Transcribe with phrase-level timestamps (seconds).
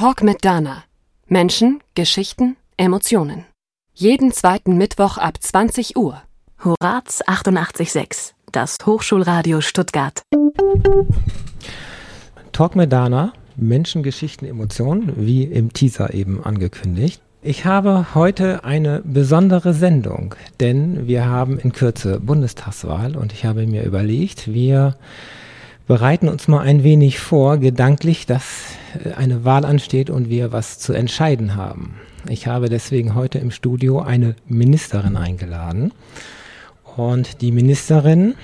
[0.00, 0.84] Talk mit Dana.
[1.28, 3.44] Menschen, Geschichten, Emotionen.
[3.92, 6.22] Jeden zweiten Mittwoch ab 20 Uhr.
[6.64, 10.22] Horaz 88.6, das Hochschulradio Stuttgart.
[12.52, 17.20] Talk mit Dana, Menschen, Geschichten, Emotionen, wie im Teaser eben angekündigt.
[17.42, 23.66] Ich habe heute eine besondere Sendung, denn wir haben in Kürze Bundestagswahl und ich habe
[23.66, 24.96] mir überlegt, wir
[25.90, 28.44] bereiten uns mal ein wenig vor, gedanklich, dass
[29.04, 31.96] äh, eine Wahl ansteht und wir was zu entscheiden haben.
[32.28, 35.92] Ich habe deswegen heute im Studio eine Ministerin eingeladen
[36.94, 38.36] und die Ministerin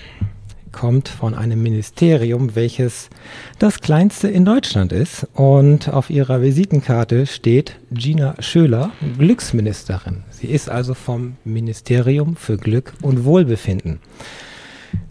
[0.72, 3.10] kommt von einem Ministerium, welches
[3.60, 5.28] das kleinste in Deutschland ist.
[5.32, 10.24] Und auf ihrer Visitenkarte steht Gina Schöler, Glücksministerin.
[10.30, 14.00] Sie ist also vom Ministerium für Glück und Wohlbefinden.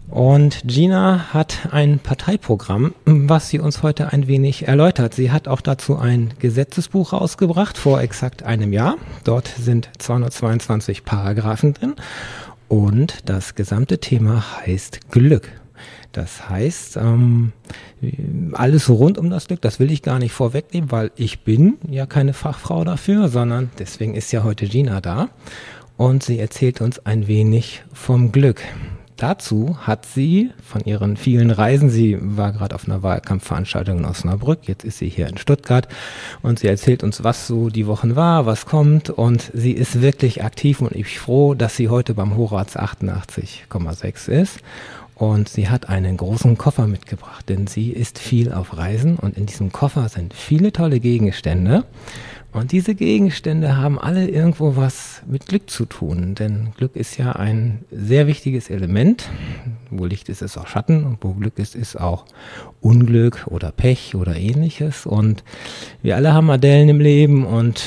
[0.08, 5.14] Und Gina hat ein Parteiprogramm, was sie uns heute ein wenig erläutert.
[5.14, 8.96] Sie hat auch dazu ein Gesetzesbuch rausgebracht vor exakt einem Jahr.
[9.24, 11.94] Dort sind 222 Paragraphen drin.
[12.68, 15.50] Und das gesamte Thema heißt Glück.
[16.12, 17.52] Das heißt, ähm,
[18.52, 22.06] alles rund um das Glück, das will ich gar nicht vorwegnehmen, weil ich bin ja
[22.06, 25.28] keine Fachfrau dafür, sondern deswegen ist ja heute Gina da.
[25.96, 28.62] Und sie erzählt uns ein wenig vom Glück.
[29.16, 34.68] Dazu hat sie von ihren vielen Reisen, sie war gerade auf einer Wahlkampfveranstaltung in Osnabrück,
[34.68, 35.88] jetzt ist sie hier in Stuttgart
[36.42, 40.44] und sie erzählt uns, was so die Wochen war, was kommt und sie ist wirklich
[40.44, 44.58] aktiv und ich bin froh, dass sie heute beim Horaz 88,6 ist
[45.14, 49.46] und sie hat einen großen Koffer mitgebracht, denn sie ist viel auf Reisen und in
[49.46, 51.84] diesem Koffer sind viele tolle Gegenstände
[52.56, 57.32] und diese Gegenstände haben alle irgendwo was mit Glück zu tun, denn Glück ist ja
[57.32, 59.28] ein sehr wichtiges Element.
[59.90, 62.24] Wo Licht ist, ist auch Schatten und wo Glück ist, ist auch
[62.80, 65.04] Unglück oder Pech oder ähnliches.
[65.04, 65.44] Und
[66.02, 67.84] wir alle haben Adellen im Leben und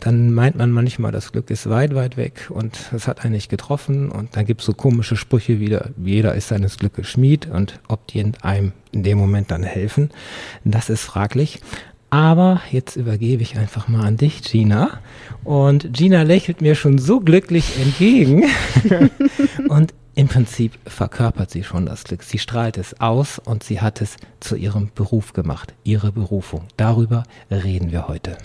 [0.00, 3.48] dann meint man manchmal, das Glück ist weit, weit weg und es hat einen nicht
[3.48, 4.10] getroffen.
[4.10, 8.08] Und dann gibt es so komische Sprüche wie, jeder ist seines Glückes Schmied und ob
[8.08, 10.10] die in einem in dem Moment dann helfen,
[10.64, 11.60] das ist fraglich.
[12.10, 14.98] Aber jetzt übergebe ich einfach mal an dich, Gina.
[15.44, 18.44] Und Gina lächelt mir schon so glücklich entgegen.
[19.68, 22.24] und im Prinzip verkörpert sie schon das Glück.
[22.24, 26.64] Sie strahlt es aus und sie hat es zu ihrem Beruf gemacht, ihre Berufung.
[26.76, 28.36] Darüber reden wir heute.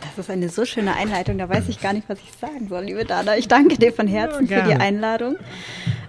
[0.00, 2.84] Das ist eine so schöne Einleitung, da weiß ich gar nicht, was ich sagen soll,
[2.84, 3.36] liebe Dana.
[3.36, 5.36] Ich danke dir von Herzen ja, für die Einladung.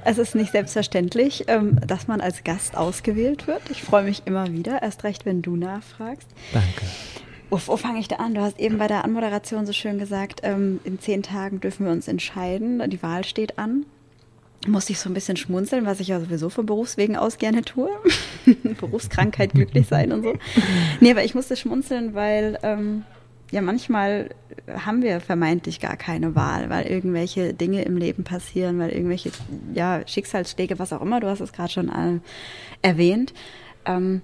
[0.05, 3.61] Es ist nicht selbstverständlich, ähm, dass man als Gast ausgewählt wird.
[3.69, 6.27] Ich freue mich immer wieder, erst recht, wenn du nachfragst.
[6.53, 6.85] Danke.
[7.49, 8.33] Wo, wo fange ich da an?
[8.33, 11.91] Du hast eben bei der Anmoderation so schön gesagt, ähm, in zehn Tagen dürfen wir
[11.91, 12.81] uns entscheiden.
[12.89, 13.85] Die Wahl steht an.
[14.67, 17.89] Musste ich so ein bisschen schmunzeln, was ich ja sowieso von Berufswegen aus gerne tue.
[18.79, 20.33] Berufskrankheit, glücklich sein und so.
[20.99, 23.03] Nee, aber ich musste schmunzeln, weil ähm,
[23.51, 24.29] ja, manchmal
[24.67, 29.31] haben wir vermeintlich gar keine Wahl, weil irgendwelche Dinge im Leben passieren, weil irgendwelche
[29.73, 32.19] ja, Schicksalsschläge, was auch immer, du hast es gerade schon äh,
[32.81, 33.33] erwähnt.
[33.85, 34.21] Ähm,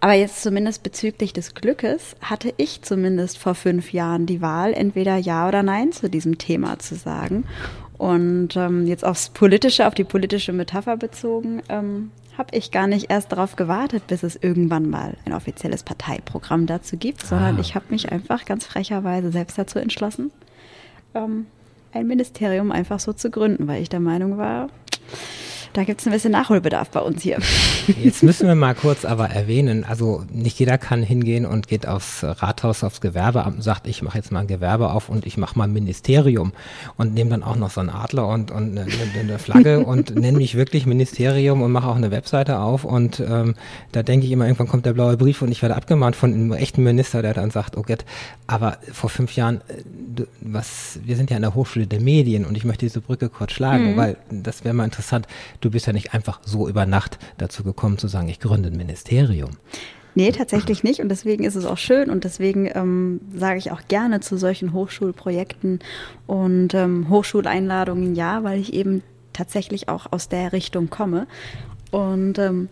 [0.00, 5.16] aber jetzt zumindest bezüglich des Glückes hatte ich zumindest vor fünf Jahren die Wahl, entweder
[5.16, 7.44] Ja oder Nein zu diesem Thema zu sagen.
[7.96, 13.10] Und ähm, jetzt aufs Politische, auf die politische Metapher bezogen, ähm, habe ich gar nicht
[13.10, 17.60] erst darauf gewartet, bis es irgendwann mal ein offizielles Parteiprogramm dazu gibt, sondern ah.
[17.60, 20.30] ich habe mich einfach ganz frecherweise selbst dazu entschlossen,
[21.14, 21.46] ähm,
[21.92, 24.68] ein Ministerium einfach so zu gründen, weil ich der Meinung war,
[25.72, 27.38] da gibt es ein bisschen Nachholbedarf bei uns hier.
[28.02, 32.22] Jetzt müssen wir mal kurz aber erwähnen, also nicht jeder kann hingehen und geht aufs
[32.22, 35.58] Rathaus, aufs Gewerbeamt und sagt, ich mache jetzt mal ein Gewerbe auf und ich mache
[35.58, 36.52] mal ein Ministerium
[36.96, 38.86] und nehme dann auch noch so einen Adler und, und eine,
[39.18, 43.54] eine Flagge und nenne mich wirklich Ministerium und mache auch eine Webseite auf und ähm,
[43.92, 46.52] da denke ich immer, irgendwann kommt der blaue Brief und ich werde abgemahnt von einem
[46.52, 48.04] echten Minister, der dann sagt, oh Gott,
[48.46, 52.56] aber vor fünf Jahren, äh, was, wir sind ja an der Hochschule der Medien und
[52.56, 53.96] ich möchte diese Brücke kurz schlagen, mhm.
[53.96, 55.26] weil das wäre mal interessant.
[55.60, 58.76] Du bist ja nicht einfach so über Nacht dazu gekommen zu sagen, ich gründe ein
[58.76, 59.50] Ministerium.
[60.14, 61.00] Nee, tatsächlich nicht.
[61.00, 64.72] Und deswegen ist es auch schön und deswegen ähm, sage ich auch gerne zu solchen
[64.72, 65.78] Hochschulprojekten
[66.26, 69.02] und ähm, Hochschuleinladungen ja, weil ich eben
[69.32, 71.28] tatsächlich auch aus der Richtung komme.
[71.92, 72.68] Und ähm,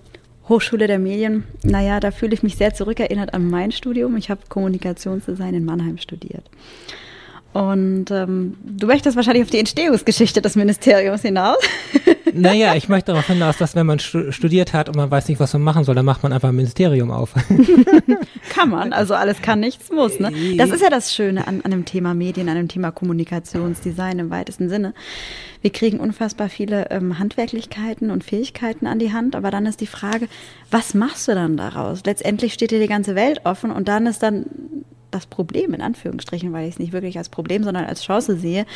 [0.49, 4.17] Hochschule der Medien, naja, da fühle ich mich sehr zurückerinnert an mein Studium.
[4.17, 6.51] Ich habe Kommunikationsdesign in Mannheim studiert.
[7.57, 11.57] Und ähm, du möchtest wahrscheinlich auf die Entstehungsgeschichte des Ministeriums hinaus.
[12.39, 15.55] Naja, ich möchte darauf hinaus, dass wenn man studiert hat und man weiß nicht, was
[15.55, 17.33] man machen soll, dann macht man einfach ein Ministerium auf.
[18.51, 20.21] kann man, also alles kann, nichts muss.
[20.21, 20.31] Ne?
[20.59, 24.29] Das ist ja das Schöne an, an dem Thema Medien, an dem Thema Kommunikationsdesign im
[24.29, 24.93] weitesten Sinne.
[25.63, 29.87] Wir kriegen unfassbar viele ähm, Handwerklichkeiten und Fähigkeiten an die Hand, aber dann ist die
[29.87, 30.29] Frage,
[30.71, 32.03] was machst du dann daraus?
[32.05, 34.45] Letztendlich steht dir die ganze Welt offen und dann ist dann
[35.17, 38.67] das Problem in Anführungsstrichen, weil ich es nicht wirklich als Problem, sondern als Chance sehe,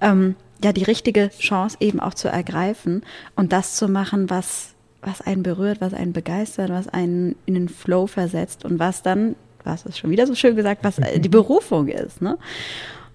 [0.00, 3.02] ähm, ja, die richtige Chance eben auch zu ergreifen
[3.36, 7.68] und das zu machen, was, was einen berührt, was einen begeistert, was einen in den
[7.68, 11.88] Flow versetzt und was dann, was ist schon wieder so schön gesagt, was die Berufung
[11.88, 12.20] ist.
[12.20, 12.38] Ne?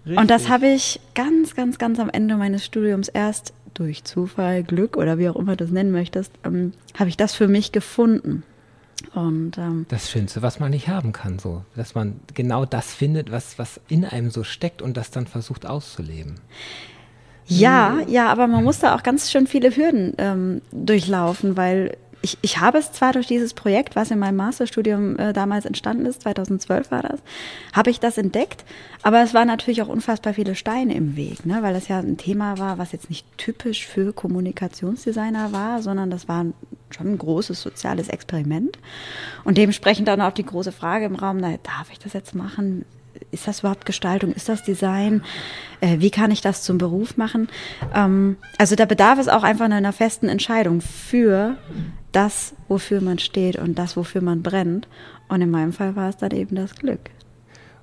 [0.06, 4.98] Und das habe ich ganz, ganz, ganz am Ende meines Studiums erst durch Zufall, Glück
[4.98, 8.44] oder wie auch immer du das nennen möchtest, ähm, habe ich das für mich gefunden.
[9.13, 13.31] Und, ähm, das Schönste, was man nicht haben kann, so, dass man genau das findet,
[13.31, 16.40] was, was in einem so steckt und das dann versucht auszuleben.
[17.48, 22.38] Ja, ja, aber man muss da auch ganz schön viele Hürden ähm, durchlaufen, weil ich,
[22.42, 26.22] ich habe es zwar durch dieses Projekt, was in meinem Masterstudium äh, damals entstanden ist,
[26.24, 27.19] 2012 war das,
[27.74, 28.66] habe ich das entdeckt,
[29.04, 32.18] aber es waren natürlich auch unfassbar viele Steine im Weg, ne, weil das ja ein
[32.18, 36.46] Thema war, was jetzt nicht typisch für Kommunikationsdesigner war, sondern das war
[36.91, 38.77] schon ein großes soziales Experiment
[39.44, 42.86] und dementsprechend dann auch die große Frage im Raum, na, darf ich das jetzt machen?
[43.31, 44.33] ist das überhaupt Gestaltung?
[44.33, 45.24] Ist das Design?
[45.81, 47.50] Äh, wie kann ich das zum Beruf machen?
[47.94, 51.57] Ähm, also da bedarf es auch einfach einer festen Entscheidung für
[52.12, 54.88] das, wofür man steht und das, wofür man brennt.
[55.27, 57.12] Und in meinem Fall war es dann eben das Glück.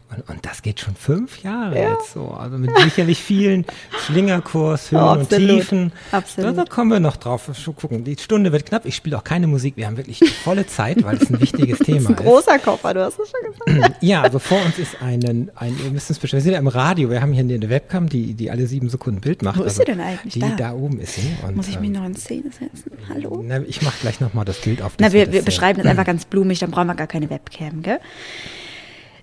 [0.08, 1.90] Und, und, das geht schon fünf Jahre ja.
[1.90, 2.28] jetzt so.
[2.28, 3.64] Also mit sicherlich vielen
[4.04, 5.92] Schlingerkurs, Höhen oh, und Tiefen.
[6.12, 6.56] Absolut.
[6.56, 7.50] Da, da, kommen wir noch drauf.
[7.60, 8.04] Schon gucken.
[8.04, 8.86] Die Stunde wird knapp.
[8.86, 9.76] Ich spiele auch keine Musik.
[9.76, 12.08] Wir haben wirklich volle Zeit, weil es ein wichtiges Thema ist.
[12.08, 13.96] Ein großer Koffer, du hast es schon gesagt.
[14.00, 16.68] ja, also vor uns ist ein, ein ihr müsst es bestimmt, wir sind ja im
[16.68, 17.10] Radio.
[17.10, 19.58] Wir haben hier eine Webcam, die, die alle sieben Sekunden Bild macht.
[19.58, 20.34] Wo ist also, sie denn eigentlich?
[20.34, 21.36] Die da, da oben ist sie.
[21.44, 22.92] Und, Muss ich mich ähm, noch in Szene setzen?
[23.08, 23.42] Hallo?
[23.44, 24.92] Na, ich mache gleich nochmal das Bild auf.
[25.00, 27.98] Na, wir, wir beschreiben es einfach ganz blumig, dann brauchen wir gar keine Webcam, gell?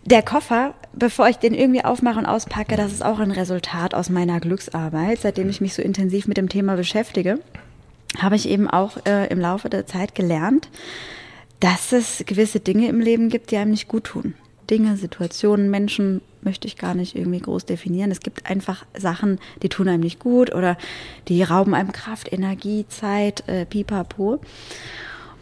[0.05, 4.09] Der Koffer, bevor ich den irgendwie aufmache und auspacke, das ist auch ein Resultat aus
[4.09, 5.19] meiner Glücksarbeit.
[5.21, 7.39] Seitdem ich mich so intensiv mit dem Thema beschäftige,
[8.17, 10.67] habe ich eben auch äh, im Laufe der Zeit gelernt,
[11.61, 14.33] dass es gewisse Dinge im Leben gibt, die einem nicht gut tun.
[14.69, 18.11] Dinge, Situationen, Menschen möchte ich gar nicht irgendwie groß definieren.
[18.11, 20.77] Es gibt einfach Sachen, die tun einem nicht gut oder
[21.29, 24.41] die rauben einem Kraft, Energie, Zeit, äh, pipapo.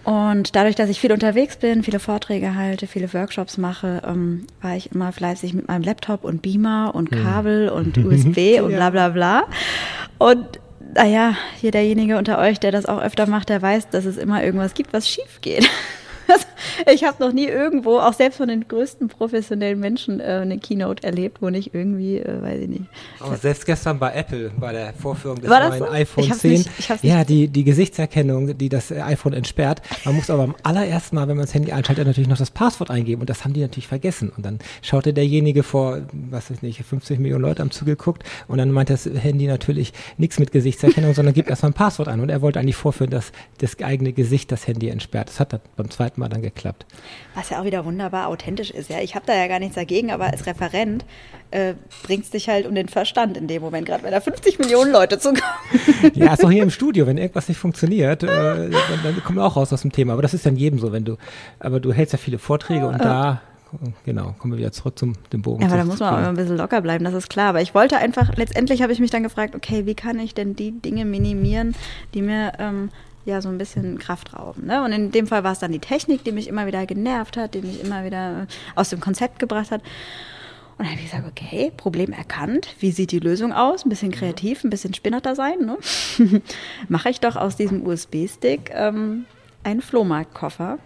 [0.04, 4.76] Und dadurch, dass ich viel unterwegs bin, viele Vorträge halte, viele Workshops mache, ähm, war
[4.76, 7.24] ich immer fleißig mit meinem Laptop und Beamer und hm.
[7.24, 7.76] Kabel mhm.
[7.76, 9.44] und USB und bla bla bla.
[10.18, 10.60] Und
[10.96, 14.44] naja, hier derjenige unter euch, der das auch öfter macht, der weiß, dass es immer
[14.44, 15.70] irgendwas gibt, was schief geht.
[16.92, 21.04] ich habe noch nie irgendwo, auch selbst von den größten professionellen Menschen, äh, eine Keynote
[21.04, 22.86] erlebt, wo nicht irgendwie, äh, weiß ich nicht.
[23.20, 25.90] Aber selbst gestern bei Apple, bei der Vorführung des neuen so?
[25.90, 26.70] iPhone 10, nicht,
[27.04, 29.82] ja, die, die Gesichtserkennung, die das iPhone entsperrt.
[30.06, 32.92] Man muss aber am allerersten Mal, wenn man das Handy einschaltet, natürlich noch das Passwort
[32.92, 34.32] eingeben und das haben die natürlich vergessen.
[34.36, 38.58] Und dann schaute derjenige vor, was weiß ich nicht, 50 Millionen Leute am zugeguckt und
[38.58, 42.20] dann meint das Handy natürlich nichts mit Gesichtserkennung, sondern gibt erstmal ein Passwort ein.
[42.20, 45.30] Und er wollte eigentlich vorführen, dass das eigene Gesicht das Handy entsperrt.
[45.30, 46.86] Das hat dann beim zweiten Mal dann geklappt.
[47.36, 48.90] Was ja auch wieder wunderbar authentisch ist.
[48.90, 51.06] Ja, ich habe da ja gar nichts dagegen, aber als Referent
[51.52, 54.60] äh, bringt es dich halt um den Verstand in dem Moment, gerade wenn da 50
[54.60, 55.42] Millionen Leute zukommen.
[56.14, 58.72] Ja, ist auch hier im Studio, wenn irgendwas nicht funktioniert, äh, dann,
[59.04, 60.14] dann kommen wir auch raus aus dem Thema.
[60.14, 61.18] Aber das ist dann jedem so, wenn du,
[61.60, 63.42] aber du hältst ja viele Vorträge und da
[64.06, 65.62] genau, kommen wir wieder zurück zum dem Bogen.
[65.62, 67.50] Ja, aber da muss man auch immer ein bisschen locker bleiben, das ist klar.
[67.50, 70.56] Aber ich wollte einfach, letztendlich habe ich mich dann gefragt, okay, wie kann ich denn
[70.56, 71.76] die Dinge minimieren,
[72.14, 72.90] die mir ähm,
[73.26, 74.66] ja so ein bisschen Kraft rauben.
[74.66, 74.84] Ne?
[74.84, 77.54] Und in dem Fall war es dann die Technik, die mich immer wieder genervt hat,
[77.54, 79.82] die mich immer wieder aus dem Konzept gebracht hat.
[80.78, 82.76] Und dann habe ich gesagt, okay, Problem erkannt.
[82.80, 83.86] Wie sieht die Lösung aus?
[83.86, 85.60] Ein bisschen kreativ, ein bisschen spinnerter sein.
[85.60, 85.78] Ne?
[86.90, 89.26] Mache ich doch aus diesem USB-Stick ähm,
[89.64, 90.80] einen Flohmarktkoffer,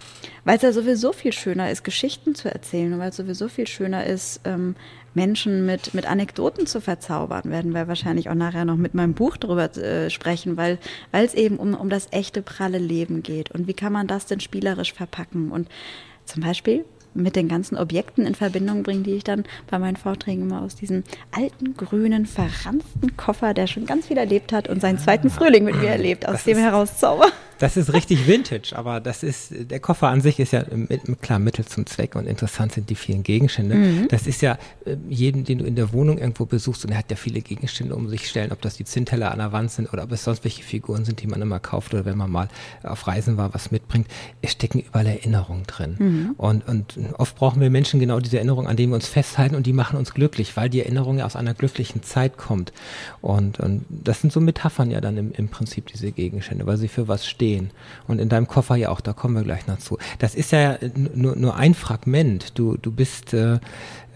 [0.44, 3.68] weil es ja sowieso viel schöner ist, Geschichten zu erzählen und weil es sowieso viel
[3.68, 4.76] schöner ist, ähm,
[5.16, 9.38] Menschen mit, mit Anekdoten zu verzaubern, werden wir wahrscheinlich auch nachher noch mit meinem Buch
[9.38, 10.78] darüber äh, sprechen, weil
[11.12, 13.52] es eben um, um das echte pralle Leben geht.
[13.52, 15.52] Und wie kann man das denn spielerisch verpacken?
[15.52, 15.68] Und
[16.26, 20.44] zum Beispiel mit den ganzen Objekten in Verbindung bringen, die ich dann bei meinen Vorträgen
[20.44, 25.00] immer aus diesem alten, grünen, verranzten Koffer, der schon ganz viel erlebt hat und seinen
[25.00, 27.28] zweiten Frühling mit mir erlebt, aus das dem heraus zauber.
[27.60, 31.40] Das ist richtig Vintage, aber das ist, der Koffer an sich ist ja mit, klar
[31.40, 33.76] Mittel zum Zweck und interessant sind die vielen Gegenstände.
[33.76, 34.08] Mhm.
[34.10, 37.10] Das ist ja äh, jeden, den du in der Wohnung irgendwo besuchst und er hat
[37.10, 40.04] ja viele Gegenstände um sich stellen, ob das die Zinnteller an der Wand sind oder
[40.04, 42.50] ob es sonst welche Figuren sind, die man immer kauft oder wenn man mal
[42.84, 44.08] auf Reisen war, was mitbringt.
[44.42, 45.96] Es stecken überall Erinnerungen drin.
[45.98, 46.32] Mhm.
[46.38, 49.66] Und, und oft brauchen wir Menschen genau diese Erinnerungen, an denen wir uns festhalten und
[49.66, 52.74] die machen uns glücklich, weil die Erinnerung ja aus einer glücklichen Zeit kommt.
[53.22, 56.88] Und, und das sind so Metaphern ja dann im, im Prinzip diese Gegenstände, weil sie
[56.88, 57.72] für was stehen stehen.
[58.08, 59.98] Und in deinem Koffer ja auch, da kommen wir gleich noch zu.
[60.20, 60.78] Das ist ja
[61.14, 62.58] nur, nur ein Fragment.
[62.58, 63.60] Du, du bist, äh,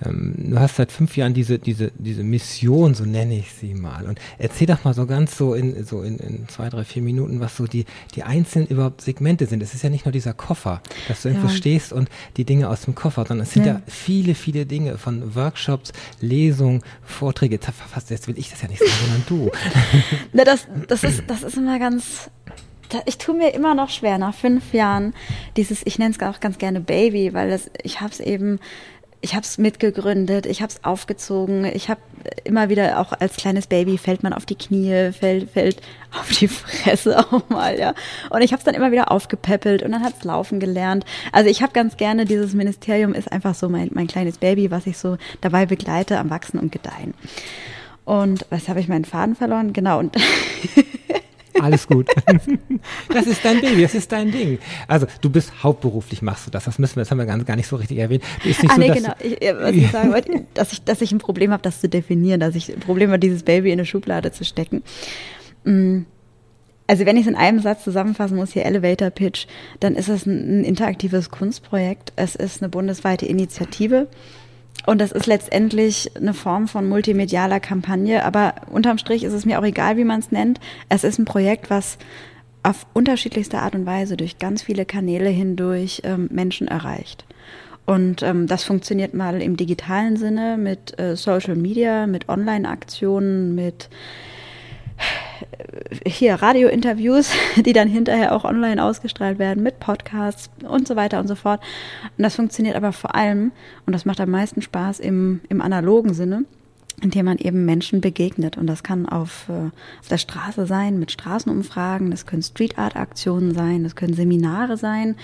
[0.05, 4.05] ähm, du hast seit fünf Jahren diese, diese, diese Mission, so nenne ich sie mal.
[4.05, 7.39] Und erzähl doch mal so ganz so in, so in, in zwei, drei, vier Minuten,
[7.39, 9.62] was so die, die einzelnen überhaupt Segmente sind.
[9.62, 11.53] Es ist ja nicht nur dieser Koffer, dass du irgendwo ja.
[11.53, 13.74] stehst und die Dinge aus dem Koffer, sondern es sind ja.
[13.74, 17.55] ja viele, viele Dinge von Workshops, Lesungen, Vorträge.
[17.55, 19.51] Jetzt, fast, jetzt will ich das ja nicht sagen, sondern du.
[20.33, 22.29] Na, das, das, ist, das ist immer ganz,
[23.05, 25.13] ich tue mir immer noch schwer nach fünf Jahren
[25.58, 28.60] dieses, ich nenne es auch ganz gerne Baby, weil das, ich habe es eben
[29.22, 32.00] ich habe es mitgegründet, ich habe es aufgezogen, ich habe
[32.46, 35.81] immer wieder auch als kleines Baby fällt man auf die Knie, fällt, fällt
[36.19, 37.93] auf die Fresse auch mal, ja.
[38.29, 41.05] Und ich habe es dann immer wieder aufgepäppelt und dann hat es laufen gelernt.
[41.31, 44.88] Also ich habe ganz gerne, dieses Ministerium ist einfach so mein, mein kleines Baby, was
[44.88, 47.13] ich so dabei begleite am Wachsen und Gedeihen.
[48.05, 49.74] Und was habe ich meinen Faden verloren?
[49.74, 50.00] Genau.
[50.00, 50.15] Und
[51.62, 52.10] Alles gut.
[53.10, 54.60] Das ist dein Baby, das ist dein Ding.
[54.88, 56.66] Also du bist hauptberuflich machst du das.
[56.66, 58.24] Das müssen wir, das haben wir gar, gar nicht so richtig erwähnt.
[58.44, 59.13] Ist nicht ah, so, nee, genau.
[59.20, 62.39] Ich, was ich sagen wollte, dass ich, dass ich ein Problem habe, das zu definieren,
[62.39, 64.84] dass ich ein Problem habe, dieses Baby in eine Schublade zu stecken.
[65.63, 66.01] Mm.
[66.88, 69.46] Also wenn ich es in einem Satz zusammenfassen muss, hier Elevator Pitch,
[69.80, 72.13] dann ist es ein, ein interaktives Kunstprojekt.
[72.16, 74.08] Es ist eine bundesweite Initiative
[74.86, 79.59] und das ist letztendlich eine Form von multimedialer Kampagne, aber unterm Strich ist es mir
[79.59, 80.59] auch egal, wie man es nennt.
[80.88, 81.98] Es ist ein Projekt, was
[82.63, 87.25] auf unterschiedlichste Art und Weise durch ganz viele Kanäle hindurch ähm, Menschen erreicht.
[87.86, 93.89] Und ähm, das funktioniert mal im digitalen Sinne mit äh, Social Media, mit Online-Aktionen, mit
[96.06, 101.27] hier Radiointerviews, die dann hinterher auch online ausgestrahlt werden, mit Podcasts und so weiter und
[101.27, 101.62] so fort.
[102.18, 103.51] Und das funktioniert aber vor allem,
[103.86, 106.44] und das macht am meisten Spaß im, im analogen Sinne,
[107.01, 108.58] indem man eben Menschen begegnet.
[108.58, 112.96] Und das kann auf, äh, auf der Straße sein, mit Straßenumfragen, das können Street Art
[112.96, 115.15] Aktionen sein, das können Seminare sein,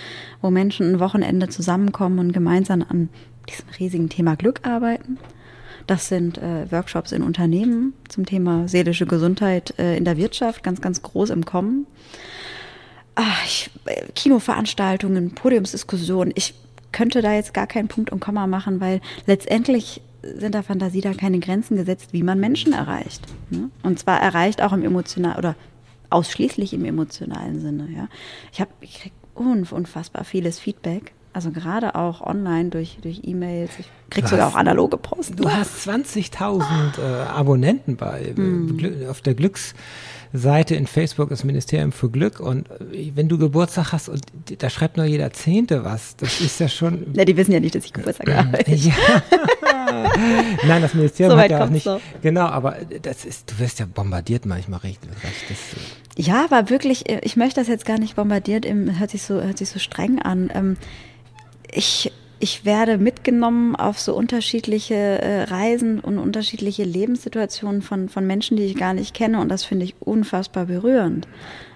[0.41, 3.09] wo Menschen ein Wochenende zusammenkommen und gemeinsam an
[3.49, 5.17] diesem riesigen Thema Glück arbeiten.
[5.87, 10.81] Das sind äh, Workshops in Unternehmen zum Thema seelische Gesundheit äh, in der Wirtschaft, ganz,
[10.81, 11.85] ganz groß im Kommen.
[13.15, 16.33] Ach, ich, äh, Kinoveranstaltungen, Podiumsdiskussionen.
[16.35, 16.55] Ich
[16.91, 21.13] könnte da jetzt gar keinen Punkt und Komma machen, weil letztendlich sind der Fantasie da
[21.13, 23.21] keine Grenzen gesetzt, wie man Menschen erreicht.
[23.51, 23.69] Ne?
[23.83, 25.55] Und zwar erreicht auch im emotionalen oder
[26.09, 27.89] ausschließlich im emotionalen Sinne.
[27.95, 28.07] Ja?
[28.51, 33.71] Ich ich kriege unfassbar vieles Feedback also gerade auch online durch, durch E-Mails.
[33.77, 35.33] Ich krieg sogar auch analoge Post.
[35.37, 36.63] Du hast 20.000
[36.97, 39.09] äh, Abonnenten bei mm.
[39.09, 44.07] auf der Glücksseite in Facebook das Ministerium für Glück und äh, wenn du Geburtstag hast
[44.07, 44.21] und
[44.59, 47.07] da schreibt nur jeder Zehnte was, das ist ja schon.
[47.15, 48.71] Ja, die wissen ja nicht, dass ich Geburtstag habe.
[48.71, 48.93] ja.
[50.65, 51.83] Nein, das Ministerium so hat ja auch nicht.
[51.83, 51.99] So.
[52.21, 55.09] Genau, aber das ist, du wirst ja bombardiert manchmal richtig.
[55.21, 59.41] Das, ja, aber wirklich, äh, ich möchte das jetzt gar nicht bombardiert, hört sich so,
[59.41, 60.49] hört sich so streng an.
[60.53, 60.77] Ähm,
[61.75, 68.57] ich, ich werde mitgenommen auf so unterschiedliche äh, Reisen und unterschiedliche Lebenssituationen von, von Menschen,
[68.57, 69.39] die ich gar nicht kenne.
[69.39, 71.27] Und das finde ich unfassbar berührend.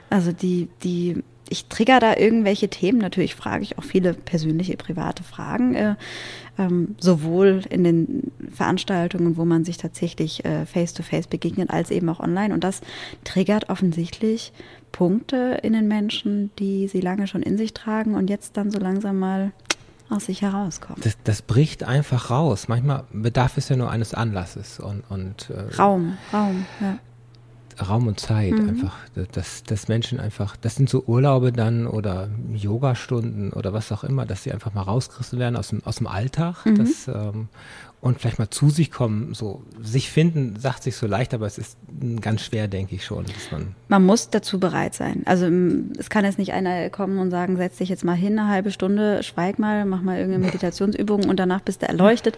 [0.10, 3.00] Also die, die, ich trigger da irgendwelche Themen.
[3.00, 5.96] Natürlich frage ich auch viele persönliche, private Fragen, äh,
[6.58, 12.10] ähm, sowohl in den Veranstaltungen, wo man sich tatsächlich äh, face-to-face -face begegnet, als eben
[12.10, 12.54] auch online.
[12.54, 12.82] Und das
[13.24, 14.52] triggert offensichtlich
[14.92, 18.80] Punkte in den Menschen, die sie lange schon in sich tragen und jetzt dann so
[18.80, 19.52] langsam mal
[20.10, 21.06] aus sich herauskommt.
[21.06, 22.68] Das, das bricht einfach raus.
[22.68, 26.98] Manchmal bedarf es ja nur eines Anlasses und, und äh, Raum, Raum, ja.
[27.82, 28.70] Raum und Zeit mhm.
[28.70, 28.98] einfach,
[29.32, 34.26] dass, dass Menschen einfach, das sind so Urlaube dann oder Yogastunden oder was auch immer,
[34.26, 36.76] dass sie einfach mal rausgerissen werden aus dem, aus dem Alltag mhm.
[36.78, 37.48] das, ähm,
[38.02, 41.58] und vielleicht mal zu sich kommen, so sich finden, sagt sich so leicht, aber es
[41.58, 41.78] ist
[42.22, 43.26] ganz schwer, denke ich schon.
[43.52, 45.24] man, man muss dazu bereit sein.
[45.26, 45.48] Also
[45.98, 48.72] es kann jetzt nicht einer kommen und sagen, setz dich jetzt mal hin, eine halbe
[48.72, 52.38] Stunde, schweig mal, mach mal irgendeine Meditationsübung und danach bist du erleuchtet.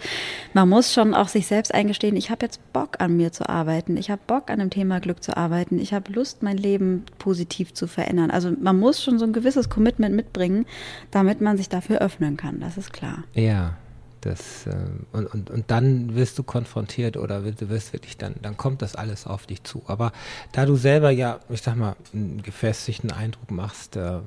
[0.53, 3.97] Man muss schon auch sich selbst eingestehen, ich habe jetzt Bock an mir zu arbeiten,
[3.97, 7.75] ich habe Bock an dem Thema Glück zu arbeiten, ich habe Lust, mein Leben positiv
[7.75, 8.31] zu verändern.
[8.31, 10.65] Also man muss schon so ein gewisses Commitment mitbringen,
[11.11, 13.25] damit man sich dafür öffnen kann, das ist klar.
[13.35, 13.77] Ja.
[14.21, 14.75] Das, äh,
[15.11, 18.95] und, und, und dann wirst du konfrontiert oder du wirst wirklich dann, dann kommt das
[18.95, 19.81] alles auf dich zu.
[19.87, 20.11] Aber
[20.51, 24.19] da du selber ja, ich sag mal, einen gefestigten Eindruck machst, äh,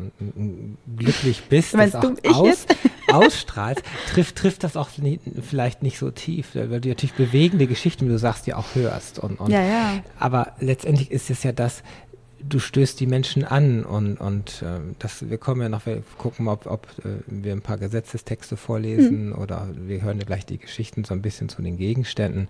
[0.97, 2.67] glücklich bist, das auch aus,
[3.13, 8.07] ausstrahlst, trifft, trifft das auch nie, vielleicht nicht so tief, weil du natürlich bewegende Geschichten,
[8.07, 9.21] wie du sagst, ja auch hörst.
[9.21, 10.03] Und, und, ja, ja.
[10.19, 11.85] Aber letztendlich ist es ja das,
[12.49, 16.49] du stößt die Menschen an und, und äh, das, wir kommen ja noch, wir gucken,
[16.49, 19.35] ob, ob äh, wir ein paar Gesetzestexte vorlesen mhm.
[19.35, 22.49] oder wir hören ja gleich die Geschichten so ein bisschen zu den Gegenständen.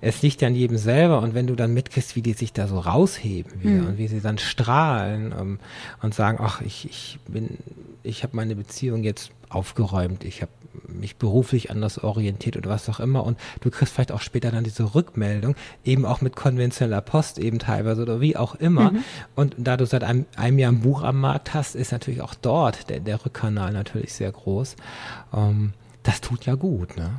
[0.00, 2.66] Es liegt ja an jedem selber und wenn du dann mitkriegst, wie die sich da
[2.66, 3.86] so rausheben wieder mhm.
[3.86, 5.58] und wie sie dann strahlen ähm,
[6.02, 7.58] und sagen, ach, ich, ich bin,
[8.02, 10.52] ich habe meine Beziehung jetzt aufgeräumt, ich habe
[10.88, 14.64] mich beruflich anders orientiert oder was auch immer und du kriegst vielleicht auch später dann
[14.64, 15.54] diese Rückmeldung,
[15.84, 18.92] eben auch mit konventioneller Post eben teilweise oder wie auch immer.
[18.92, 19.04] Mhm.
[19.34, 22.34] Und da du seit einem, einem, Jahr ein Buch am Markt hast, ist natürlich auch
[22.34, 24.76] dort der, der Rückkanal natürlich sehr groß.
[25.34, 27.10] Ähm, das tut ja gut, ne?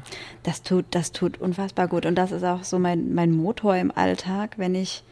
[0.43, 2.05] Das tut, das tut unfassbar gut.
[2.05, 5.03] Und das ist auch so mein, mein Motor im Alltag, wenn ich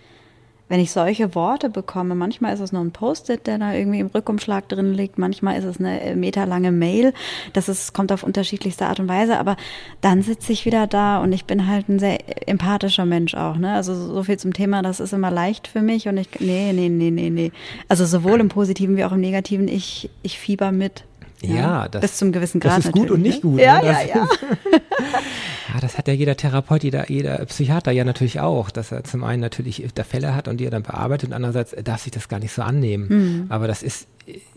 [0.68, 4.08] wenn ich solche Worte bekomme, manchmal ist es nur ein Post-it, der da irgendwie im
[4.08, 7.14] Rückumschlag drin liegt, manchmal ist es eine äh, meterlange Mail.
[7.54, 9.58] Das ist, kommt auf unterschiedlichste Art und Weise, aber
[10.02, 12.18] dann sitze ich wieder da und ich bin halt ein sehr
[12.48, 13.74] empathischer Mensch auch, ne?
[13.74, 16.90] Also so viel zum Thema, das ist immer leicht für mich und ich, nee, nee,
[16.90, 17.52] nee, nee, nee.
[17.88, 21.04] Also sowohl im Positiven wie auch im Negativen, ich, ich fieber mit.
[21.42, 22.80] Ja, ja das, bis zum gewissen Grad.
[22.80, 23.52] Das ist gut und nicht ne?
[23.52, 23.60] gut.
[23.60, 23.86] Ja, ne?
[23.86, 24.28] ja, ja.
[25.74, 29.24] Ja, das hat ja jeder Therapeut, jeder, jeder Psychiater ja natürlich auch, dass er zum
[29.24, 32.28] einen natürlich da Fälle hat und die er dann bearbeitet und andererseits darf sich das
[32.28, 33.08] gar nicht so annehmen.
[33.08, 33.46] Mhm.
[33.50, 34.08] Aber das ist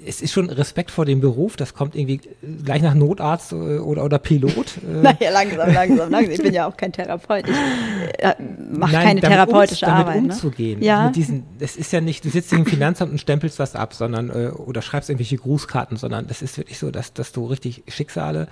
[0.04, 2.20] es ist schon Respekt vor dem Beruf, das kommt irgendwie
[2.64, 4.48] gleich nach Notarzt äh, oder, oder Pilot.
[4.88, 5.02] Äh.
[5.02, 6.32] naja, langsam, langsam, langsam.
[6.32, 7.44] Ich bin ja auch kein Therapeut.
[7.46, 8.34] Ich äh,
[8.70, 10.16] mache keine therapeutische um, damit Arbeit.
[10.16, 10.34] Damit ne?
[10.34, 10.78] umzugehen.
[10.78, 10.86] Ne?
[10.86, 11.06] Ja.
[11.06, 14.30] Mit diesen, das ist ja nicht, du sitzt im Finanzamt und stempelst was ab, sondern
[14.30, 18.48] äh, oder schreibst irgendwelche Grußkarten, sondern das ist wirklich so, dass, dass du richtig Schicksale,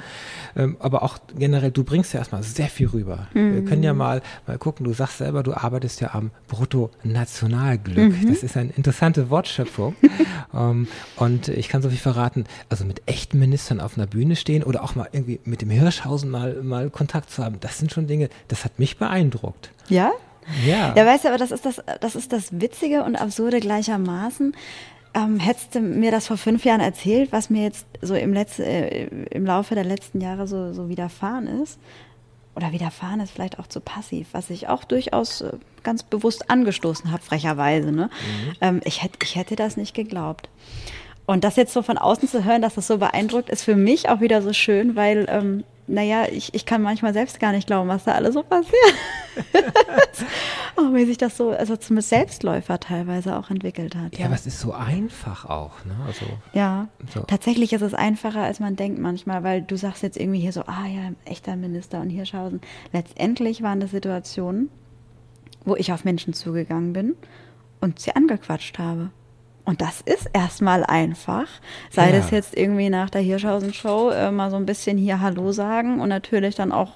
[0.56, 3.26] ähm, aber auch generell, du bringst ja erstmal sehr viel rüber.
[3.34, 3.54] Mhm.
[3.54, 8.22] Wir können ja mal, mal gucken, du sagst selber, du arbeitest ja am Bruttonationalglück.
[8.22, 8.28] Mhm.
[8.28, 9.96] Das ist eine interessante Wortschöpfung.
[10.54, 14.62] ähm, und ich kann so viel verraten, also mit echten Ministern auf einer Bühne stehen
[14.62, 18.06] oder auch mal irgendwie mit dem Hirschhausen mal, mal Kontakt zu haben, das sind schon
[18.06, 19.70] Dinge, das hat mich beeindruckt.
[19.88, 20.12] Ja?
[20.64, 20.94] Ja.
[20.96, 24.54] Ja, weißt du, aber das ist das, das ist das Witzige und Absurde gleichermaßen.
[25.14, 28.60] Ähm, hättest du mir das vor fünf Jahren erzählt, was mir jetzt so im, Letz-,
[28.60, 31.78] äh, im Laufe der letzten Jahre so, so widerfahren ist,
[32.56, 37.12] oder widerfahren ist vielleicht auch zu passiv, was ich auch durchaus äh, ganz bewusst angestoßen
[37.12, 37.92] habe, frecherweise.
[37.92, 38.10] Ne?
[38.10, 38.52] Mhm.
[38.60, 40.48] Ähm, ich, hätt, ich hätte das nicht geglaubt.
[41.26, 44.08] Und das jetzt so von außen zu hören, dass das so beeindruckt, ist für mich
[44.08, 47.88] auch wieder so schön, weil, ähm, naja, ich, ich kann manchmal selbst gar nicht glauben,
[47.88, 48.74] was da alles so passiert.
[50.76, 54.14] oh, wie sich das so, also zum Selbstläufer teilweise auch entwickelt hat.
[54.14, 54.26] Ja, ja.
[54.26, 55.94] aber es ist so einfach auch, ne?
[56.06, 57.20] Also, ja, so.
[57.20, 60.62] tatsächlich ist es einfacher, als man denkt manchmal, weil du sagst jetzt irgendwie hier so,
[60.62, 62.60] ah ja, echter Minister und Hirschhausen.
[62.92, 64.70] Letztendlich waren das Situationen,
[65.64, 67.14] wo ich auf Menschen zugegangen bin
[67.80, 69.10] und sie angequatscht habe.
[69.66, 71.48] Und das ist erstmal einfach.
[71.90, 72.16] Sei ja.
[72.16, 76.08] das jetzt irgendwie nach der Hirschhausen-Show äh, mal so ein bisschen hier Hallo sagen und
[76.08, 76.92] natürlich dann auch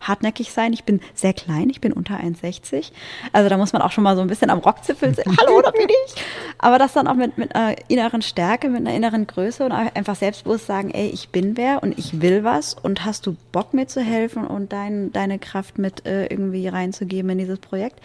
[0.00, 0.72] hartnäckig sein.
[0.72, 2.90] Ich bin sehr klein, ich bin unter 1,60.
[3.32, 5.24] Also da muss man auch schon mal so ein bisschen am Rockzipfel sein.
[5.40, 6.14] Hallo, da bin ich.
[6.58, 10.16] Aber das dann auch mit, mit einer inneren Stärke, mit einer inneren Größe und einfach
[10.16, 13.86] selbstbewusst sagen, ey, ich bin wer und ich will was und hast du Bock mir
[13.86, 18.00] zu helfen und dein, deine Kraft mit äh, irgendwie reinzugeben in dieses Projekt.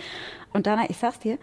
[0.52, 1.39] Und dann, ich sag's dir,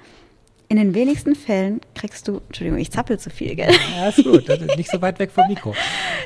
[0.71, 3.75] in den wenigsten Fällen kriegst du, Entschuldigung, ich zappel zu viel, gell?
[3.97, 5.75] Ja, ist gut, nicht so weit weg vom Mikro.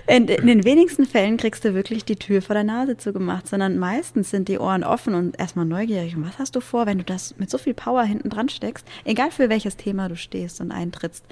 [0.06, 3.78] In, in, den wenigsten Fällen kriegst du wirklich die Tür vor der Nase zugemacht, sondern
[3.78, 6.14] meistens sind die Ohren offen und erstmal neugierig.
[6.14, 8.86] Und was hast du vor, wenn du das mit so viel Power hinten dran steckst?
[9.06, 11.24] Egal für welches Thema du stehst und eintrittst.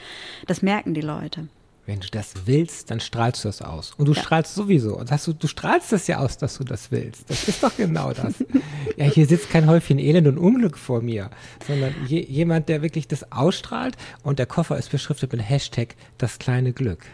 [0.47, 1.49] Das merken die Leute.
[1.85, 3.93] Wenn du das willst, dann strahlst du das aus.
[3.97, 4.23] Und du ja.
[4.23, 4.97] strahlst sowieso.
[4.97, 7.29] Und hast du, du strahlst das ja aus, dass du das willst.
[7.29, 8.35] Das ist doch genau das.
[8.97, 11.31] ja, hier sitzt kein Häufchen Elend und Unglück vor mir,
[11.67, 13.97] sondern je, jemand, der wirklich das ausstrahlt.
[14.23, 17.05] Und der Koffer ist beschriftet mit Hashtag das kleine Glück.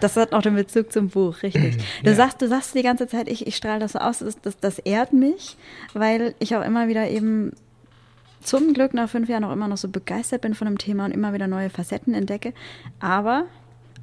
[0.00, 1.76] Das hat auch den Bezug zum Buch, richtig.
[2.02, 2.16] Du ja.
[2.16, 4.78] sagst, du sagst die ganze Zeit, ich, ich strahle das so aus, das, das, das
[4.78, 5.56] ehrt mich,
[5.92, 7.52] weil ich auch immer wieder eben
[8.42, 11.12] zum Glück nach fünf Jahren auch immer noch so begeistert bin von dem Thema und
[11.12, 12.52] immer wieder neue Facetten entdecke.
[13.00, 13.44] Aber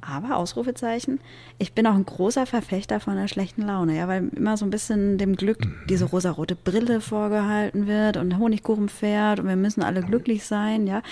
[0.02, 1.20] aber, Ausrufezeichen,
[1.58, 4.70] ich bin auch ein großer Verfechter von der schlechten Laune, ja, weil immer so ein
[4.70, 5.74] bisschen dem Glück mhm.
[5.88, 11.02] diese rosarote Brille vorgehalten wird und Honigkuchenpferd und wir müssen alle glücklich sein, ja.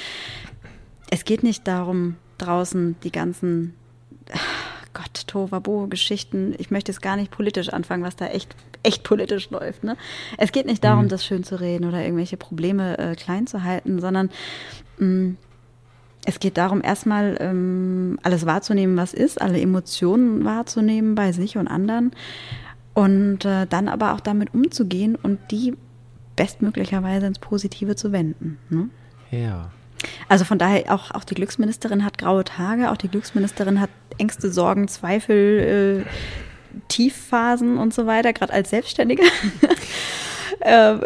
[1.10, 3.74] Es geht nicht darum, draußen die ganzen
[4.92, 9.84] Gott, Tovabo-Geschichten, ich möchte es gar nicht politisch anfangen, was da echt, echt politisch läuft.
[9.84, 9.96] Ne?
[10.36, 11.08] Es geht nicht darum, mhm.
[11.08, 14.30] das schön zu reden oder irgendwelche Probleme äh, klein zu halten, sondern
[14.98, 15.36] mh, mm,
[16.26, 21.66] es geht darum, erstmal ähm, alles wahrzunehmen, was ist, alle Emotionen wahrzunehmen bei sich und
[21.66, 22.12] anderen
[22.94, 25.74] und äh, dann aber auch damit umzugehen und die
[26.36, 28.58] bestmöglicherweise ins Positive zu wenden.
[28.68, 28.88] Ne?
[29.30, 29.70] Ja.
[30.28, 34.50] Also von daher, auch, auch die Glücksministerin hat graue Tage, auch die Glücksministerin hat Ängste,
[34.50, 39.22] Sorgen, Zweifel, äh, Tiefphasen und so weiter, gerade als Selbstständige.
[40.62, 41.00] Ähm.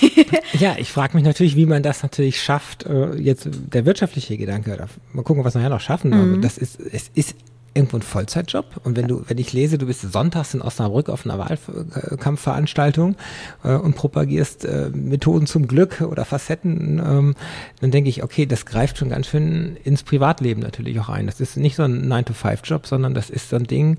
[0.52, 2.84] ja, ich frage mich natürlich, wie man das natürlich schafft.
[2.86, 6.10] Äh, jetzt der wirtschaftliche Gedanke, mal gucken, was wir nachher noch schaffen.
[6.10, 6.42] Mhm.
[6.42, 7.34] das ist, es ist
[7.74, 8.80] irgendwo ein Vollzeitjob.
[8.84, 13.16] Und wenn du, wenn ich lese, du bist sonntags in Osnabrück auf einer Wahlkampfveranstaltung
[13.64, 17.34] äh, und propagierst äh, Methoden zum Glück oder Facetten, ähm,
[17.80, 21.26] dann denke ich, okay, das greift schon ganz schön ins Privatleben natürlich auch ein.
[21.26, 23.98] Das ist nicht so ein 9-to-5-Job, sondern das ist so ein Ding,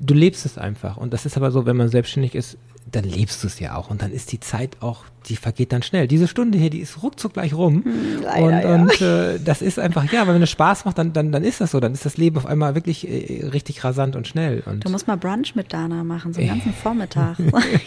[0.00, 0.96] du lebst es einfach.
[0.98, 2.58] Und das ist aber so, wenn man selbstständig ist,
[2.90, 3.90] dann lebst du es ja auch.
[3.90, 6.06] Und dann ist die Zeit auch die vergeht dann schnell.
[6.06, 7.84] Diese Stunde hier, die ist ruckzuck gleich rum.
[7.84, 9.30] Hm, leider, und und ja.
[9.30, 11.80] äh, das ist einfach, ja, wenn es Spaß macht, dann, dann, dann ist das so.
[11.80, 14.62] Dann ist das Leben auf einmal wirklich äh, richtig rasant und schnell.
[14.66, 17.36] Und du musst mal Brunch mit Dana machen, so einen ganzen Vormittag.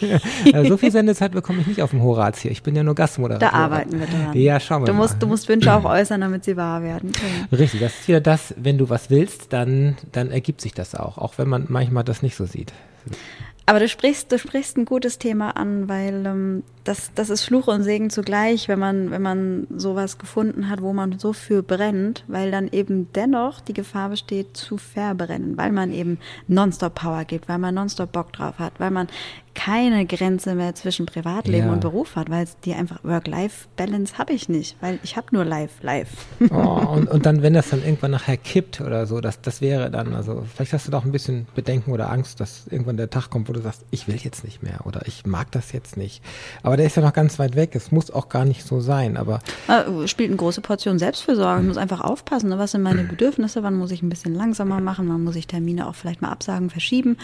[0.00, 2.50] ja, so viel Sendezeit bekomme ich nicht auf dem Horaz hier.
[2.50, 3.48] Ich bin ja nur Gastmoderator.
[3.48, 4.34] Da arbeiten wir dran.
[4.34, 4.98] Ja, schauen wir du mal.
[4.98, 7.10] Musst, du musst Wünsche auch äußern, damit sie wahr werden.
[7.10, 7.56] Okay.
[7.56, 11.16] Richtig, das ist wieder das, wenn du was willst, dann, dann ergibt sich das auch.
[11.18, 12.72] Auch wenn man manchmal das nicht so sieht.
[13.66, 17.68] Aber du sprichst, du sprichst ein gutes Thema an, weil ähm, das, das ist Fluch
[17.68, 22.24] und Segen zugleich, wenn man, wenn man sowas gefunden hat, wo man so für brennt,
[22.26, 27.48] weil dann eben dennoch die Gefahr besteht, zu verbrennen, weil man eben nonstop Power gibt,
[27.48, 29.08] weil man nonstop Bock drauf hat, weil man
[29.54, 31.72] keine Grenze mehr zwischen Privatleben ja.
[31.72, 35.44] und Beruf hat, weil es die einfach Work-Life-Balance habe ich nicht, weil ich habe nur
[35.44, 36.16] Life, Life.
[36.50, 39.90] Oh, und, und dann, wenn das dann irgendwann nachher kippt oder so, das, das wäre
[39.90, 43.28] dann, also vielleicht hast du doch ein bisschen Bedenken oder Angst, dass irgendwann der Tag
[43.28, 46.22] kommt, wo du sagst, ich will jetzt nicht mehr oder ich mag das jetzt nicht.
[46.62, 49.16] Aber der ist ja noch ganz weit weg, es muss auch gar nicht so sein,
[49.16, 49.40] aber.
[49.68, 52.58] Äh, spielt eine große Portion Selbstfürsorge, ich muss einfach aufpassen, ne?
[52.58, 55.86] was sind meine Bedürfnisse, wann muss ich ein bisschen langsamer machen, wann muss ich Termine
[55.86, 57.18] auch vielleicht mal absagen, verschieben.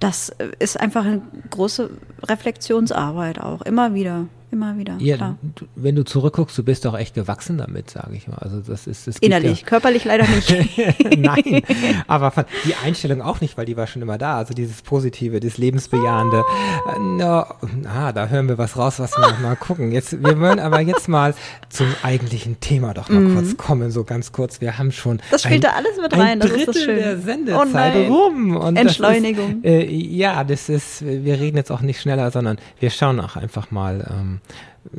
[0.00, 1.90] Das äh, ist einfach ein großes große
[2.24, 4.96] Reflexionsarbeit auch, immer wieder immer wieder.
[5.00, 5.36] Ja, klar.
[5.74, 8.38] wenn du zurückguckst, du bist doch echt gewachsen damit, sage ich mal.
[8.38, 10.54] Also das ist das innerlich, ja, körperlich leider nicht.
[11.18, 11.62] Nein,
[12.06, 12.32] aber
[12.64, 14.38] die Einstellung auch nicht, weil die war schon immer da.
[14.38, 16.44] Also dieses Positive, dieses lebensbejahende.
[16.86, 16.98] Oh.
[17.00, 17.44] No,
[17.88, 19.92] ah, da hören wir was raus, was wir noch mal gucken.
[19.92, 21.34] Jetzt, wir wollen aber jetzt mal
[21.68, 23.34] zum eigentlichen Thema doch mal mm.
[23.34, 24.60] kurz kommen, so ganz kurz.
[24.60, 26.40] Wir haben schon das spielt ein, da alles mit rein.
[26.40, 26.96] Das ist das schön.
[26.96, 28.56] der Sendezeit oh rum.
[28.56, 29.62] Und Entschleunigung.
[29.62, 31.04] Das ist, äh, ja, das ist.
[31.04, 34.06] Wir reden jetzt auch nicht schneller, sondern wir schauen auch einfach mal.
[34.10, 34.40] Ähm,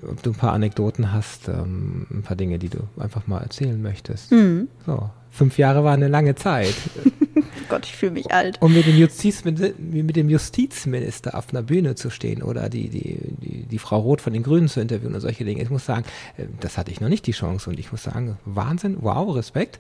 [0.10, 3.80] ob du ein paar Anekdoten hast, ähm, ein paar Dinge, die du einfach mal erzählen
[3.82, 4.32] möchtest.
[4.32, 4.68] Mhm.
[4.86, 6.76] So, fünf Jahre war eine lange Zeit.
[7.70, 8.62] Gott, ich fühle mich alt.
[8.62, 13.66] Um mit dem, mit dem, Justizminister auf einer Bühne zu stehen oder die, die, die,
[13.66, 15.62] die, Frau Roth von den Grünen zu interviewen und solche Dinge.
[15.62, 16.06] Ich muss sagen,
[16.38, 19.80] äh, das hatte ich noch nicht die Chance und ich muss sagen, Wahnsinn, wow, Respekt,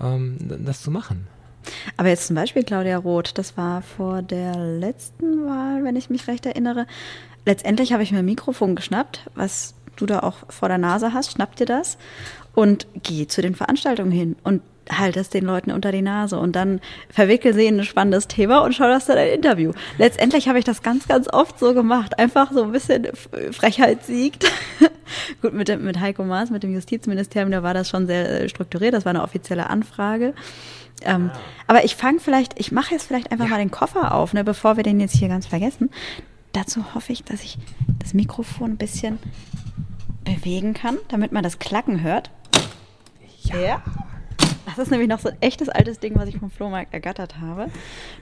[0.00, 1.26] ähm, das zu machen.
[1.96, 6.28] Aber jetzt zum Beispiel Claudia Roth, das war vor der letzten Wahl, wenn ich mich
[6.28, 6.86] recht erinnere,
[7.46, 11.32] letztendlich habe ich mir ein Mikrofon geschnappt, was du da auch vor der Nase hast,
[11.32, 11.98] schnapp dir das
[12.54, 16.54] und geh zu den Veranstaltungen hin und halt es den Leuten unter die Nase und
[16.54, 19.72] dann verwickel sie in ein spannendes Thema und schau das dann ein Interview.
[19.98, 22.18] Letztendlich habe ich das ganz, ganz oft so gemacht.
[22.18, 23.08] Einfach so ein bisschen
[23.52, 24.44] Frechheit siegt.
[25.42, 28.94] Gut, mit, mit Heiko Maas, mit dem Justizministerium, da war das schon sehr äh, strukturiert.
[28.94, 30.34] Das war eine offizielle Anfrage.
[31.02, 31.40] Ähm, ja.
[31.66, 33.52] Aber ich fange vielleicht, ich mache jetzt vielleicht einfach ja.
[33.52, 35.90] mal den Koffer auf, ne, bevor wir den jetzt hier ganz vergessen
[36.56, 37.58] dazu hoffe ich, dass ich
[37.98, 39.18] das Mikrofon ein bisschen
[40.24, 42.30] bewegen kann, damit man das Klacken hört.
[43.42, 43.58] Ja.
[43.58, 43.82] ja.
[44.66, 47.66] Das ist nämlich noch so ein echtes altes Ding, was ich vom Flohmarkt ergattert habe.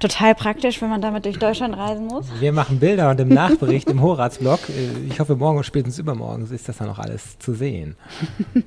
[0.01, 2.27] Total praktisch, wenn man damit durch Deutschland reisen muss.
[2.41, 6.69] Wir machen Bilder und im Nachbericht im Horatsblog, äh, ich hoffe morgen spätestens übermorgen ist
[6.69, 7.97] das dann auch alles zu sehen.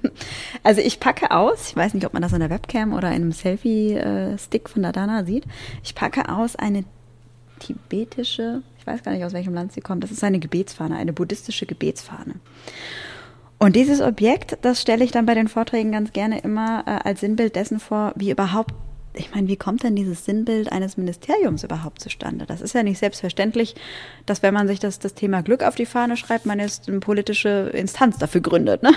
[0.64, 3.16] Also ich packe aus, ich weiß nicht, ob man das in der Webcam oder in
[3.16, 5.44] einem Selfie-Stick von der Dana sieht,
[5.84, 6.86] ich packe aus eine
[7.60, 10.04] tibetische ich weiß gar nicht, aus welchem Land sie kommt.
[10.04, 12.36] Das ist eine Gebetsfahne, eine buddhistische Gebetsfahne.
[13.58, 17.22] Und dieses Objekt, das stelle ich dann bei den Vorträgen ganz gerne immer äh, als
[17.22, 18.76] Sinnbild dessen vor, wie überhaupt,
[19.16, 22.46] ich meine, wie kommt denn dieses Sinnbild eines Ministeriums überhaupt zustande?
[22.46, 23.74] Das ist ja nicht selbstverständlich,
[24.28, 27.00] dass wenn man sich das, das Thema Glück auf die Fahne schreibt, man jetzt eine
[27.00, 28.84] politische Instanz dafür gründet.
[28.84, 28.92] Ne?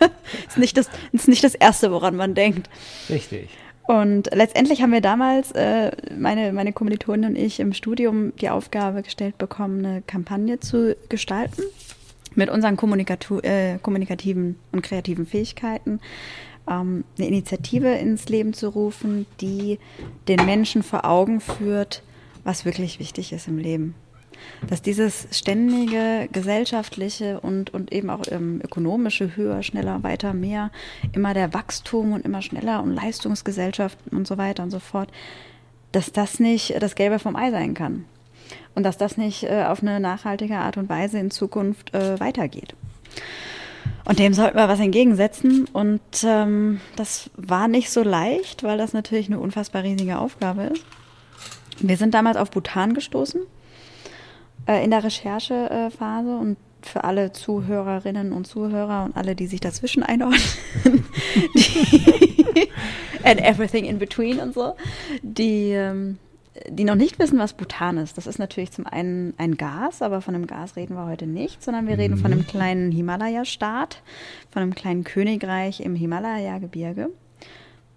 [0.48, 2.68] ist, nicht das, ist nicht das Erste, woran man denkt.
[3.08, 3.48] Richtig.
[3.90, 9.02] Und letztendlich haben wir damals, äh, meine, meine Kommilitonin und ich, im Studium die Aufgabe
[9.02, 11.64] gestellt bekommen, eine Kampagne zu gestalten
[12.36, 12.78] mit unseren
[13.42, 15.98] äh, kommunikativen und kreativen Fähigkeiten,
[16.70, 19.80] ähm, eine Initiative ins Leben zu rufen, die
[20.28, 22.04] den Menschen vor Augen führt,
[22.44, 23.96] was wirklich wichtig ist im Leben
[24.68, 30.70] dass dieses ständige gesellschaftliche und, und eben auch ähm, ökonomische höher, schneller, weiter, mehr,
[31.12, 35.10] immer der Wachstum und immer schneller und Leistungsgesellschaften und so weiter und so fort,
[35.92, 38.04] dass das nicht das Gelbe vom Ei sein kann.
[38.74, 42.74] Und dass das nicht äh, auf eine nachhaltige Art und Weise in Zukunft äh, weitergeht.
[44.04, 45.66] Und dem sollten wir was entgegensetzen.
[45.72, 50.84] Und ähm, das war nicht so leicht, weil das natürlich eine unfassbar riesige Aufgabe ist.
[51.80, 53.40] Wir sind damals auf Bhutan gestoßen
[54.70, 60.02] äh, in der Recherchephase und für alle Zuhörerinnen und Zuhörer und alle, die sich dazwischen
[60.02, 60.40] einordnen.
[63.24, 64.74] and everything in between und so.
[65.22, 66.18] Die, ähm,
[66.68, 68.16] die noch nicht wissen, was Bhutan ist.
[68.16, 71.62] Das ist natürlich zum einen ein Gas, aber von einem Gas reden wir heute nicht,
[71.62, 74.02] sondern wir reden von einem kleinen Himalaya-Staat,
[74.50, 77.10] von einem kleinen Königreich im Himalaya-Gebirge.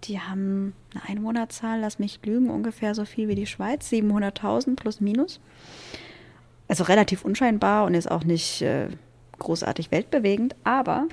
[0.04, 5.00] Die haben eine Einwohnerzahl, lass mich lügen, ungefähr so viel wie die Schweiz, 700.000 plus
[5.00, 5.40] minus.
[6.68, 8.88] Also relativ unscheinbar und ist auch nicht äh,
[9.38, 11.08] großartig weltbewegend, aber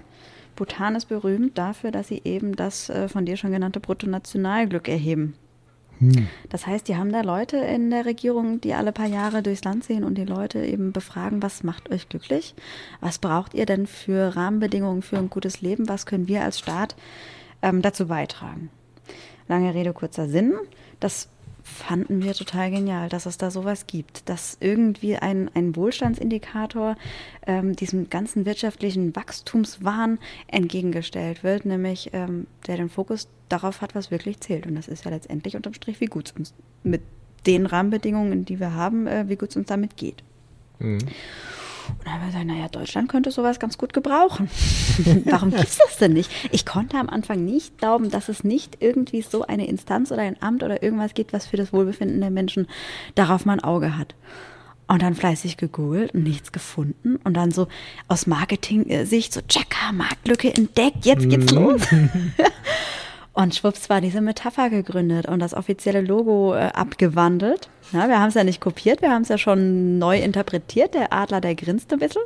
[0.56, 5.36] Bhutan ist berühmt dafür, dass sie eben das äh, von dir schon genannte Bruttonationalglück erheben.
[6.00, 6.28] Hm.
[6.50, 9.84] Das heißt, die haben da Leute in der Regierung, die alle paar Jahre durchs Land
[9.84, 12.56] sehen und die Leute eben befragen, was macht euch glücklich?
[13.00, 15.88] Was braucht ihr denn für Rahmenbedingungen für ein gutes Leben?
[15.88, 16.96] Was können wir als Staat
[17.62, 18.70] ähm, dazu beitragen?
[19.48, 20.54] Lange Rede, kurzer Sinn.
[21.00, 21.30] Das
[21.72, 26.96] fanden wir total genial, dass es da sowas gibt, dass irgendwie ein, ein Wohlstandsindikator
[27.48, 34.12] ähm, diesem ganzen wirtschaftlichen Wachstumswahn entgegengestellt wird, nämlich ähm, der den Fokus darauf hat, was
[34.12, 34.68] wirklich zählt.
[34.68, 36.54] Und das ist ja letztendlich unterm Strich, wie gut es uns
[36.84, 37.02] mit
[37.46, 40.24] den Rahmenbedingungen, die wir haben, äh, wie gut es uns damit geht.
[40.80, 41.00] Mhm.
[41.90, 44.50] Und dann haben wir gesagt, naja, Deutschland könnte sowas ganz gut gebrauchen.
[45.26, 46.32] Warum gibt es das denn nicht?
[46.52, 50.42] Ich konnte am Anfang nicht glauben, dass es nicht irgendwie so eine Instanz oder ein
[50.42, 52.68] Amt oder irgendwas gibt, was für das Wohlbefinden der Menschen
[53.16, 54.16] darauf mal ein Auge hat.
[54.88, 57.16] Und dann fleißig gegoogelt und nichts gefunden.
[57.24, 57.70] Und dann so
[58.10, 61.58] aus Marketing-Sicht so, Checker, Marktlücke entdeckt, jetzt geht's mhm.
[61.58, 61.82] los.
[63.34, 67.70] Und schwupps war diese Metapher gegründet und das offizielle Logo äh, abgewandelt.
[67.94, 70.94] Ja, wir haben es ja nicht kopiert, wir haben es ja schon neu interpretiert.
[70.94, 72.24] Der Adler, der grinst ein bisschen.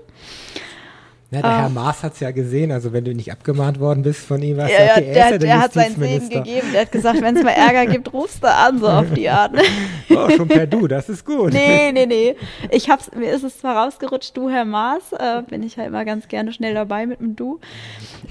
[1.35, 1.69] Ja, der Herr ah.
[1.69, 4.71] Maas hat es ja gesehen, also wenn du nicht abgemahnt worden bist von ihm, was
[4.71, 7.43] ja, ja, okay, der, der, der hat seinen Segen gegeben, der hat gesagt, wenn es
[7.43, 9.51] mal Ärger gibt, rufst du an, so auf die Art.
[10.11, 11.51] oh, schon per Du, das ist gut.
[11.51, 12.35] Nee, nee, nee.
[12.71, 16.05] Ich hab's, mir ist es zwar rausgerutscht, du Herr Maas, äh, bin ich halt immer
[16.05, 17.59] ganz gerne schnell dabei mit dem Du.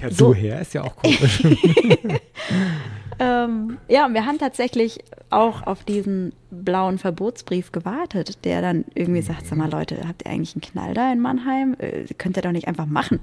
[0.01, 0.33] Ja, so.
[0.33, 1.43] du Herr ist ja auch komisch.
[3.18, 5.00] ähm, ja, und wir haben tatsächlich
[5.31, 10.31] auch auf diesen blauen Verbotsbrief gewartet, der dann irgendwie sagt, sag mal Leute, habt ihr
[10.31, 11.77] eigentlich einen Knall da in Mannheim?
[11.79, 13.20] Äh, könnt ihr doch nicht einfach machen.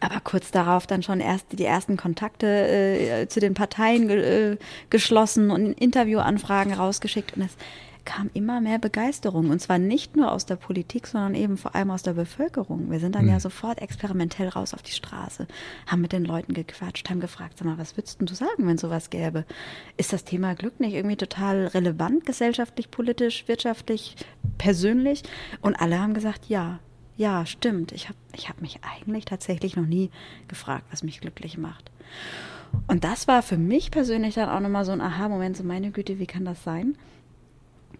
[0.00, 4.56] Aber kurz darauf dann schon erst die ersten Kontakte äh, zu den Parteien ge äh,
[4.90, 7.56] geschlossen und Interviewanfragen rausgeschickt und es
[8.06, 9.50] kam immer mehr Begeisterung.
[9.50, 12.90] Und zwar nicht nur aus der Politik, sondern eben vor allem aus der Bevölkerung.
[12.90, 13.32] Wir sind dann mhm.
[13.32, 15.46] ja sofort experimentell raus auf die Straße,
[15.86, 19.10] haben mit den Leuten gequatscht, haben gefragt, sag mal, was würdest du sagen, wenn sowas
[19.10, 19.44] gäbe?
[19.98, 24.16] Ist das Thema Glück nicht irgendwie total relevant, gesellschaftlich, politisch, wirtschaftlich,
[24.56, 25.22] persönlich?
[25.60, 26.78] Und alle haben gesagt, ja.
[27.18, 27.92] Ja, stimmt.
[27.92, 30.10] Ich habe ich hab mich eigentlich tatsächlich noch nie
[30.48, 31.90] gefragt, was mich glücklich macht.
[32.88, 36.18] Und das war für mich persönlich dann auch nochmal so ein Aha-Moment, so meine Güte,
[36.18, 36.96] wie kann das sein?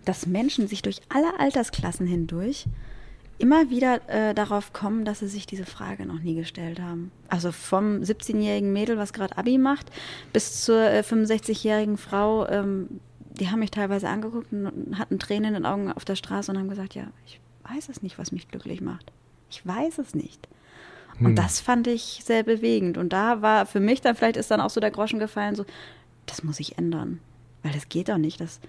[0.07, 2.66] Dass Menschen sich durch alle Altersklassen hindurch
[3.38, 7.12] immer wieder äh, darauf kommen, dass sie sich diese Frage noch nie gestellt haben.
[7.29, 9.90] Also vom 17-jährigen Mädel, was gerade Abi macht,
[10.33, 13.01] bis zur äh, 65-jährigen Frau, ähm,
[13.38, 16.59] die haben mich teilweise angeguckt und hatten Tränen in den Augen auf der Straße und
[16.59, 17.40] haben gesagt, ja, ich
[17.71, 19.12] weiß es nicht, was mich glücklich macht.
[19.51, 20.49] Ich weiß es nicht.
[21.19, 21.27] Hm.
[21.27, 22.97] Und das fand ich sehr bewegend.
[22.97, 25.66] Und da war für mich dann, vielleicht ist dann auch so der Groschen gefallen, so,
[26.25, 27.21] das muss ich ändern.
[27.62, 28.40] Weil das geht doch nicht.
[28.40, 28.61] Das,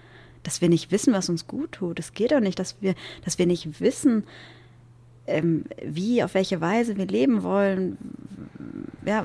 [0.42, 1.98] dass wir nicht wissen, was uns gut tut.
[1.98, 4.24] Es geht doch nicht, dass wir, dass wir nicht wissen,
[5.26, 7.98] ähm, wie, auf welche Weise wir leben wollen.
[9.04, 9.24] Ja,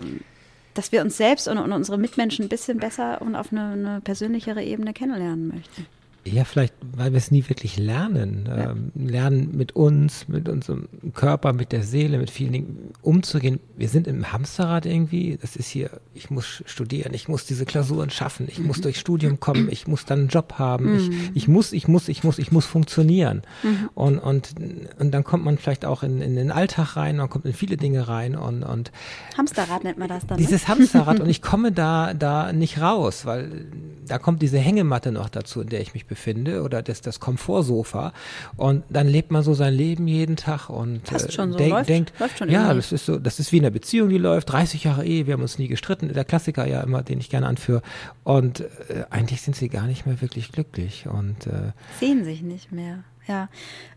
[0.74, 4.02] dass wir uns selbst und, und unsere Mitmenschen ein bisschen besser und auf eine, eine
[4.02, 5.86] persönlichere Ebene kennenlernen möchten.
[6.26, 8.46] Ja, vielleicht, weil wir es nie wirklich lernen.
[8.48, 8.72] Ja.
[8.72, 13.60] Ähm, lernen mit uns, mit unserem Körper, mit der Seele, mit vielen Dingen umzugehen.
[13.76, 15.38] Wir sind im Hamsterrad irgendwie.
[15.42, 18.68] Das ist hier, ich muss studieren, ich muss diese Klausuren schaffen, ich mhm.
[18.68, 20.98] muss durch Studium kommen, ich muss dann einen Job haben, mhm.
[20.98, 23.42] ich, ich muss, ich muss, ich muss, ich muss funktionieren.
[23.62, 23.90] Mhm.
[23.94, 24.56] Und, und,
[25.00, 27.76] und dann kommt man vielleicht auch in, in den Alltag rein, man kommt in viele
[27.76, 28.92] Dinge rein und, und
[29.38, 30.38] Hamsterrad nennt man das dann.
[30.38, 30.68] Dieses ne?
[30.70, 33.68] Hamsterrad und ich komme da, da nicht raus, weil
[34.08, 38.14] da kommt diese Hängematte noch dazu, in der ich mich befinde oder das, das Komfortsofa.
[38.56, 41.72] Und dann lebt man so sein Leben jeden Tag und Passt äh, schon so, denk,
[41.72, 44.52] läuft, denkt, läuft schon ja, das ist so, das ist wie eine Beziehung, die läuft,
[44.52, 47.48] 30 Jahre Ehe, wir haben uns nie gestritten, der Klassiker ja immer, den ich gerne
[47.48, 47.82] anführe.
[48.24, 52.72] Und äh, eigentlich sind sie gar nicht mehr wirklich glücklich und äh, sehen sich nicht
[52.72, 53.50] mehr ja.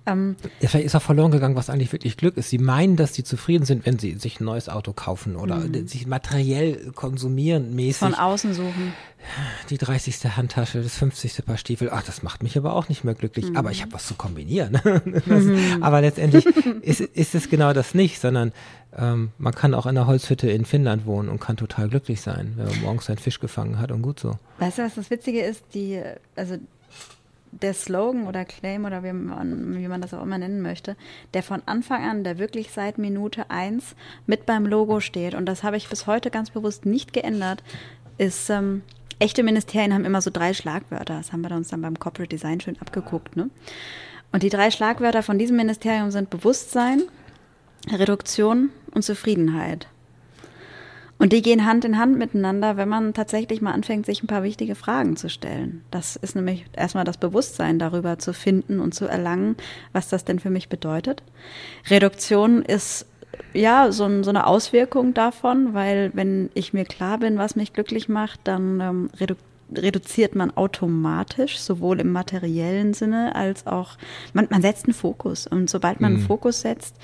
[0.07, 2.51] Ähm, ja, vielleicht ist auch verloren gegangen, was eigentlich wirklich Glück ist.
[2.51, 5.89] Sie meinen, dass sie zufrieden sind, wenn sie sich ein neues Auto kaufen oder mhm.
[5.89, 7.99] sich materiell konsumieren mäßig.
[7.99, 8.93] Von außen suchen.
[9.71, 10.37] Die 30.
[10.37, 11.45] Handtasche, das 50.
[11.45, 11.91] Paar Stiefel.
[11.93, 13.51] Ach, das macht mich aber auch nicht mehr glücklich.
[13.51, 13.57] Mhm.
[13.57, 14.79] Aber ich habe was zu kombinieren.
[14.85, 15.83] das, mhm.
[15.83, 16.47] Aber letztendlich
[16.83, 18.53] ist, ist es genau das nicht, sondern
[18.97, 22.53] ähm, man kann auch in einer Holzhütte in Finnland wohnen und kann total glücklich sein,
[22.57, 24.39] wenn man morgens seinen Fisch gefangen hat und gut so.
[24.61, 25.65] Weißt du, was das Witzige ist?
[25.75, 26.01] Die,
[26.37, 26.59] also
[27.53, 30.97] der Slogan oder Claim oder wie man, wie man das auch immer nennen möchte,
[31.35, 33.95] der von Anfang an, der wirklich seit Minute eins
[34.27, 37.63] mit beim Logo steht, und das habe ich bis heute ganz bewusst nicht geändert,
[38.19, 38.83] ist, ähm,
[39.19, 41.17] echte Ministerien haben immer so drei Schlagwörter.
[41.17, 43.37] Das haben wir uns dann beim Corporate Design schön abgeguckt.
[43.37, 43.51] Ne?
[44.33, 47.03] Und die drei Schlagwörter von diesem Ministerium sind Bewusstsein,
[47.91, 49.89] Reduktion und Zufriedenheit.
[51.19, 54.43] Und die gehen Hand in Hand miteinander, wenn man tatsächlich mal anfängt, sich ein paar
[54.43, 55.83] wichtige Fragen zu stellen.
[55.91, 59.57] Das ist nämlich erstmal das Bewusstsein darüber zu finden und zu erlangen,
[59.93, 61.23] was das denn für mich bedeutet.
[61.89, 63.07] Reduktion ist
[63.55, 68.09] ja so, so eine Auswirkung davon, weil wenn ich mir klar bin, was mich glücklich
[68.09, 69.37] macht, dann ähm, redu
[69.75, 73.97] reduziert man automatisch, sowohl im materiellen Sinne als auch,
[74.33, 75.49] man, man setzt einen Fokus.
[75.49, 76.27] Und sobald man einen mhm.
[76.27, 76.95] Fokus setzt,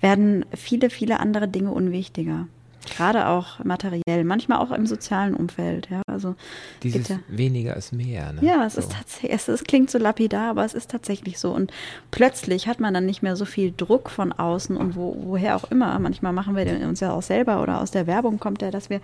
[0.00, 2.48] werden viele, viele andere Dinge unwichtiger.
[2.86, 5.88] Gerade auch materiell, manchmal auch im sozialen Umfeld.
[5.90, 6.36] Ja, also
[6.82, 8.32] Dieses ja, weniger ist mehr.
[8.32, 8.40] Ne?
[8.42, 8.80] Ja, es so.
[8.80, 11.50] ist tatsächlich, es, es klingt so lapidar, aber es ist tatsächlich so.
[11.52, 11.72] Und
[12.10, 15.70] plötzlich hat man dann nicht mehr so viel Druck von außen und wo, woher auch
[15.70, 15.98] immer.
[15.98, 18.90] Manchmal machen wir den uns ja auch selber oder aus der Werbung kommt ja, dass
[18.90, 19.00] wir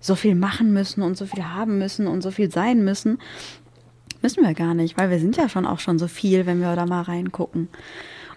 [0.00, 3.18] so viel machen müssen und so viel haben müssen und so viel sein müssen.
[4.22, 6.74] Müssen wir gar nicht, weil wir sind ja schon auch schon so viel, wenn wir
[6.74, 7.68] da mal reingucken.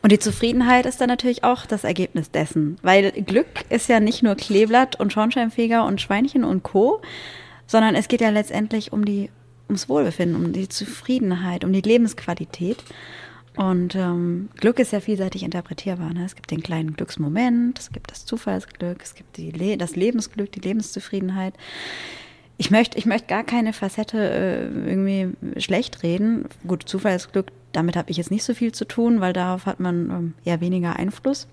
[0.02, 4.24] Und die Zufriedenheit ist dann natürlich auch das Ergebnis dessen, weil Glück ist ja nicht
[4.24, 7.02] nur Kleeblatt und Schornsteinfeger und Schweinchen und Co.,
[7.68, 9.30] sondern es geht ja letztendlich um die
[9.68, 12.84] ums Wohlbefinden, um die Zufriedenheit, um die Lebensqualität.
[13.56, 16.14] Und ähm, Glück ist ja vielseitig interpretierbar.
[16.14, 16.26] Ne?
[16.26, 20.62] Es gibt den kleinen Glücksmoment, es gibt das Zufallsglück, es gibt Le das Lebensglück, die
[20.62, 21.54] Lebenszufriedenheit.
[22.62, 26.46] Ich möchte, ich möchte gar keine Facette äh, irgendwie schlecht reden.
[26.68, 30.12] Gut, Zufallsglück damit habe ich jetzt nicht so viel zu tun, weil darauf hat man
[30.12, 31.48] ähm, eher weniger Einfluss.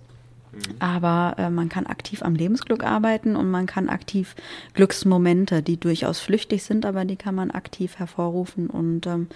[0.52, 0.58] Mhm.
[0.80, 4.34] Aber äh, man kann aktiv am Lebensglück arbeiten und man kann aktiv
[4.74, 9.28] Glücksmomente, die durchaus flüchtig sind, aber die kann man aktiv hervorrufen und ähm,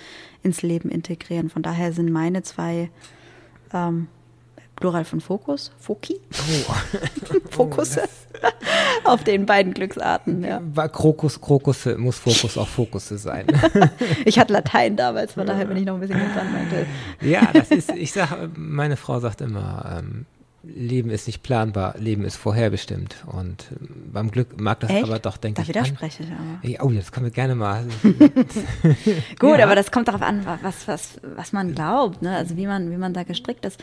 [0.42, 1.48] ins Leben integrieren.
[1.48, 2.90] Von daher sind meine zwei
[3.72, 4.08] ähm,
[4.82, 6.18] Plural von Fokus, Foki,
[6.68, 6.74] oh.
[7.50, 8.02] Fokusse
[9.04, 10.42] auf den beiden Glücksarten.
[10.42, 10.60] Ja.
[10.74, 13.46] War Krokus, Krokusse muss Fokus auch Fokusse sein.
[14.24, 16.50] ich hatte Latein damals, von daher bin ich noch ein bisschen gespannt.
[17.20, 20.26] Ja, das ist, ich sage, meine Frau sagt immer, ähm,
[20.64, 23.16] Leben ist nicht planbar, Leben ist vorherbestimmt.
[23.26, 25.02] Und ähm, beim Glück mag das Echt?
[25.02, 25.68] aber doch, denke ich.
[25.68, 26.84] Da widerspreche ich aber.
[26.84, 27.84] Oh, das können wir gerne mal.
[29.40, 29.64] Gut, ja.
[29.64, 32.36] aber das kommt darauf an, was, was, was man glaubt, ne?
[32.36, 33.80] Also wie man, wie man da gestrickt ist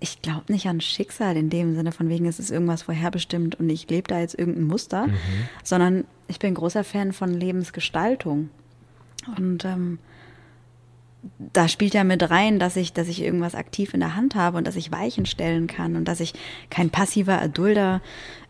[0.00, 3.68] ich glaube nicht an Schicksal in dem Sinne von wegen, es ist irgendwas vorherbestimmt und
[3.70, 5.14] ich lebe da jetzt irgendein Muster, mhm.
[5.62, 8.50] sondern ich bin großer Fan von Lebensgestaltung.
[9.36, 9.98] Und ähm,
[11.38, 14.58] da spielt ja mit rein, dass ich, dass ich irgendwas aktiv in der Hand habe
[14.58, 16.34] und dass ich Weichen stellen kann und dass ich
[16.70, 18.02] kein passiver Erdulder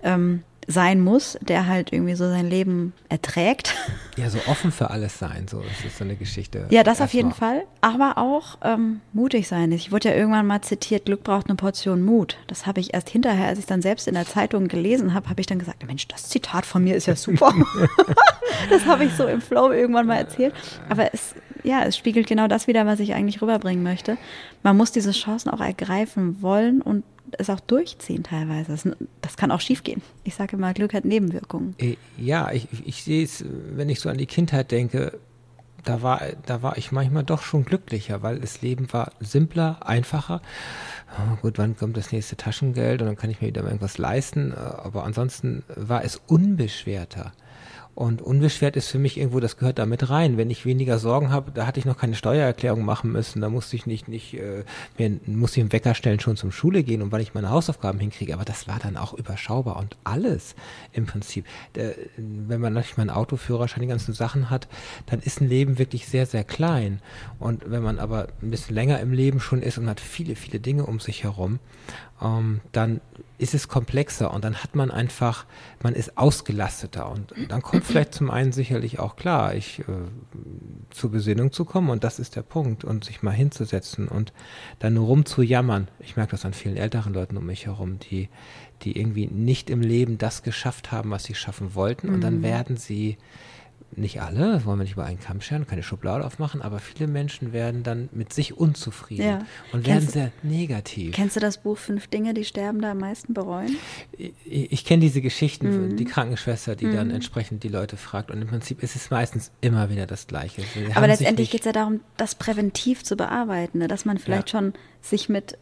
[0.02, 3.74] ähm, sein muss, der halt irgendwie so sein Leben erträgt.
[4.16, 6.66] Ja, so offen für alles sein, so das ist so eine Geschichte.
[6.70, 7.34] Ja, das auf jeden mal.
[7.34, 9.72] Fall, aber auch ähm, mutig sein.
[9.72, 12.36] Ich wurde ja irgendwann mal zitiert, Glück braucht eine Portion Mut.
[12.46, 15.40] Das habe ich erst hinterher, als ich dann selbst in der Zeitung gelesen habe, habe
[15.40, 17.52] ich dann gesagt, Mensch, das Zitat von mir ist ja super.
[18.70, 20.54] das habe ich so im Flow irgendwann mal erzählt.
[20.88, 24.16] Aber es, ja, es spiegelt genau das wieder, was ich eigentlich rüberbringen möchte.
[24.62, 27.04] Man muss diese Chancen auch ergreifen wollen und
[27.38, 28.72] es auch durchziehen teilweise.
[28.72, 28.88] Das,
[29.20, 30.02] das kann auch schiefgehen.
[30.24, 31.74] Ich sage immer, Glück hat Nebenwirkungen.
[31.78, 35.18] Äh, ja, ich, ich sehe es, wenn ich so an die Kindheit denke,
[35.84, 40.40] da war, da war ich manchmal doch schon glücklicher, weil das Leben war simpler, einfacher.
[41.18, 44.52] Oh, gut, wann kommt das nächste Taschengeld und dann kann ich mir wieder irgendwas leisten.
[44.52, 47.32] Äh, aber ansonsten war es unbeschwerter.
[47.94, 50.36] Und unbeschwert ist für mich irgendwo, das gehört da mit rein.
[50.36, 53.76] Wenn ich weniger Sorgen habe, da hatte ich noch keine Steuererklärung machen müssen, da musste
[53.76, 54.64] ich nicht, nicht äh,
[54.98, 58.00] mir musste ich einen Wecker stellen, schon zum Schule gehen und weil ich meine Hausaufgaben
[58.00, 58.34] hinkriege.
[58.34, 60.56] Aber das war dann auch überschaubar und alles
[60.92, 61.46] im Prinzip.
[61.76, 64.66] Der, wenn man nicht mal einen Autoführerschein, die ganzen Sachen hat,
[65.06, 67.00] dann ist ein Leben wirklich sehr, sehr klein.
[67.38, 70.58] Und wenn man aber ein bisschen länger im Leben schon ist und hat viele, viele
[70.58, 71.60] Dinge um sich herum,
[72.20, 73.00] ähm, dann
[73.36, 75.46] ist es komplexer und dann hat man einfach,
[75.82, 79.84] man ist ausgelasteter und dann kommt vielleicht zum einen sicherlich auch klar, ich äh,
[80.90, 84.32] zur Besinnung zu kommen und das ist der Punkt und sich mal hinzusetzen und
[84.78, 85.88] dann nur rumzujammern.
[85.98, 88.28] Ich merke das an vielen älteren Leuten um mich herum, die,
[88.82, 92.42] die irgendwie nicht im Leben das geschafft haben, was sie schaffen wollten und dann mhm.
[92.44, 93.18] werden sie
[93.96, 97.52] nicht alle, wollen wir nicht über einen Kamm scheren, keine Schublade aufmachen, aber viele Menschen
[97.52, 99.46] werden dann mit sich unzufrieden ja.
[99.72, 101.14] und werden sehr negativ.
[101.14, 103.76] Kennst du das Buch Fünf Dinge, die Sterbende am meisten bereuen?
[104.12, 105.96] Ich, ich kenne diese Geschichten, mhm.
[105.96, 106.94] die Krankenschwester, die mhm.
[106.94, 110.62] dann entsprechend die Leute fragt und im Prinzip ist es meistens immer wieder das Gleiche.
[110.62, 113.88] Sie aber letztendlich geht es ja darum, das präventiv zu bearbeiten, ne?
[113.88, 114.58] dass man vielleicht ja.
[114.58, 115.58] schon sich mit,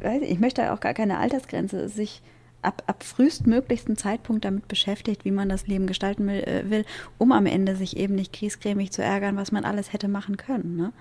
[0.00, 2.22] weiß ich, ich möchte auch gar keine Altersgrenze, sich
[2.66, 6.84] ab, ab frühestmöglichsten Zeitpunkt damit beschäftigt, wie man das Leben gestalten will, äh, will,
[7.18, 10.76] um am Ende sich eben nicht kriesgrämig zu ärgern, was man alles hätte machen können.
[10.76, 10.92] Ne?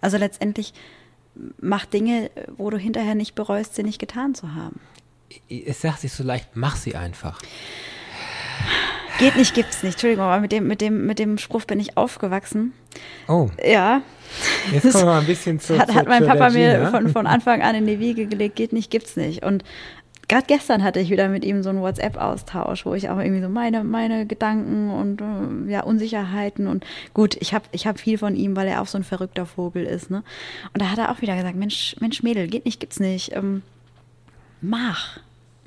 [0.00, 0.72] Also letztendlich
[1.60, 4.80] mach Dinge, wo du hinterher nicht bereust, sie nicht getan zu haben.
[5.48, 7.40] Es sagt sich so leicht, mach sie einfach.
[9.18, 9.94] Geht nicht, gibt's nicht.
[9.94, 12.72] Entschuldigung, aber mit dem, mit dem, mit dem Spruch bin ich aufgewachsen.
[13.26, 13.50] Oh.
[13.64, 14.02] Ja.
[14.72, 15.78] Jetzt kommen wir mal ein bisschen zu.
[15.78, 16.90] Hat, hat mein Papa mir Gina.
[16.90, 19.44] von, von Anfang an in die Wiege gelegt, geht nicht, gibt's nicht.
[19.44, 19.64] Und
[20.28, 23.48] gerade gestern hatte ich wieder mit ihm so einen WhatsApp-Austausch, wo ich auch irgendwie so
[23.48, 28.36] meine, meine Gedanken und äh, ja, Unsicherheiten und gut, ich habe ich hab viel von
[28.36, 30.10] ihm, weil er auch so ein verrückter Vogel ist.
[30.10, 30.22] Ne?
[30.74, 33.34] Und da hat er auch wieder gesagt, Mensch, Mensch, Mädel, geht nicht, gibt's nicht.
[33.34, 33.62] Ähm,
[34.60, 35.18] mach,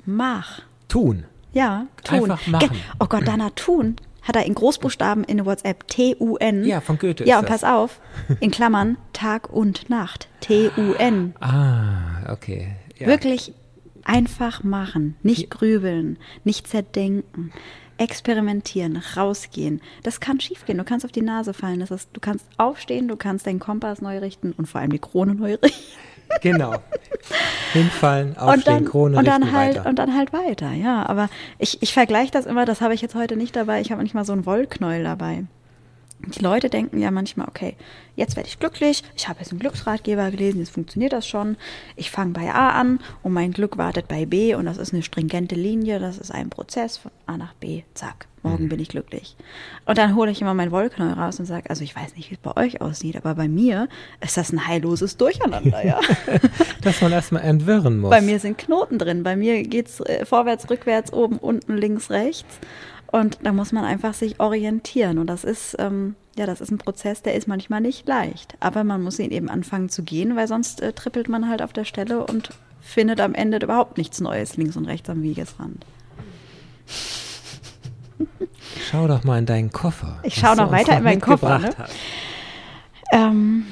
[0.04, 0.60] mach.
[0.88, 1.24] Tun.
[1.52, 2.30] Ja, tun.
[2.30, 2.68] Einfach machen.
[2.70, 3.96] Ge- Oh Gott, Dana, tun.
[4.22, 6.64] Hat er in Großbuchstaben in WhatsApp T-U-N.
[6.64, 7.60] Ja, von Goethe Ja, ist und das.
[7.62, 8.00] pass auf,
[8.40, 10.28] in Klammern Tag und Nacht.
[10.40, 11.34] T-U-N.
[11.40, 12.76] Ah, okay.
[12.98, 13.08] Ja.
[13.08, 13.52] Wirklich
[14.04, 17.52] einfach machen, nicht grübeln, nicht zerdenken.
[17.98, 19.80] Experimentieren, rausgehen.
[20.02, 20.78] Das kann schiefgehen.
[20.78, 21.78] Du kannst auf die Nase fallen.
[21.78, 24.98] Das ist, du kannst aufstehen, du kannst deinen Kompass neu richten und vor allem die
[24.98, 25.92] Krone neu richten.
[26.40, 26.74] Genau.
[27.72, 29.88] Hinfallen, aufstehen, und dann, Krone und dann richten, halt weiter.
[29.88, 31.04] und dann halt weiter, ja.
[31.06, 31.28] Aber
[31.58, 33.80] ich, ich vergleiche das immer, das habe ich jetzt heute nicht dabei.
[33.80, 35.44] Ich habe manchmal so einen Wollknäuel dabei.
[36.26, 37.76] Die Leute denken ja manchmal, okay,
[38.16, 41.56] jetzt werde ich glücklich, ich habe jetzt einen Glücksratgeber gelesen, jetzt funktioniert das schon.
[41.96, 45.02] Ich fange bei A an und mein Glück wartet bei B und das ist eine
[45.02, 49.36] stringente Linie, das ist ein Prozess von A nach B, zack, morgen bin ich glücklich.
[49.84, 52.34] Und dann hole ich immer mein Wollknäuel raus und sage, also ich weiß nicht, wie
[52.34, 53.88] es bei euch aussieht, aber bei mir
[54.20, 56.00] ist das ein heilloses Durcheinander, ja.
[56.82, 58.10] Dass man erstmal entwirren muss.
[58.10, 59.22] Bei mir sind Knoten drin.
[59.22, 62.58] Bei mir geht's äh, vorwärts, rückwärts, oben, unten, links, rechts.
[63.12, 65.18] Und da muss man einfach sich orientieren.
[65.18, 68.56] Und das ist, ähm, ja, das ist ein Prozess, der ist manchmal nicht leicht.
[68.58, 71.74] Aber man muss ihn eben anfangen zu gehen, weil sonst äh, trippelt man halt auf
[71.74, 72.50] der Stelle und
[72.80, 75.84] findet am Ende überhaupt nichts Neues links und rechts am Wegesrand.
[78.90, 80.18] Schau doch mal in deinen Koffer.
[80.22, 81.70] Ich was schau du noch weiter in meinen Koffer, ne?
[83.12, 83.66] Ähm,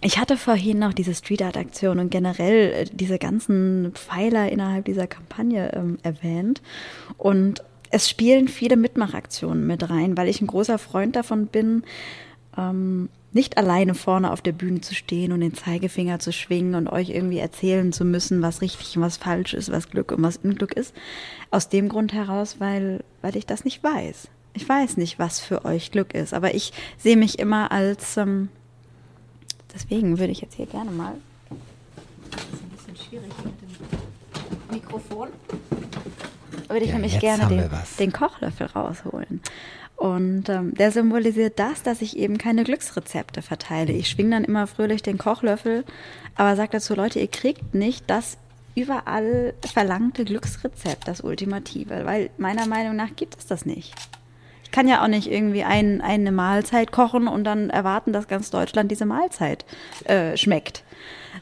[0.00, 4.84] ich hatte vorhin noch diese Street Art Aktion und generell äh, diese ganzen Pfeiler innerhalb
[4.84, 6.60] dieser Kampagne ähm, erwähnt.
[7.16, 11.84] Und es spielen viele Mitmachaktionen mit rein, weil ich ein großer Freund davon bin,
[12.56, 16.88] ähm, nicht alleine vorne auf der Bühne zu stehen und den Zeigefinger zu schwingen und
[16.88, 20.38] euch irgendwie erzählen zu müssen, was richtig und was falsch ist, was Glück und was
[20.38, 20.94] Unglück ist.
[21.50, 24.28] Aus dem Grund heraus, weil, weil ich das nicht weiß.
[24.54, 28.48] Ich weiß nicht, was für euch Glück ist, aber ich sehe mich immer als, ähm,
[29.74, 31.14] deswegen würde ich jetzt hier gerne mal,
[32.30, 35.28] das ist ein bisschen schwierig mit dem Mikrofon,
[36.68, 39.40] würde ich Ja, nämlich gerne den, den Kochlöffel rausholen.
[39.96, 43.92] Und ähm, der symbolisiert das, dass ich eben keine Glücksrezepte verteile.
[43.92, 45.84] Ich schwinge dann immer fröhlich den Kochlöffel,
[46.36, 48.38] aber sage dazu, Leute, ihr kriegt nicht das
[48.76, 53.92] überall verlangte Glücksrezept, das Ultimative, weil meiner Meinung nach gibt es das nicht.
[54.62, 58.50] Ich kann ja auch nicht irgendwie ein, eine Mahlzeit kochen und dann erwarten, dass ganz
[58.50, 59.64] Deutschland diese Mahlzeit
[60.04, 60.84] äh, schmeckt,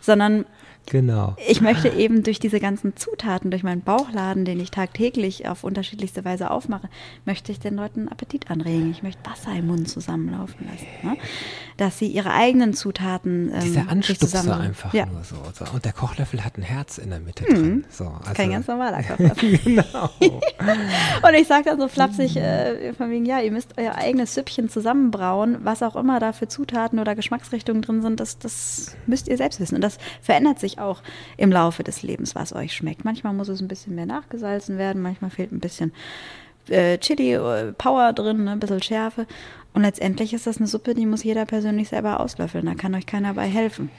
[0.00, 0.46] sondern
[0.86, 1.34] Genau.
[1.48, 6.24] ich möchte eben durch diese ganzen Zutaten, durch meinen Bauchladen, den ich tagtäglich auf unterschiedlichste
[6.24, 6.88] Weise aufmache,
[7.24, 8.90] möchte ich den Leuten Appetit anregen.
[8.90, 10.86] Ich möchte Wasser im Mund zusammenlaufen lassen.
[11.02, 11.16] Ne?
[11.76, 13.52] Dass sie ihre eigenen Zutaten.
[13.52, 15.04] Ähm, Dieser sich Anstupser einfach ja.
[15.06, 15.70] nur so, so.
[15.74, 17.84] Und der Kochlöffel hat ein Herz in der Mitte drin.
[17.90, 19.58] So, also, Kein ganz normaler Kochlöffel.
[19.58, 20.10] genau.
[20.20, 24.68] Und ich sage dann so flapsig, äh, von wegen, ja, ihr müsst euer eigenes Süppchen
[24.70, 29.36] zusammenbrauen, was auch immer da für Zutaten oder Geschmacksrichtungen drin sind, das, das müsst ihr
[29.36, 29.74] selbst wissen.
[29.74, 31.02] Und das verändert sich auch
[31.36, 33.04] im Laufe des Lebens, was euch schmeckt.
[33.04, 35.92] Manchmal muss es ein bisschen mehr nachgesalzen werden, manchmal fehlt ein bisschen
[36.68, 39.26] äh, Chili, äh, Power drin, ne, ein bisschen Schärfe.
[39.76, 42.64] Und letztendlich ist das eine Suppe, die muss jeder persönlich selber auslöffeln.
[42.64, 43.90] Da kann euch keiner bei helfen.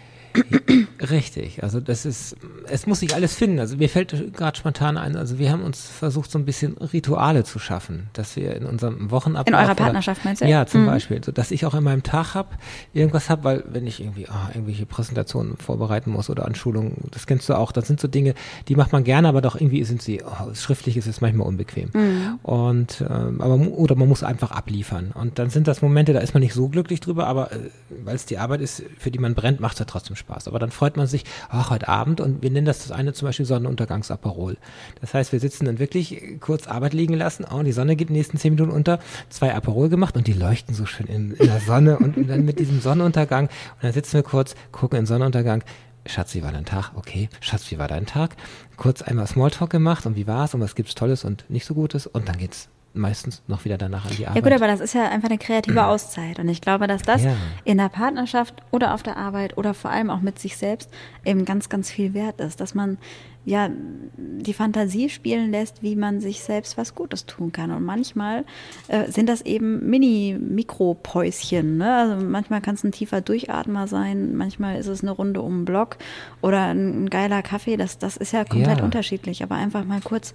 [1.02, 2.36] Richtig, also das ist,
[2.68, 3.60] es muss sich alles finden.
[3.60, 7.44] Also mir fällt gerade spontan ein, also wir haben uns versucht, so ein bisschen Rituale
[7.44, 9.48] zu schaffen, dass wir in unserem Wochenablauf.
[9.62, 10.48] In eurer Partnerschaft meinst du?
[10.48, 10.88] Ja, zum Mhm.
[10.88, 12.50] Beispiel, so, dass ich auch in meinem Tag habe,
[12.94, 17.48] irgendwas habe, weil wenn ich irgendwie ah, irgendwelche Präsentationen vorbereiten muss oder Anschulungen, das kennst
[17.50, 18.34] du auch, das sind so Dinge,
[18.68, 21.90] die macht man gerne, aber doch irgendwie sind sie, oh, schriftlich ist es manchmal unbequem.
[21.94, 22.40] Mhm.
[22.44, 25.12] Und, ähm, aber, oder man muss einfach abliefern.
[25.14, 27.58] Und dann sind das Momente, da ist man nicht so glücklich drüber, aber äh,
[28.04, 30.48] weil es die Arbeit ist, für die man brennt, macht es ja trotzdem Spaß.
[30.48, 33.28] Aber dann freut man sich, ach, heute Abend, und wir nennen das das eine zum
[33.28, 34.58] Beispiel Sonnenuntergangsaperol.
[35.02, 38.14] Das heißt, wir sitzen dann wirklich kurz Arbeit liegen lassen, oh, die Sonne geht in
[38.14, 41.48] den nächsten zehn Minuten unter, zwei Aperol gemacht und die leuchten so schön in, in
[41.48, 45.08] der Sonne und dann mit diesem Sonnenuntergang und dann sitzen wir kurz, gucken in den
[45.08, 45.64] Sonnenuntergang,
[46.06, 46.92] Schatz, wie war dein Tag?
[46.96, 47.28] Okay.
[47.42, 48.38] Schatz, wie war dein Tag?
[48.78, 52.08] Kurz einmal Smalltalk gemacht und wie war's und was gibt's Tolles und nicht so Gutes
[52.08, 54.36] und dann geht's meistens noch wieder danach an die Arbeit.
[54.44, 56.40] Ja gut, aber das ist ja einfach eine kreative Auszeit.
[56.40, 57.34] Und ich glaube, dass das Ja.
[57.64, 60.90] in der Partnerschaft oder auf der Arbeit oder vor allem auch mit sich selbst
[61.26, 62.60] eben ganz, ganz viel wert ist.
[62.62, 62.98] Dass man
[63.46, 63.70] ja,
[64.18, 67.72] die Fantasie spielen lässt, wie man sich selbst was Gutes tun kann.
[67.72, 68.44] Und manchmal
[68.90, 71.78] äh, sind das eben Mini-Mikropäuschen.
[71.78, 71.96] Ne?
[71.96, 75.66] Also manchmal kann es ein tiefer Durchatmer sein, manchmal ist es eine Runde um den
[75.66, 75.96] Block
[76.42, 77.78] oder ein, ein geiler Kaffee.
[77.78, 78.84] Das, das ist ja komplett Ja.
[78.84, 79.42] unterschiedlich.
[79.44, 80.34] Aber einfach mal kurz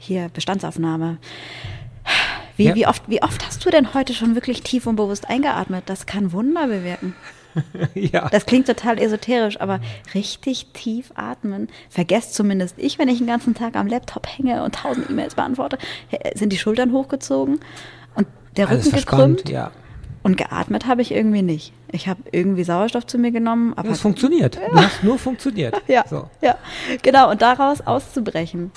[0.00, 1.18] hier Bestandsaufnahme.
[2.56, 2.74] Wie, Ja.
[2.74, 5.84] wie, oft, wie oft hast du denn heute schon wirklich tief und bewusst eingeatmet?
[5.86, 7.14] Das kann Wunder bewirken.
[7.94, 8.28] ja.
[8.30, 9.80] Das klingt total esoterisch, aber
[10.14, 14.74] richtig tief atmen, vergesst zumindest ich, wenn ich den ganzen Tag am Laptop hänge und
[14.74, 15.78] tausend E-Mails beantworte,
[16.34, 17.60] sind die Schultern hochgezogen
[18.14, 18.26] und
[18.56, 19.70] der Alles Rücken gekrümmt ja.
[20.22, 21.72] und geatmet habe ich irgendwie nicht.
[21.92, 24.56] Ich habe irgendwie Sauerstoff zu mir genommen, aber Das funktioniert.
[24.56, 25.80] Du hast nur funktioniert.
[25.88, 26.30] ja, So.
[26.40, 26.56] ja,
[27.02, 27.30] genau.
[27.30, 28.70] Und daraus auszubrechen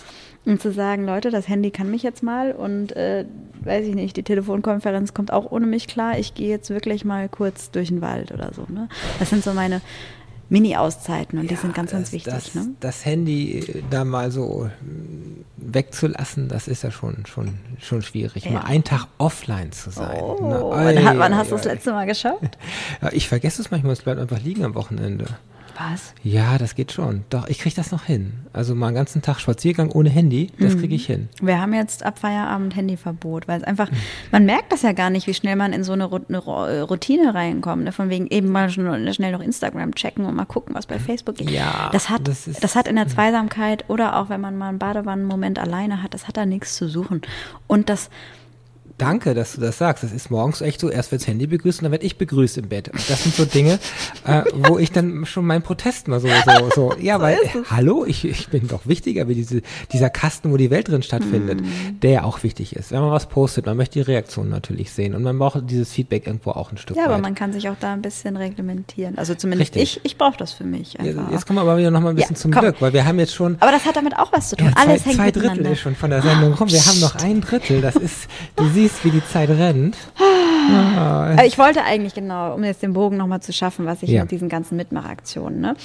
[0.46, 3.26] und zu sagen, Leute, das Handy kann mich jetzt mal und äh,
[3.62, 6.18] weiß ich nicht, die Telefonkonferenz kommt auch ohne mich klar.
[6.20, 8.66] Ich gehe jetzt wirklich mal kurz durch den Wald oder so.
[8.70, 8.90] Ne?
[9.20, 9.80] Das sind so meine
[10.50, 12.34] Mini-Auszeiten und die Ja, sind ganz, ganz wichtig.
[12.34, 12.68] Das, ne?
[12.82, 18.44] das Handy äh, da mal so mm, wegzulassen, das ist ja schon, schon, schon schwierig.
[18.46, 18.52] Ja.
[18.52, 20.20] Mal einen Tag offline zu sein.
[20.22, 22.40] Oh, Na, wann, hat- wann ei, hast du das letzte Mal geschaut?
[23.02, 25.26] Ja, ich vergesse es manchmal, es bleibt einfach liegen am Wochenende.
[25.78, 26.14] Was?
[26.24, 27.24] Ja, das geht schon.
[27.30, 28.34] Doch, ich kriege das noch hin.
[28.54, 31.30] Also mal einen ganzen Tag Spaziergang ohne Handy, das kriege ich hin.
[31.42, 33.90] Wir haben jetzt ab Feierabend Handyverbot, weil es einfach,
[34.32, 37.84] man merkt das ja gar nicht, wie schnell man in so eine äh, Routine reinkommt.
[37.86, 37.92] Ne?
[37.92, 41.50] Von wegen eben mal schnell noch Instagram checken und mal gucken, was bei Facebook geht.
[41.50, 44.70] Ja, das hat, das das, ist- hat in der Zweisamkeit oder auch wenn man mal
[44.70, 47.22] einen Badewannenmoment alleine hat, das hat da nichts zu suchen.
[47.68, 48.10] Und das,
[48.98, 50.04] Danke, dass du das sagst.
[50.04, 52.58] Das ist morgens echt so, erst wird das Handy begrüßt und dann werde ich begrüßt
[52.60, 52.90] im Bett.
[52.90, 53.80] Und das sind so Dinge,
[54.26, 57.38] äh, wo ich dann schon meinen Protest mal so, so, so ja, weil,
[57.70, 61.62] hallo, ich, ich bin doch wichtiger wie diese, dieser Kasten, wo die Welt drin stattfindet,
[61.62, 62.00] Mhm.
[62.02, 62.92] der ja auch wichtig ist.
[62.92, 66.28] Wenn man was postet, man möchte die Reaktion natürlich sehen und man braucht dieses Feedback
[66.28, 67.10] irgendwo auch ein Stück ja, weit.
[67.10, 69.18] aber man kann sich auch da ein bisschen reglementieren.
[69.18, 69.98] Also zumindest Richtig.
[70.04, 71.32] ich, ich brauche das für mich einfach.
[71.32, 72.62] jetzt kommen wir aber wieder noch mal ein bisschen Ja, zum komm.
[72.62, 74.68] Glück, weil wir haben jetzt schon aber das hat damit auch was zu tun.
[74.68, 76.70] ja, zwei, Alles hängt zwei Drittel ist schon von der Sendung rum.
[76.72, 77.82] Wir haben noch ein Drittel.
[77.82, 79.96] Das ist, du siehst, wie die Zeit rennt.
[80.20, 84.10] Ah, Äh, Ich wollte eigentlich genau, um jetzt den Bogen nochmal zu schaffen, was ich
[84.10, 84.22] Ja.
[84.22, 85.76] mit diesen ganzen Mitmachaktionen, ne?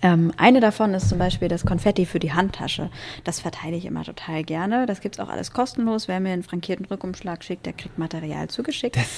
[0.00, 2.90] Ähm, eine davon ist zum Beispiel das Konfetti für die Handtasche.
[3.24, 4.86] Das verteile ich immer total gerne.
[4.86, 6.06] Das gibt's auch alles kostenlos.
[6.06, 8.96] Wer mir einen frankierten Rückumschlag schickt, der kriegt Material zugeschickt.
[8.96, 9.08] Das,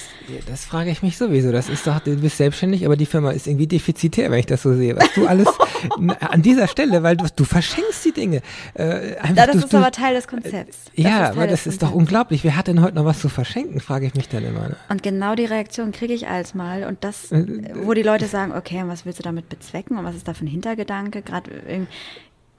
[0.46, 1.52] das frage ich mich sowieso.
[1.52, 4.62] Das ist doch, du bist selbstständig, aber die Firma ist irgendwie defizitär, wenn ich das
[4.62, 4.96] so sehe.
[4.96, 5.48] Was du alles
[6.20, 8.40] an dieser Stelle, weil du, du verschenkst die Dinge.
[8.74, 10.84] Äh, einfach, ja, das du, ist aber Teil des Konzepts.
[10.96, 12.42] Das ja, aber das ist doch unglaublich.
[12.44, 14.68] Wer hat denn heute noch was zu verschenken, frage ich mich dann immer.
[14.68, 14.76] Ne?
[14.88, 16.84] Und genau die Reaktion kriege ich als mal.
[16.84, 17.44] Und das, Äh,
[17.82, 19.98] wo die Leute sagen, okay, und was willst du damit bezwecken?
[19.98, 21.22] Und was ist da für ein Hintergedanke?
[21.22, 21.88] Gerade irgendwie.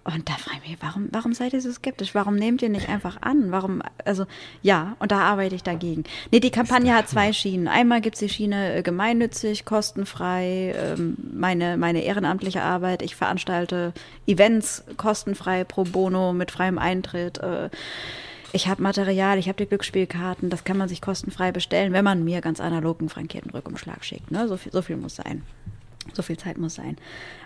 [0.04, 2.16] Und da frage ich mich, warum, warum seid ihr so skeptisch?
[2.16, 3.52] Warum nehmt ihr nicht einfach an?
[3.52, 4.26] Warum, also
[4.64, 6.06] ja, und da arbeite ich dagegen.
[6.32, 7.68] Nee, die Kampagne hat zwei Schienen.
[7.68, 13.04] Einmal gibt es die Schiene äh, gemeinnützig, kostenfrei, ähm, meine, meine ehrenamtliche Arbeit.
[13.04, 13.94] Ich veranstalte
[14.26, 17.38] Events kostenfrei pro bono mit freiem Eintritt.
[17.38, 17.70] Äh,
[18.54, 22.24] ich habe Material, ich habe die Glücksspielkarten, das kann man sich kostenfrei bestellen, wenn man
[22.24, 24.32] mir ganz analog einen frankierten Rückumschlag schickt.
[24.32, 24.48] Ne?
[24.48, 25.44] So, viel, so viel muss sein.
[26.14, 26.98] So viel Zeit muss sein.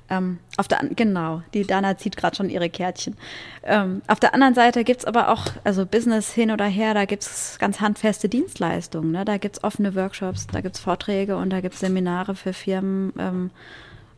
[0.09, 3.17] Ähm, auf der genau, die Dana zieht gerade schon ihre Kärtchen.
[3.63, 7.05] Ähm, auf der anderen Seite gibt es aber auch, also Business hin oder her, da
[7.05, 9.11] gibt es ganz handfeste Dienstleistungen.
[9.11, 9.25] Ne?
[9.25, 12.53] Da gibt es offene Workshops, da gibt es Vorträge und da gibt es Seminare für
[12.53, 13.51] Firmen ähm,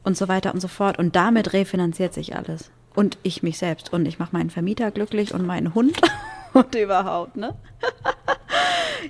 [0.04, 1.00] und so weiter und so fort.
[1.00, 2.70] Und damit refinanziert sich alles.
[2.94, 3.94] Und ich mich selbst.
[3.94, 6.02] Und ich mache meinen Vermieter glücklich und meinen Hund
[6.54, 7.56] und überhaupt, ne?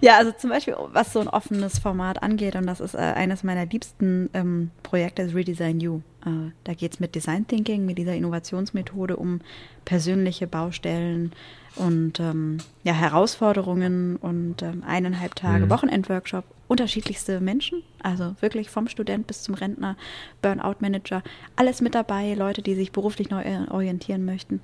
[0.02, 3.44] Ja, also zum Beispiel, was so ein offenes Format angeht, und das ist äh, eines
[3.44, 6.02] meiner liebsten ähm, Projekte, ist Redesign You.
[6.26, 9.42] Äh, da geht es mit Design Thinking, mit dieser Innovationsmethode um
[9.86, 11.32] persönliche Baustellen
[11.76, 15.70] und ähm, ja, Herausforderungen und ähm, eineinhalb Tage Mhm.
[15.70, 19.96] Wochenendworkshop, unterschiedlichste Menschen, also wirklich vom Student bis zum Rentner,
[20.42, 21.24] Burnout-Manager,
[21.56, 24.60] alles mit dabei, Leute, die sich beruflich neu äh, orientieren möchten.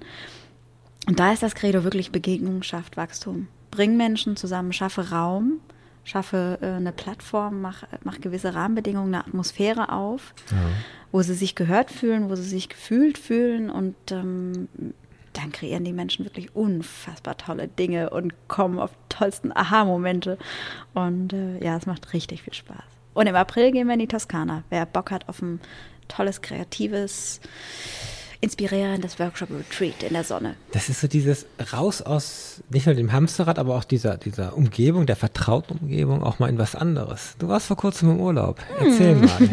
[1.07, 3.47] Und da ist das Credo wirklich Begegnung schafft Wachstum.
[3.73, 5.59] Bring Menschen zusammen, schaffe Raum,
[6.03, 10.35] schaffe äh, eine Plattform, mach, mach gewisse Rahmenbedingungen, eine Atmosphäre auf,
[11.11, 14.67] wo sie sich gehört fühlen, wo sie sich gefühlt fühlen und ähm,
[15.33, 20.37] dann kreieren die Menschen wirklich unfassbar tolle Dinge und kommen auf die tollsten Aha-Momente.
[20.93, 22.83] Und äh, ja, es macht richtig viel Spaß.
[23.15, 24.63] Und im April gehen wir in die Toskana.
[24.69, 25.59] Wer Bock hat auf ein
[26.07, 27.41] tolles, kreatives,
[28.43, 30.55] inspirierendes Workshop-Retreat in der Sonne.
[30.71, 35.05] Das ist so dieses raus aus, nicht nur dem Hamsterrad, aber auch dieser, dieser Umgebung,
[35.05, 37.35] der vertrauten Umgebung, auch mal in was anderes.
[37.39, 38.59] Du warst vor kurzem im Urlaub.
[38.79, 39.21] Erzähl Hm.
[39.21, 39.49] mal.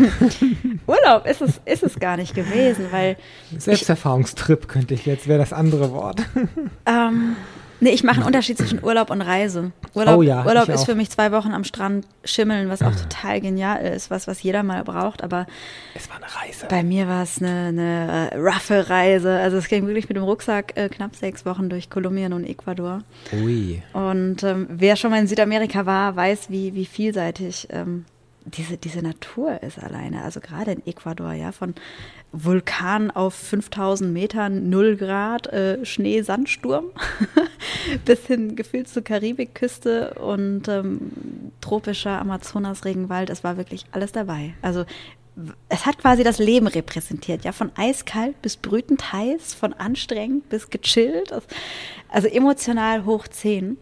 [0.98, 3.16] Urlaub ist es, ist es gar nicht gewesen, weil
[3.56, 6.22] Selbsterfahrungstrip könnte ich jetzt, wäre das andere Wort.
[6.86, 7.36] ähm,
[7.80, 9.72] Nee, ich mache einen Unterschied zwischen Urlaub und Reise.
[9.94, 13.40] Urlaub, Oh ja, Urlaub ist für mich zwei Wochen am Strand schimmeln, was auch total
[13.40, 15.22] genial ist, was, was jeder mal braucht.
[15.24, 15.46] Aber
[15.94, 16.66] Es war eine Reise.
[16.68, 19.38] bei mir war es eine, eine äh, roughe Reise.
[19.38, 23.02] Also es ging wirklich mit dem Rucksack äh, knapp sechs Wochen durch Kolumbien und Ecuador.
[23.32, 23.82] Ui.
[23.94, 28.04] Und ähm, wer schon mal in Südamerika war, weiß, wie, wie vielseitig ähm,
[28.44, 30.22] diese, diese Natur ist alleine.
[30.22, 31.74] Also gerade in Ecuador, ja, von
[32.32, 36.86] Vulkan auf 5000 Metern, 0 Grad, äh, Schnee, Sandsturm,
[38.04, 41.10] bis hin gefühlt zur Karibikküste und ähm,
[41.60, 43.30] tropischer Amazonas-Regenwald.
[43.30, 44.54] Es war wirklich alles dabei.
[44.62, 44.84] Also
[45.68, 50.70] es hat quasi das Leben repräsentiert, ja, von eiskalt bis brütend heiß, von anstrengend bis
[50.70, 51.32] gechillt,
[52.08, 53.76] also emotional hoch 10.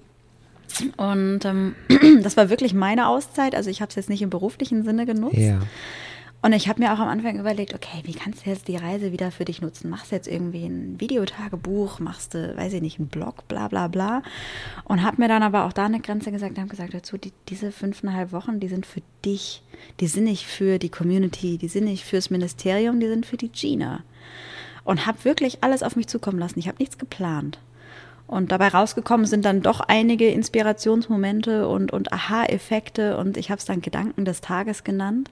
[0.97, 1.75] Und ähm,
[2.23, 3.55] das war wirklich meine Auszeit.
[3.55, 5.37] Also ich habe es jetzt nicht im beruflichen Sinne genutzt.
[5.37, 5.61] Ja.
[6.49, 9.13] Und ich habe mir auch am Anfang überlegt, okay, wie kannst du jetzt die Reise
[9.13, 9.91] wieder für dich nutzen?
[9.91, 13.87] Machst du jetzt irgendwie ein Videotagebuch, machst du, weiß ich nicht, einen Blog, bla bla
[13.87, 14.23] bla.
[14.85, 17.71] Und habe mir dann aber auch da eine Grenze gesagt, habe gesagt dazu, die, diese
[17.71, 19.63] fünfeinhalb Wochen, die sind für dich.
[20.01, 23.53] Die sind nicht für die Community, die sind nicht fürs Ministerium, die sind für die
[23.53, 24.01] Gina.
[24.85, 26.59] Und habe wirklich alles auf mich zukommen lassen.
[26.59, 27.59] Ich habe nichts geplant.
[28.27, 33.67] Und dabei rausgekommen sind dann doch einige Inspirationsmomente und, und Aha-Effekte und ich habe es
[33.67, 35.31] dann Gedanken des Tages genannt.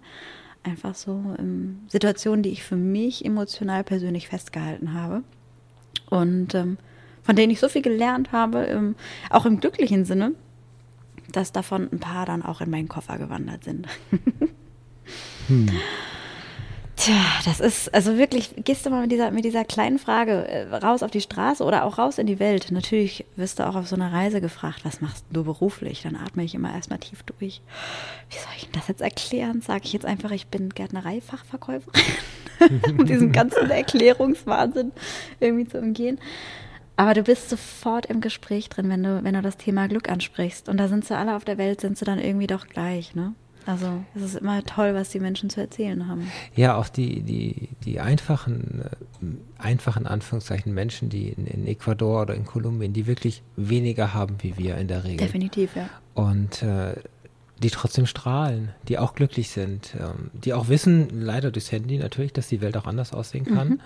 [0.67, 5.23] Einfach so ähm, Situationen, die ich für mich emotional persönlich festgehalten habe.
[6.11, 6.77] Und ähm,
[7.23, 8.97] von denen ich so viel gelernt habe, ähm,
[9.31, 10.33] auch im glücklichen Sinne,
[11.31, 13.87] dass davon ein paar dann auch in meinen Koffer gewandert sind.
[16.97, 20.75] Tja, das ist, also wirklich, gehst du mal mit dieser, mit dieser kleinen Frage äh,
[20.75, 22.73] raus auf die Straße oder auch raus in die Welt.
[22.73, 26.03] Natürlich wirst du auch auf so einer Reise gefragt, was machst du beruflich?
[26.03, 27.61] Dann atme ich immer erstmal tief durch.
[28.31, 29.61] Wie soll ich denn das jetzt erklären?
[29.61, 32.03] Sage ich jetzt einfach, ich bin Gärtnereifachverkäuferin,
[32.99, 34.93] um diesen ganzen Erklärungswahnsinn
[35.39, 36.19] irgendwie zu umgehen.
[36.97, 40.71] Aber du bist sofort im Gespräch drin, wenn du, wenn du das Thema Glück ansprichst.
[40.71, 43.35] Und da sind sie alle auf der Welt, sind sie dann irgendwie doch gleich, ne?
[43.67, 46.31] Also es ist immer toll, was die Menschen zu erzählen haben.
[46.55, 49.27] Ja, auch die, die, die einfachen, äh,
[49.59, 54.57] einfachen Anführungszeichen Menschen, die in, in Ecuador oder in Kolumbien, die wirklich weniger haben wie
[54.57, 55.19] wir in der Regel.
[55.19, 55.91] Definitiv, ja.
[56.15, 56.95] Und äh,
[57.63, 62.33] die trotzdem strahlen, die auch glücklich sind, ähm, die auch wissen, leider durchs Handy natürlich,
[62.35, 63.81] dass die Welt auch anders aussehen kann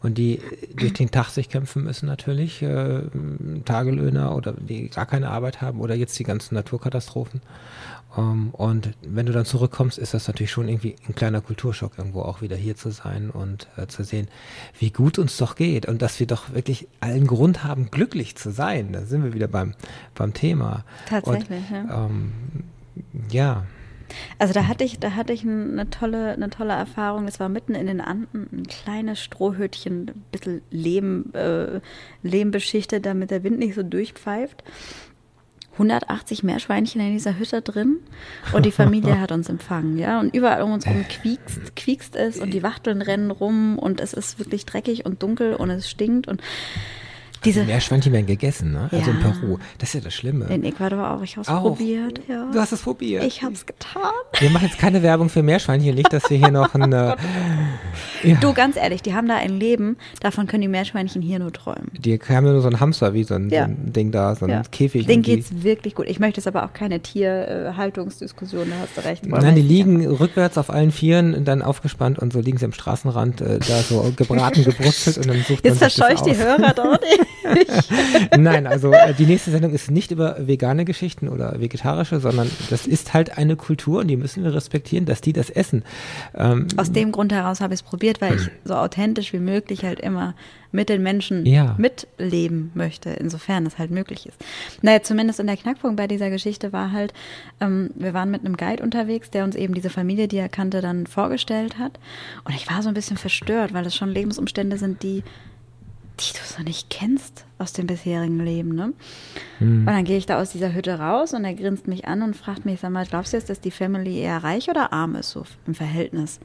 [0.00, 0.40] und die
[0.76, 3.02] durch den Tag sich kämpfen müssen natürlich, äh,
[3.64, 7.40] Tagelöhner oder die gar keine Arbeit haben oder jetzt die ganzen Naturkatastrophen.
[8.16, 12.22] Ähm, und wenn du dann zurückkommst, ist das natürlich schon irgendwie ein kleiner Kulturschock, irgendwo
[12.22, 14.28] auch wieder hier zu sein und äh, zu sehen,
[14.78, 18.52] wie gut uns doch geht und dass wir doch wirklich allen Grund haben, glücklich zu
[18.52, 18.92] sein.
[18.92, 19.74] Da sind wir wieder beim,
[20.14, 20.84] beim Thema.
[21.08, 22.06] Tatsächlich, und, ja.
[22.06, 22.32] Ähm,
[23.30, 23.66] ja.
[24.38, 27.26] Also da hatte ich, da hatte ich eine tolle, eine tolle Erfahrung.
[27.26, 31.80] Das war mitten in den Anden, ein kleines Strohhütchen, ein bisschen Lehm, äh,
[32.22, 34.62] Lehm beschichtet, damit der Wind nicht so durchpfeift.
[35.76, 37.98] 180 Meerschweinchen in dieser Hütte drin
[38.54, 40.18] und die Familie hat uns empfangen, ja.
[40.20, 44.14] Und überall um uns rum quiekst, quiekst es und die Wachteln rennen rum und es
[44.14, 46.40] ist wirklich dreckig und dunkel und es stinkt und
[47.46, 48.88] diese Die Meerschweinchen werden gegessen, ne?
[48.92, 49.30] Also in Ja.
[49.30, 49.58] Peru.
[49.78, 50.46] Das ist ja das Schlimme.
[50.46, 51.22] in Ecuador auch.
[51.22, 52.50] Ich habe es probiert, ja.
[52.52, 53.24] Du hast es probiert.
[53.24, 54.02] Ich habe es getan.
[54.38, 56.92] wir machen jetzt keine Werbung für Meerschweinchen, nicht, dass wir hier noch ein.
[56.92, 57.16] Äh,
[58.22, 61.52] ja, Du, ganz ehrlich, die haben da ein Leben, davon können die Meerschweinchen hier nur
[61.52, 61.90] träumen.
[61.98, 64.46] die haben ja nur so ein Hamster, wie so ein, so ein Ding da, so
[64.46, 64.62] ein.
[64.70, 65.06] Käfig.
[65.06, 66.06] Denen die- geht's wirklich gut.
[66.08, 69.26] Ich möchte jetzt aber auch keine Tierhaltungsdiskussion, da hast du recht.
[69.26, 73.40] Nein, die liegen rückwärts auf allen Vieren, dann aufgespannt und so liegen sie am Straßenrand,
[73.40, 76.36] äh, da so gebraten, gebrutzelt und dann sucht Jetzt man sich das verscheucht die.
[76.36, 77.04] Hörer dort.
[78.36, 82.86] Nein, also äh, die nächste Sendung ist nicht über vegane Geschichten oder vegetarische, sondern das
[82.86, 85.84] ist halt eine Kultur und die müssen wir respektieren, dass die das essen.
[86.34, 89.84] Ähm, Aus dem Grund heraus habe ich es probiert, weil ich so authentisch wie möglich
[89.84, 90.34] halt immer
[90.72, 91.74] mit den Menschen Ja.
[91.78, 94.36] mitleben möchte, insofern es halt möglich ist.
[94.82, 97.14] Naja, zumindest in der Knackpunkt bei dieser Geschichte war halt,
[97.60, 100.80] ähm, wir waren mit einem Guide unterwegs, der uns eben diese Familie, die er kannte,
[100.82, 101.98] dann vorgestellt hat.
[102.44, 105.22] Und ich war so ein bisschen verstört, weil es schon Lebensumstände sind, die
[106.20, 108.92] die du so nicht kennst aus dem bisherigen Leben, ne?
[109.60, 112.36] Und dann gehe ich da aus dieser Hütte raus und er grinst mich an und
[112.36, 115.30] fragt mich, sag mal, glaubst du jetzt, dass die Family eher reich oder arm ist,
[115.30, 116.40] so im Verhältnis?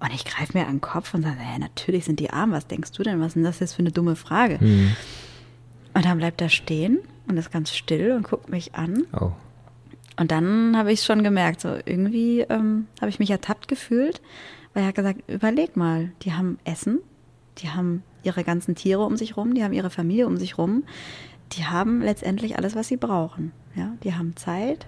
[0.00, 2.66] Und ich greife mir an den Kopf und sage, hä, natürlich sind die arm, was
[2.66, 4.58] denkst du denn, was ist denn das jetzt für eine dumme Frage?
[5.94, 6.98] Und dann bleibt er stehen
[7.28, 9.04] und ist ganz still und guckt mich an.
[9.20, 9.32] oh.
[10.18, 14.20] Und dann habe ich schon gemerkt, so irgendwie ähm, habe ich mich ertappt gefühlt,
[14.74, 17.00] weil er hat gesagt, überleg mal, die haben Essen,
[17.58, 20.84] die haben ihre ganzen Tiere um sich rum, die haben ihre Familie um sich rum,
[21.52, 23.52] die haben letztendlich alles, was sie brauchen.
[23.74, 24.86] Ja, die haben Zeit,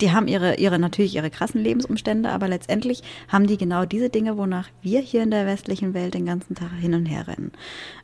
[0.00, 4.36] die haben ihre, ihre, natürlich ihre krassen Lebensumstände, aber letztendlich haben die genau diese Dinge,
[4.36, 7.52] wonach wir hier in der westlichen Welt den ganzen Tag hin und her rennen.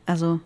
[0.05, 0.39] Also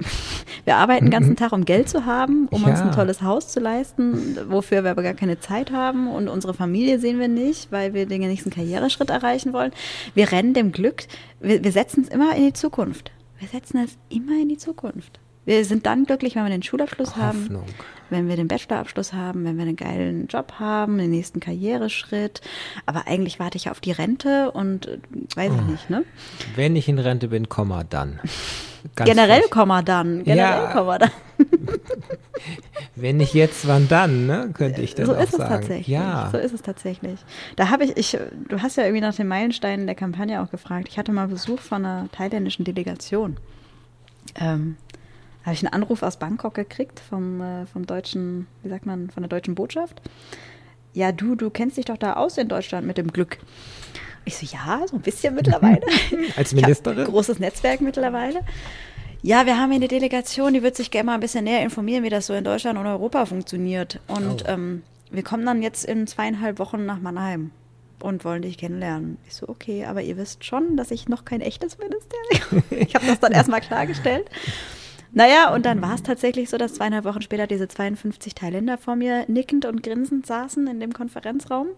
[0.64, 2.68] Wir arbeiten den ganzen Tag, um Geld zu haben, um Ja.
[2.68, 6.52] uns ein tolles Haus zu leisten, wofür wir aber gar keine Zeit haben und unsere
[6.52, 9.72] Familie sehen wir nicht, weil wir den nächsten Karriereschritt erreichen wollen.
[10.14, 11.04] Wir rennen dem Glück,
[11.40, 13.12] wir, wir setzen es immer in die Zukunft.
[13.38, 15.20] Wir setzen es immer in die Zukunft.
[15.44, 17.64] Wir sind dann glücklich, wenn wir den Schulabschluss haben, Hoffnung.
[18.10, 22.42] wenn wir den Bachelorabschluss haben, wenn wir einen geilen Job haben, den nächsten Karriereschritt.
[22.84, 24.98] Aber eigentlich warte ich auf die Rente und äh,
[25.34, 25.58] weiß Oh.
[25.60, 26.04] ich nicht, ne?
[26.54, 28.20] Wenn ich in Rente bin, Komma dann.
[28.94, 29.50] Ganz Generell frech.
[29.50, 30.22] Komma dann.
[30.24, 30.72] Generell Ja.
[30.72, 31.10] Komma dann.
[32.94, 34.50] Wenn nicht jetzt, wann dann, ne?
[34.54, 35.50] Könnte ich dann so auch ist es sagen.
[35.50, 35.88] tatsächlich.
[35.88, 36.28] Ja.
[36.32, 37.18] So ist es tatsächlich.
[37.56, 38.18] Da habe ich, ich,
[38.48, 40.88] du hast ja irgendwie nach den Meilensteinen der Kampagne auch gefragt.
[40.90, 43.36] Ich hatte mal Besuch von einer thailändischen Delegation.
[44.38, 44.76] Ähm,
[45.48, 49.22] habe ich einen Anruf aus Bangkok gekriegt vom, äh, vom deutschen, wie sagt man, von
[49.22, 50.00] der deutschen Botschaft.
[50.94, 53.38] Ja, du, du kennst dich doch da aus in Deutschland mit dem Glück.
[54.24, 55.82] Ich so, ja, so ein bisschen mittlerweile.
[56.36, 57.00] Als Ministerin?
[57.00, 58.40] ein großes Netzwerk mittlerweile.
[59.22, 62.04] Ja, wir haben hier eine Delegation, die wird sich gerne mal ein bisschen näher informieren,
[62.04, 64.00] wie das so in Deutschland und Europa funktioniert.
[64.06, 64.48] Und Oh.
[64.50, 67.50] ähm, wir kommen dann jetzt in zweieinhalb Wochen nach Mannheim
[68.00, 69.18] und wollen dich kennenlernen.
[69.26, 72.62] Ich so, okay, aber ihr wisst schon, dass ich noch kein echtes Ministerium.
[72.86, 74.28] ich habe das dann erstmal klargestellt.
[75.12, 78.94] Naja, und dann war es tatsächlich so, dass zweieinhalb Wochen später diese 52 Thailänder vor
[78.96, 81.68] mir nickend und grinsend saßen in dem Konferenzraum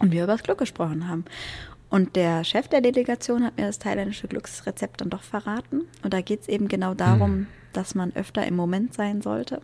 [0.00, 1.24] und wir über das Glück gesprochen haben.
[1.88, 5.82] Und der Chef der Delegation hat mir das thailändische Glücksrezept dann doch verraten.
[6.02, 9.60] Und da geht es eben genau darum, dass man öfter im Moment sein sollte.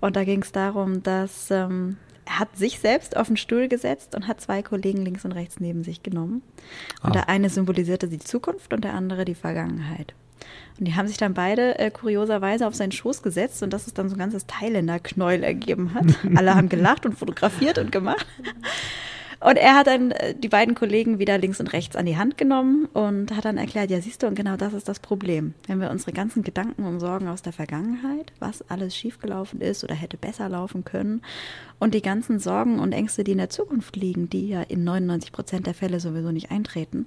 [0.00, 4.14] Und da ging es darum, dass ähm, er hat sich selbst auf den Stuhl gesetzt
[4.14, 6.42] und hat zwei Kollegen links und rechts neben sich genommen.
[7.02, 7.12] Und Ah.
[7.12, 10.14] der eine symbolisierte die Zukunft und der andere die Vergangenheit.
[10.78, 13.94] Und die haben sich dann beide äh, kurioserweise auf seinen Schoß gesetzt und dass es
[13.94, 16.06] dann so ein ganzes Thailänder-Knäuel ergeben hat.
[16.36, 18.26] Alle haben gelacht und fotografiert und gemacht.
[19.40, 22.36] Und er hat dann äh, die beiden Kollegen wieder links und rechts an die Hand
[22.36, 25.54] genommen und hat dann erklärt, ja siehst du, und genau das ist das Problem.
[25.68, 29.94] Wenn wir unsere ganzen Gedanken und Sorgen aus der Vergangenheit, was alles schiefgelaufen ist oder
[29.94, 31.22] hätte besser laufen können,
[31.78, 35.30] und die ganzen Sorgen und Ängste, die in der Zukunft liegen, die ja in 99
[35.30, 37.06] Prozent der Fälle sowieso nicht eintreten,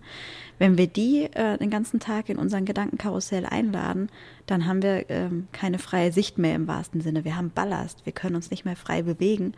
[0.57, 4.09] wenn wir die äh, den ganzen Tag in unseren Gedankenkarussell einladen,
[4.45, 7.25] dann haben wir ähm, keine freie Sicht mehr im wahrsten Sinne.
[7.25, 9.53] Wir haben Ballast, wir können uns nicht mehr frei bewegen,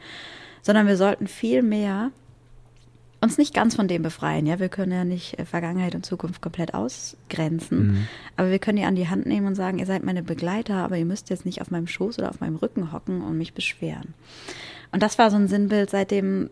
[0.63, 2.11] sondern wir sollten viel mehr
[3.23, 4.45] uns nicht ganz von dem befreien.
[4.45, 8.07] Ja, wir können ja nicht äh, Vergangenheit und Zukunft komplett ausgrenzen,
[8.37, 10.97] aber wir können die an die Hand nehmen und sagen, ihr seid meine Begleiter, aber
[10.97, 14.13] ihr müsst jetzt nicht auf meinem Schoß oder auf meinem Rücken hocken und mich beschweren.
[14.91, 16.49] Und das war so ein Sinnbild, seitdem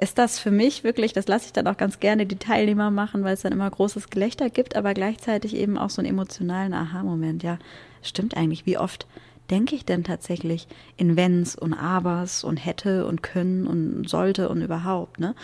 [0.00, 3.24] ist das für mich wirklich, das lasse ich dann auch ganz gerne die Teilnehmer machen,
[3.24, 7.42] weil es dann immer großes Gelächter gibt, aber gleichzeitig eben auch so einen emotionalen Aha-Moment.
[7.42, 7.58] Ja,
[8.02, 9.06] stimmt eigentlich, wie oft
[9.50, 10.66] denke ich denn tatsächlich
[10.96, 15.34] in Wenns und Abers und hätte und können und sollte und überhaupt, ne?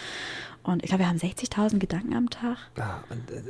[0.68, 2.58] Und ich glaube, wir haben 60.000 Gedanken am Tag.
[2.76, 3.42] Ja, und, äh,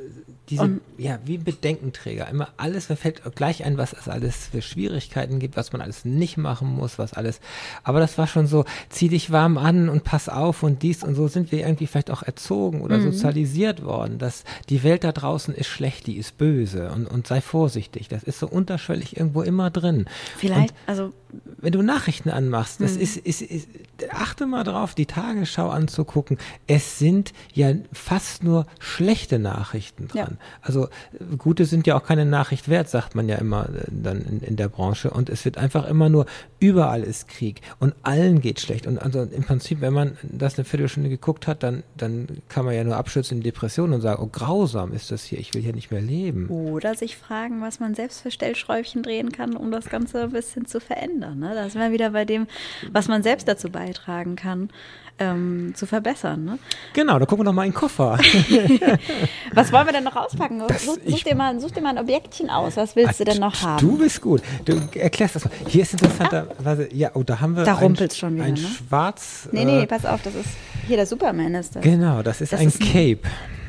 [0.49, 2.29] diese, Und- ja, wie Bedenkenträger.
[2.29, 6.05] Immer alles, mir fällt gleich ein, was es alles für Schwierigkeiten gibt, was man alles
[6.05, 7.41] nicht machen muss, was alles.
[7.83, 11.14] Aber das war schon so, zieh dich warm an und pass auf und dies und
[11.16, 13.12] so sind wir irgendwie vielleicht auch erzogen oder Mhm.
[13.12, 17.41] sozialisiert worden, dass die Welt da draußen ist schlecht, die ist böse und, und sei
[17.41, 18.09] vorsichtig.
[18.09, 20.07] Das ist so unterschwellig irgendwo immer drin.
[20.37, 21.12] Vielleicht, Und also
[21.59, 23.69] wenn du Nachrichten anmachst, das ist, ist, ist,
[24.11, 26.39] achte mal drauf, die Tagesschau anzugucken.
[26.66, 27.08] Es sind
[27.55, 30.25] ja fast nur schlechte Nachrichten Ja.
[30.25, 30.39] dran.
[30.63, 34.21] Also äh, gute sind ja auch keine Nachricht wert, sagt man ja immer äh, dann
[34.23, 35.11] in, in der Branche.
[35.11, 36.27] Und es wird einfach immer nur,
[36.61, 38.87] überall ist Krieg und allen geht schlecht.
[38.87, 42.75] Und also im Prinzip, wenn man das eine Viertelstunde geguckt hat, dann, dann kann man
[42.75, 45.75] ja nur abschützen in Depressionen und sagen, oh grausam ist das hier, ich will hier
[45.75, 46.49] nicht mehr leben.
[46.49, 50.67] Oder sich fragen, was man selbst für Stellschräubchen drehen kann, um das Ganze ein bisschen
[50.67, 51.39] zu verändern.
[51.39, 51.55] Ne?
[51.55, 52.47] Da sind wir wieder bei dem,
[52.93, 54.71] was man selbst dazu beitragen kann,
[55.19, 56.45] ähm, zu verbessern.
[56.45, 56.59] Ne?
[56.93, 58.19] Genau, da gucken wir doch mal in den Koffer.
[59.55, 60.62] Was wollen wir denn noch auspacken?
[60.79, 62.77] Such, such, dir mal, such dir mal ein Objektchen aus.
[62.77, 63.81] Was willst du denn noch haben?
[63.81, 64.43] Du bist gut.
[64.64, 65.51] Du erklärst das mal.
[65.66, 68.59] Hier ist interessanterweise, ja, oh, da haben wir Da ein, schon wieder, ein ne?
[68.59, 69.49] schwarz.
[69.53, 70.49] nee, nee, äh, pass auf, das ist
[70.87, 71.83] hier der Superman ist das.
[71.83, 73.21] Genau, das ist Das ein ist Cape.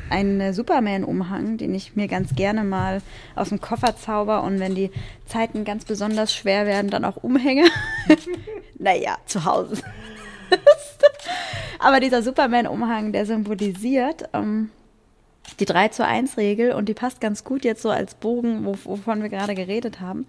[0.08, 3.02] Ein äh, Superman-Umhang, den ich mir ganz gerne mal
[3.36, 4.90] aus dem Koffer zauber und wenn die
[5.26, 7.64] Zeiten ganz besonders schwer werden, dann auch umhänge.
[8.78, 9.76] naja, zu Hause.
[11.78, 14.70] Aber dieser Superman-Umhang, der symbolisiert ähm,
[15.58, 18.76] die 3 zu 1 Regel und die passt ganz gut jetzt so als Bogen, wo,
[18.84, 20.26] wovon wir gerade geredet haben,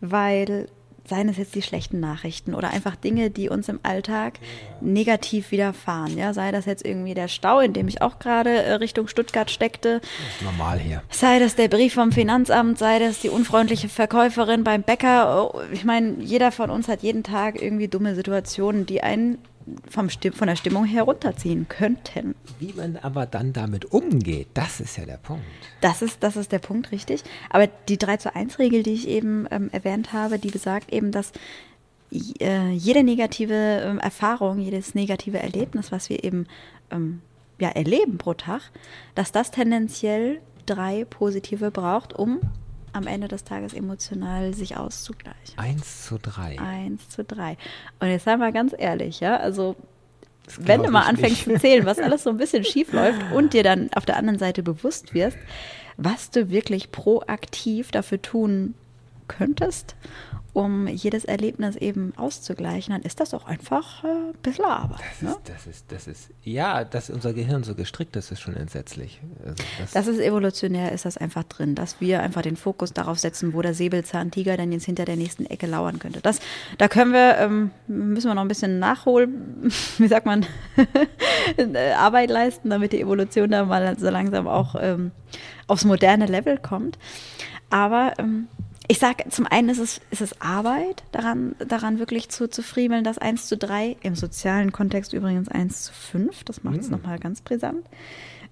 [0.00, 0.68] weil
[1.08, 4.40] seien es jetzt die schlechten Nachrichten oder einfach Dinge, die uns im Alltag
[4.80, 6.18] negativ widerfahren.
[6.18, 9.48] Ja, sei das jetzt irgendwie der Stau, in dem ich auch gerade äh, Richtung Stuttgart
[9.50, 11.02] steckte, Das ist normal hier.
[11.10, 15.54] sei das der Brief vom Finanzamt, sei das die unfreundliche Verkäuferin beim Bäcker.
[15.54, 19.38] Oh, Ich meine, jeder von uns hat jeden Tag irgendwie dumme Situationen, die einen
[19.88, 22.34] vom Stimm von der Stimmung herunterziehen könnten.
[22.58, 25.44] Wie man aber dann damit umgeht, das ist ja der Punkt.
[25.80, 27.22] Das ist, das ist der Punkt, richtig.
[27.50, 31.10] Aber die 3 zu 1 Regel, die ich eben ähm, erwähnt habe, die besagt eben,
[31.10, 31.32] dass
[32.12, 36.46] äh, jede negative ähm, Erfahrung, jedes negative Erlebnis, was wir eben
[36.90, 37.20] ähm,
[37.58, 38.70] ja, erleben pro Tag,
[39.14, 42.40] dass das tendenziell drei positive braucht, um
[42.96, 45.56] am Ende des Tages emotional sich auszugleichen.
[45.56, 46.58] Eins zu drei.
[46.58, 47.56] Eins zu drei.
[48.00, 49.76] Und jetzt seien wir ganz ehrlich, ja, also
[50.58, 51.60] wenn du mal anfängst nicht.
[51.60, 54.38] zu zählen, was alles so ein bisschen schief läuft und dir dann auf der anderen
[54.38, 55.38] Seite bewusst wirst,
[55.96, 58.74] was du wirklich proaktiv dafür tun
[59.28, 59.96] könntest,
[60.56, 65.00] um jedes Erlebnis eben auszugleichen, dann ist das auch einfach äh, ein bisschen Arbeit.
[65.00, 65.28] Das, ne?
[65.28, 69.20] ist, das, ist, das ist, ja, dass unser Gehirn so gestrickt ist, ist schon entsetzlich.
[69.44, 73.18] Also das, das, ist evolutionär, ist das einfach drin, dass wir einfach den Fokus darauf
[73.18, 76.22] setzen, wo der Säbelzahntiger dann jetzt hinter der nächsten Ecke lauern könnte.
[76.22, 76.40] Das,
[76.78, 80.46] da können wir, ähm, müssen wir noch ein bisschen nachholen, wie sagt man,
[81.98, 85.10] Arbeit leisten, damit die Evolution da mal so langsam auch ähm,
[85.66, 86.98] aufs moderne Level kommt.
[87.68, 88.48] Aber ähm,
[88.88, 93.04] ich sage, zum einen ist es, ist es Arbeit, daran, daran wirklich zu, zu friemeln,
[93.04, 96.96] das 1 zu 3, im sozialen Kontext übrigens 1 zu 5, das macht es mhm.
[96.96, 97.84] nochmal ganz brisant,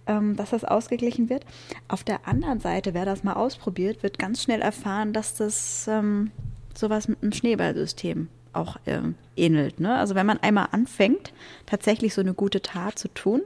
[0.07, 1.45] ähm, dass das ausgeglichen wird.
[1.89, 6.31] Auf der anderen Seite, wer das mal ausprobiert, wird ganz schnell erfahren, dass das ähm,
[6.75, 9.81] sowas mit einem Schneeballsystem auch ähm, ähnelt.
[9.81, 9.95] Ne?
[9.97, 11.33] Also wenn man einmal anfängt,
[11.67, 13.43] tatsächlich so eine gute Tat zu tun,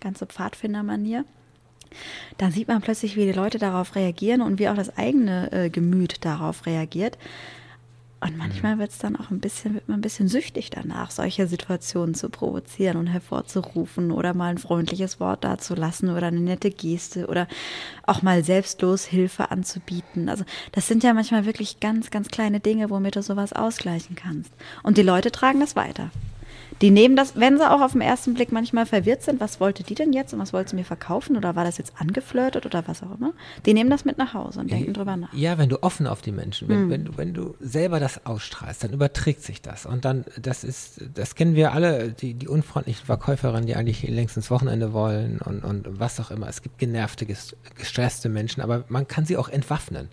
[0.00, 1.24] ganze Pfadfindermanier,
[2.38, 5.70] da sieht man plötzlich, wie die Leute darauf reagieren und wie auch das eigene äh,
[5.70, 7.18] Gemüt darauf reagiert.
[8.18, 11.46] Und manchmal wird es dann auch ein bisschen, wird man ein bisschen süchtig danach, solche
[11.46, 17.26] Situationen zu provozieren und hervorzurufen oder mal ein freundliches Wort dazulassen oder eine nette Geste
[17.26, 17.46] oder
[18.06, 20.30] auch mal selbstlos Hilfe anzubieten.
[20.30, 24.52] Also das sind ja manchmal wirklich ganz, ganz kleine Dinge, womit du sowas ausgleichen kannst.
[24.82, 26.10] Und die Leute tragen das weiter.
[26.82, 29.82] Die nehmen das, wenn sie auch auf den ersten Blick manchmal verwirrt sind, was wollte
[29.82, 32.86] die denn jetzt und was wollte sie mir verkaufen oder war das jetzt angeflirtet oder
[32.86, 33.32] was auch immer,
[33.64, 35.32] die nehmen das mit nach Hause und denken drüber nach.
[35.32, 36.90] Ja, wenn du offen auf die Menschen, wenn, hm.
[36.90, 39.86] wenn, du, wenn du selber das ausstrahlst, dann überträgt sich das.
[39.86, 44.36] Und dann, das ist, das kennen wir alle, die, die unfreundlichen Verkäuferinnen, die eigentlich längst
[44.36, 46.48] ins Wochenende wollen und, und was auch immer.
[46.48, 50.08] Es gibt genervte, gestresste Menschen, aber man kann sie auch entwaffnen.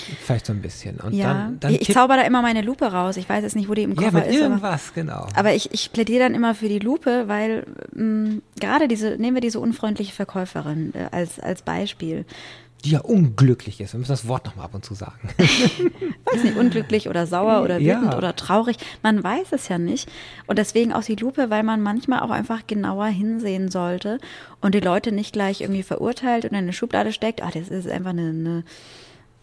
[0.00, 1.00] Vielleicht so ein bisschen.
[1.00, 3.16] Und ja, dann, dann ich zauber da immer meine Lupe raus.
[3.16, 4.40] Ich weiß jetzt nicht, wo die im Koffer ja, mit ist.
[4.40, 5.26] irgendwas, aber, genau.
[5.34, 9.40] Aber ich, ich plädiere dann immer für die Lupe, weil mh, gerade diese, nehmen wir
[9.40, 12.24] diese unfreundliche Verkäuferin äh, als, als Beispiel
[12.84, 13.94] die ja unglücklich ist.
[13.94, 15.30] Wir müssen das Wort nochmal ab und zu sagen.
[15.38, 18.16] weiß nicht, unglücklich oder sauer oder wütend ja.
[18.16, 18.76] oder traurig.
[19.02, 20.08] Man weiß es ja nicht.
[20.46, 24.18] Und deswegen auch die Lupe, weil man manchmal auch einfach genauer hinsehen sollte
[24.60, 27.42] und die Leute nicht gleich irgendwie verurteilt und in eine Schublade steckt.
[27.42, 28.64] Ah, das ist einfach eine, eine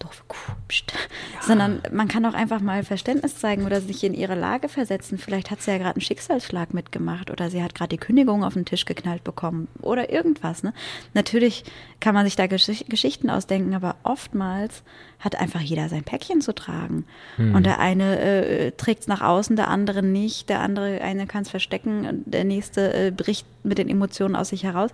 [0.04, 0.93] doofe Kuh, pst.
[1.34, 1.41] Ja.
[1.41, 5.18] sondern man kann auch einfach mal Verständnis zeigen oder sich in ihre Lage versetzen.
[5.18, 8.54] Vielleicht hat sie ja gerade einen Schicksalsschlag mitgemacht oder sie hat gerade die Kündigung auf
[8.54, 10.64] den Tisch geknallt bekommen oder irgendwas.
[10.64, 10.74] Ne?
[11.14, 11.64] Natürlich
[11.99, 14.84] kann man sich da Gesch Geschichten ausdenken, aber oftmals
[15.20, 17.06] hat einfach jeder sein Päckchen zu tragen.
[17.36, 17.56] Hm.
[17.56, 21.43] Und der eine äh, trägt es nach außen, der andere nicht, der andere eine kann
[21.43, 24.91] es verstecken, der nächste äh, bricht mit den Emotionen aus sich heraus.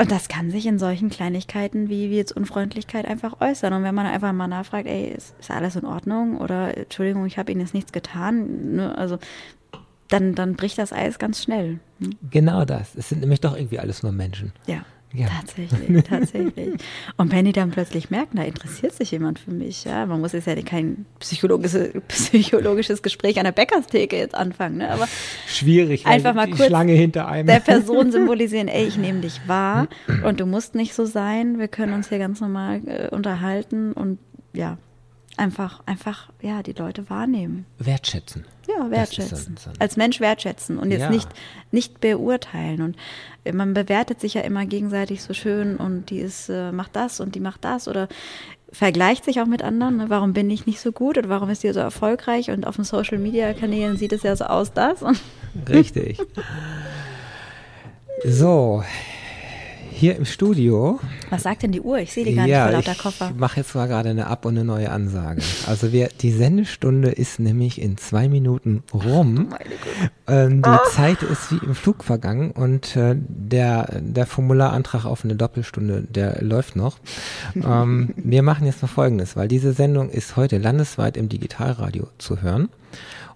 [0.00, 3.74] Und das kann sich in solchen Kleinigkeiten wie, wie jetzt Unfreundlichkeit einfach äußern.
[3.74, 6.38] Und wenn man einfach mal nachfragt, ey, ist, ist alles in Ordnung?
[6.38, 8.76] Oder Entschuldigung, ich habe Ihnen jetzt nichts getan.
[8.76, 8.96] Ne?
[8.96, 9.18] Also
[10.08, 11.80] dann, dann bricht das Eis ganz schnell.
[11.98, 12.16] Hm?
[12.30, 12.94] Genau das.
[12.94, 14.52] Es sind nämlich doch irgendwie alles nur Menschen.
[14.66, 14.86] Ja.
[15.12, 15.26] Ja.
[15.26, 16.74] Tatsächlich, tatsächlich.
[17.16, 20.32] Und wenn die dann plötzlich merken, da interessiert sich jemand für mich, ja, man muss
[20.32, 24.90] jetzt ja kein psychologisches, psychologisches Gespräch an der Bäckerstheke jetzt anfangen, ne?
[24.90, 25.08] aber
[25.48, 27.48] schwierig, einfach mal kurz Schlange hinter einem.
[27.48, 29.88] der Person symbolisieren, ey, ich nehme dich wahr
[30.24, 34.18] und du musst nicht so sein, wir können uns hier ganz normal äh, unterhalten und
[34.52, 34.78] ja,
[35.40, 37.66] einfach, einfach, ja, die Leute wahrnehmen.
[37.78, 38.44] Wertschätzen.
[38.68, 39.56] Ja, wertschätzen.
[39.56, 41.10] So, so Als Mensch wertschätzen und jetzt ja.
[41.10, 41.28] nicht,
[41.72, 42.82] nicht beurteilen.
[42.82, 42.96] Und
[43.54, 47.34] man bewertet sich ja immer gegenseitig so schön und die ist, äh, macht das und
[47.34, 48.08] die macht das oder
[48.70, 49.96] vergleicht sich auch mit anderen.
[49.96, 50.04] Ne?
[50.08, 52.50] Warum bin ich nicht so gut oder warum ist die so erfolgreich?
[52.50, 55.02] Und auf den Social Media Kanälen sieht es ja so aus, das.
[55.68, 56.18] Richtig.
[58.24, 58.84] So,
[60.00, 60.98] hier im Studio.
[61.28, 61.98] Was sagt denn die Uhr?
[61.98, 63.30] Ich sehe die gar ja, nicht vor lauter Koffer.
[63.34, 65.42] Ich mache jetzt mal gerade eine Ab- und eine neue Ansage.
[65.66, 69.54] Also wir, die Sendestunde ist nämlich in zwei Minuten rum.
[70.26, 70.88] Ähm, die oh.
[70.90, 76.42] Zeit ist wie im Flug vergangen und äh, der, der Formularantrag auf eine Doppelstunde, der
[76.42, 76.98] läuft noch.
[77.54, 82.40] ähm, wir machen jetzt mal Folgendes, weil diese Sendung ist heute landesweit im Digitalradio zu
[82.40, 82.70] hören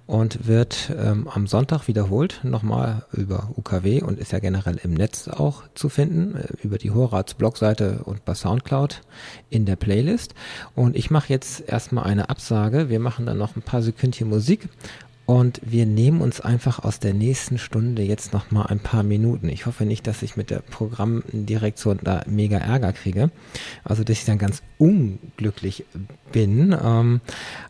[0.07, 5.29] und wird ähm, am Sonntag wiederholt nochmal über UKW und ist ja generell im Netz
[5.29, 9.01] auch zu finden, äh, über die Horats Blogseite und bei Soundcloud
[9.49, 10.35] in der Playlist.
[10.75, 12.91] Und ich mache jetzt erstmal eine Absage.
[12.91, 14.69] Wir machen dann noch ein paar Sekündchen Musik
[15.27, 19.49] Und wir nehmen uns einfach aus der nächsten Stunde jetzt noch mal ein paar Minuten.
[19.49, 23.31] Ich hoffe nicht, dass ich mit der Programmdirektion da mega Ärger kriege.
[23.85, 25.87] Also, dass ich dann ganz unglücklich
[26.31, 26.77] bin.
[26.79, 27.21] Ähm,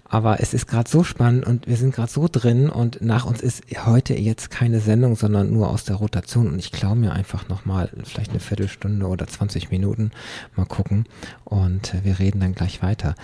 [0.09, 3.41] aber es ist gerade so spannend und wir sind gerade so drin und nach uns
[3.41, 6.49] ist heute jetzt keine Sendung, sondern nur aus der Rotation.
[6.49, 10.11] Und ich klaue mir einfach noch mal vielleicht eine Viertelstunde oder 20 Minuten
[10.57, 11.07] mal gucken.
[11.45, 13.15] Und wir reden dann gleich weiter.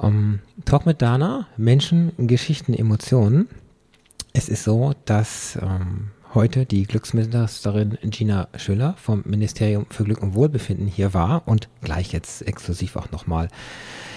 [0.00, 3.48] Ähm, Talk mit Dana, Menschen, Geschichten, Emotionen.
[4.32, 10.34] Es ist so, dass ähm, heute die Glücksministerin Gina Schüller vom Ministerium für Glück und
[10.34, 13.48] Wohlbefinden hier war und gleich jetzt exklusiv auch nochmal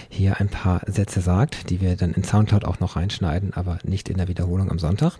[0.09, 4.07] hier ein paar Sätze sagt, die wir dann in Soundcloud auch noch reinschneiden, aber nicht
[4.07, 5.17] in der Wiederholung am Sonntag.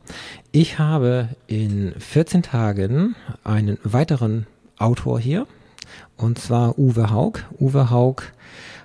[0.52, 4.46] Ich habe in 14 Tagen einen weiteren
[4.78, 5.48] Autor hier
[6.18, 7.40] und zwar Uwe Haug.
[7.60, 8.22] Uwe Haug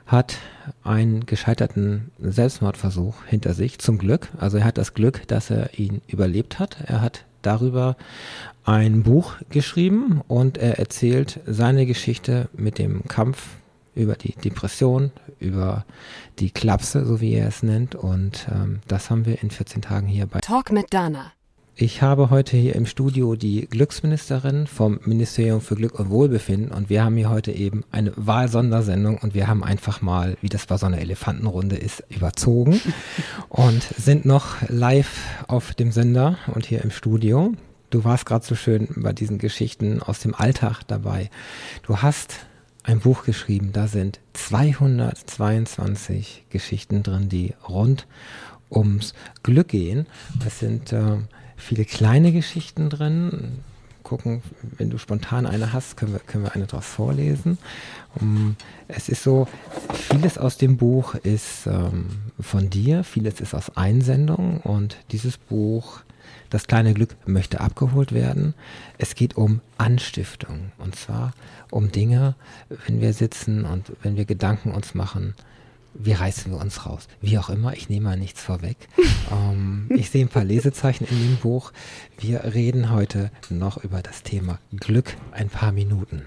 [0.07, 0.39] hat
[0.83, 4.29] einen gescheiterten Selbstmordversuch hinter sich, zum Glück.
[4.39, 6.79] Also er hat das Glück, dass er ihn überlebt hat.
[6.87, 7.97] Er hat darüber
[8.65, 13.57] ein Buch geschrieben und er erzählt seine Geschichte mit dem Kampf
[13.95, 15.11] über die Depression,
[15.41, 15.85] über
[16.39, 17.95] die Klapse, so wie er es nennt.
[17.95, 21.33] Und ähm, das haben wir in 14 Tagen hier bei Talk mit Dana.
[21.81, 26.91] Ich habe heute hier im Studio die Glücksministerin vom Ministerium für Glück und Wohlbefinden und
[26.91, 30.77] wir haben hier heute eben eine Wahlsondersendung und wir haben einfach mal, wie das bei
[30.77, 32.81] so einer Elefantenrunde ist, überzogen
[33.49, 37.53] und sind noch live auf dem Sender und hier im Studio.
[37.91, 41.31] Du warst gerade so schön bei diesen Geschichten aus dem Alltag dabei.
[41.85, 42.35] Du hast
[42.83, 48.09] ein Buch geschrieben, da sind 222 Geschichten drin, die rund
[48.69, 49.15] ums
[49.45, 50.09] Glück gehen.
[50.45, 51.19] Es sind äh,
[51.59, 53.59] viele kleine Geschichten drin.
[54.03, 54.43] Gucken,
[54.79, 57.59] wenn du spontan eine hast, können wir, können wir eine daraus vorlesen.
[58.19, 58.57] Um,
[58.87, 59.47] es ist so,
[59.93, 62.07] vieles aus dem Buch ist ähm,
[62.41, 66.01] von dir, vieles ist aus Einsendungen und dieses Buch
[66.49, 68.55] das kleine Glück möchte abgeholt werden.
[68.97, 71.35] Es geht um Anstiftung und zwar
[71.71, 72.35] um Dinge,
[72.87, 75.35] wenn wir sitzen und wenn wir Gedanken uns machen,
[75.95, 77.09] wie reißen wir uns raus?
[77.21, 78.77] Wie auch immer, ich nehme mal nichts vorweg.
[79.33, 81.73] ähm, ich sehe ein paar Lesezeichen in dem Buch.
[82.19, 86.23] Wir reden heute noch über das Thema Glück ein paar Minuten.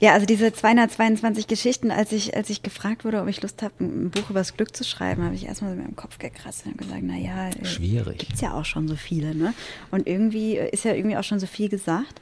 [0.00, 3.74] Ja, also diese 222 Geschichten, als ich, als ich gefragt wurde, ob ich Lust habe,
[3.80, 6.66] ein Buch über das Glück zu schreiben, habe ich erstmal so mit dem Kopf gekratzt
[6.66, 8.18] und gesagt, naja, äh, schwierig.
[8.18, 9.54] Gibt's ja auch schon so viele, ne?
[9.90, 12.20] Und irgendwie ist ja irgendwie auch schon so viel gesagt.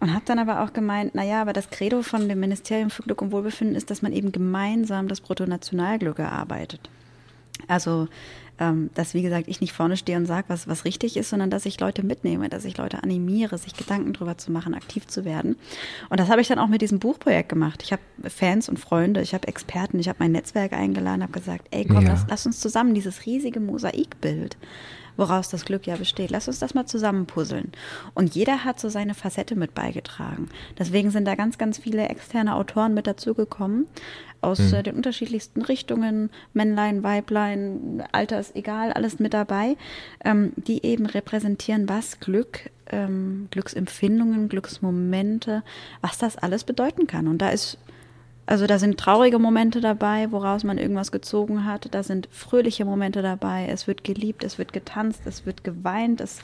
[0.00, 3.20] Und habe dann aber auch gemeint, naja, aber das Credo von dem Ministerium für Glück
[3.20, 6.88] und Wohlbefinden ist, dass man eben gemeinsam das Bruttonationalglück erarbeitet.
[7.66, 8.06] Also,
[8.60, 11.50] ähm, dass, wie gesagt, ich nicht vorne stehe und sage, was, was richtig ist, sondern
[11.50, 15.24] dass ich Leute mitnehme, dass ich Leute animiere, sich Gedanken drüber zu machen, aktiv zu
[15.24, 15.56] werden.
[16.08, 17.82] Und das habe ich dann auch mit diesem Buchprojekt gemacht.
[17.82, 21.66] Ich habe Fans und Freunde, ich habe Experten, ich habe mein Netzwerk eingeladen, habe gesagt,
[21.70, 22.10] ey, komm, ja.
[22.10, 24.56] lass, lass uns zusammen dieses riesige Mosaikbild
[25.18, 26.30] woraus das Glück ja besteht.
[26.30, 27.72] Lass uns das mal zusammen puzzeln.
[28.14, 30.48] Und jeder hat so seine Facette mit beigetragen.
[30.78, 33.86] Deswegen sind da ganz, ganz viele externe Autoren mit dazugekommen
[34.40, 34.74] aus mhm.
[34.74, 39.76] äh, den unterschiedlichsten Richtungen, Männlein, Weiblein, Alter ist egal, alles mit dabei,
[40.24, 45.62] ähm, die eben repräsentieren, was Glück, ähm, Glücksempfindungen, Glücksmomente,
[46.00, 47.26] was das alles bedeuten kann.
[47.26, 47.78] Und da ist
[48.48, 51.94] also da sind traurige Momente dabei, woraus man irgendwas gezogen hat.
[51.94, 53.68] Da sind fröhliche Momente dabei.
[53.70, 56.22] Es wird geliebt, es wird getanzt, es wird geweint.
[56.22, 56.38] Es,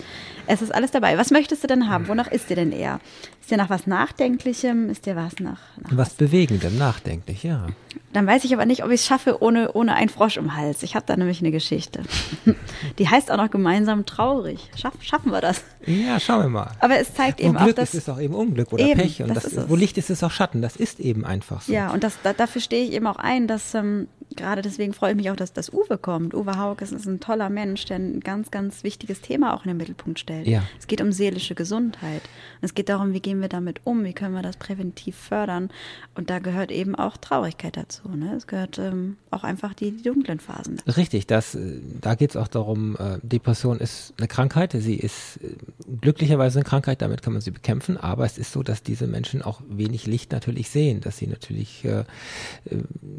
[0.47, 1.17] es ist alles dabei.
[1.17, 2.07] Was möchtest du denn haben?
[2.07, 3.01] Wonach ist dir denn eher?
[3.41, 4.91] Ist dir nach was Nachdenklichem?
[4.91, 7.69] Ist dir was nach, nach was, was Bewegendem, nachdenklich, ja.
[8.13, 10.83] Dann weiß ich aber nicht, ob ich es schaffe ohne, ohne einen Frosch im Hals.
[10.83, 12.03] Ich habe da nämlich eine Geschichte.
[12.99, 14.71] Die heißt auch noch gemeinsam traurig.
[14.77, 15.63] Schaff, schaffen wir das?
[15.85, 16.71] Ja, schauen wir mal.
[16.81, 17.95] Aber es zeigt wo eben Glück auch, dass...
[17.95, 19.23] ist es auch eben Unglück oder eben, Pech.
[19.23, 20.63] Und das das, wo Licht ist, ist auch Schatten.
[20.63, 21.73] Das ist eben einfach so.
[21.73, 25.11] Ja, und das, da, dafür stehe ich eben auch ein, dass ähm, gerade deswegen freue
[25.11, 26.35] ich mich auch, dass, dass Uwe kommt.
[26.35, 29.69] Uwe Haug ist, ist, ein toller Mensch, der ein ganz, ganz wichtiges Thema auch in
[29.69, 30.47] den Mittelpunkt stellt.
[30.47, 30.63] Ja.
[30.79, 32.23] Es geht um seelische Gesundheit.
[32.61, 35.71] Und es geht darum, wie gehen wir damit um, wie können wir das präventiv fördern.
[36.15, 38.09] Und da gehört eben auch Traurigkeit dazu.
[38.09, 38.35] Ne?
[38.37, 40.77] Es gehört ähm, auch einfach die, die, dunklen Phasen.
[40.85, 40.99] Dazu.
[40.99, 44.73] Richtig, das, äh, da geht es auch darum, äh, Depression ist eine Krankheit.
[44.73, 45.55] Sie ist äh,
[46.01, 47.97] glücklicherweise eine Krankheit, damit kann man sie bekämpfen.
[47.97, 51.85] Aber es ist so, dass diese Menschen auch wenig Licht natürlich sehen, dass sie natürlich
[51.85, 52.05] äh, äh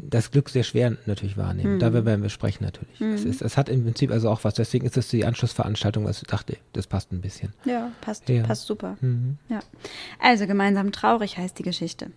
[0.08, 1.74] das Glück sehr schwer natürlich wahrnehmen.
[1.74, 1.78] Mhm.
[1.78, 3.00] Darüber werden wir sprechen natürlich.
[3.00, 3.12] Mhm.
[3.12, 4.54] Es, ist, es hat im Prinzip also auch was.
[4.54, 7.52] Deswegen ist es die Anschlussveranstaltung, was ich dachte, das passt ein bisschen.
[7.64, 8.42] Ja, passt, ja.
[8.42, 8.96] passt super.
[9.00, 9.38] Mhm.
[9.48, 9.60] Ja.
[10.20, 12.10] Also gemeinsam traurig heißt die Geschichte.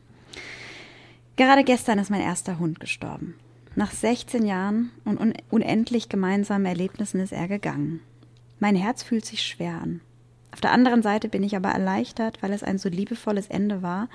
[1.35, 3.35] Gerade gestern ist mein erster Hund gestorben.
[3.75, 8.01] Nach 16 Jahren und un unendlich gemeinsamen Erlebnissen ist er gegangen.
[8.59, 10.01] Mein Herz fühlt sich schwer an.
[10.51, 14.09] Auf der anderen Seite bin ich aber erleichtert, weil es ein so liebevolles Ende war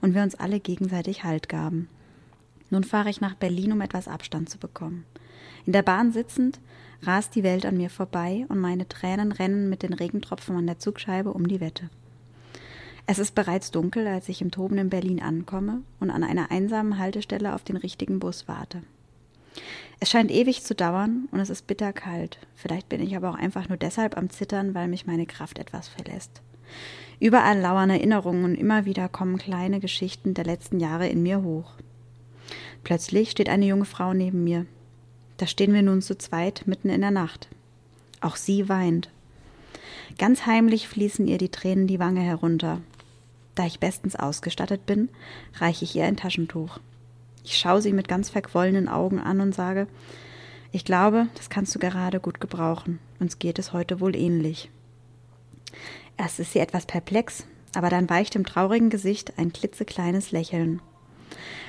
[0.00, 1.88] und wir uns alle gegenseitig Halt gaben.
[2.70, 5.04] Nun fahre ich nach Berlin, um etwas Abstand zu bekommen.
[5.66, 6.60] In der Bahn sitzend
[7.02, 10.78] rast die Welt an mir vorbei und meine Tränen rennen mit den Regentropfen an der
[10.78, 11.90] Zugscheibe um die Wette.
[13.06, 17.54] Es ist bereits dunkel, als ich im tobenden Berlin ankomme und an einer einsamen Haltestelle
[17.54, 18.82] auf den richtigen Bus warte.
[19.98, 22.38] Es scheint ewig zu dauern und es ist bitterkalt.
[22.54, 25.88] Vielleicht bin ich aber auch einfach nur deshalb am Zittern, weil mich meine Kraft etwas
[25.88, 26.40] verlässt.
[27.18, 31.74] Überall lauern Erinnerungen und immer wieder kommen kleine Geschichten der letzten Jahre in mir hoch.
[32.84, 34.66] Plötzlich steht eine junge Frau neben mir.
[35.36, 37.48] Da stehen wir nun zu zweit mitten in der Nacht.
[38.20, 39.10] Auch sie weint.
[40.18, 42.80] Ganz heimlich fließen ihr die Tränen die Wange herunter.
[43.54, 45.08] Da ich bestens ausgestattet bin,
[45.58, 46.78] reiche ich ihr ein Taschentuch.
[47.44, 49.86] Ich schaue sie mit ganz verquollenen Augen an und sage,
[50.72, 53.00] ich glaube, das kannst du gerade gut gebrauchen.
[53.18, 54.70] Uns geht es heute wohl ähnlich.
[56.16, 60.80] Erst ist sie etwas perplex, aber dann weicht im traurigen Gesicht ein klitzekleines Lächeln.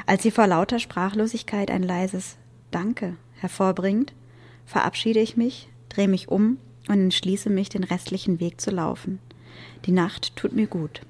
[0.05, 2.37] Als sie vor lauter Sprachlosigkeit ein leises
[2.71, 4.13] Danke hervorbringt,
[4.65, 6.57] verabschiede ich mich, drehe mich um
[6.87, 9.19] und entschließe mich, den restlichen Weg zu laufen.
[9.85, 11.01] Die Nacht tut mir gut.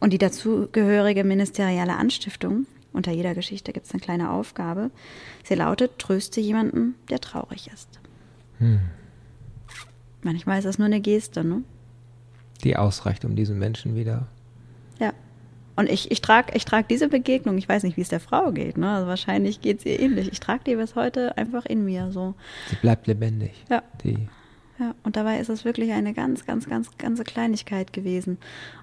[0.00, 4.90] Und die dazugehörige ministerielle Anstiftung, unter jeder Geschichte gibt es eine kleine Aufgabe,
[5.44, 7.88] sie lautet, tröste jemanden, der traurig ist.
[8.58, 8.80] Hm.
[10.22, 11.62] Manchmal ist das nur eine Geste, ne?
[12.64, 14.26] Die ausreicht, um diesen Menschen wieder
[14.98, 15.12] ja.
[15.78, 18.50] Und ich, ich trage ich trag diese Begegnung, ich weiß nicht, wie es der Frau
[18.50, 18.90] geht, ne?
[18.90, 20.28] Also wahrscheinlich geht es ihr ähnlich.
[20.32, 22.34] Ich trage die bis heute einfach in mir so.
[22.68, 23.52] Sie bleibt lebendig.
[23.70, 23.84] Ja.
[24.02, 24.18] Die.
[24.80, 28.38] Ja, und dabei ist es wirklich eine ganz, ganz, ganz, ganze Kleinigkeit gewesen.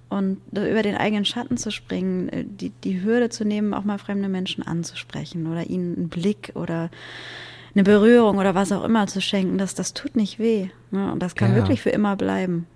[0.08, 3.98] Und über den eigenen Schatten zu springen, äh, die, die Hürde zu nehmen, auch mal
[3.98, 6.92] fremde Menschen anzusprechen oder ihnen einen Blick oder
[7.74, 10.70] eine Berührung oder was auch immer zu schenken, das, das tut nicht weh.
[10.92, 11.12] Ne?
[11.12, 11.56] Und das kann ja.
[11.58, 12.68] wirklich für immer bleiben.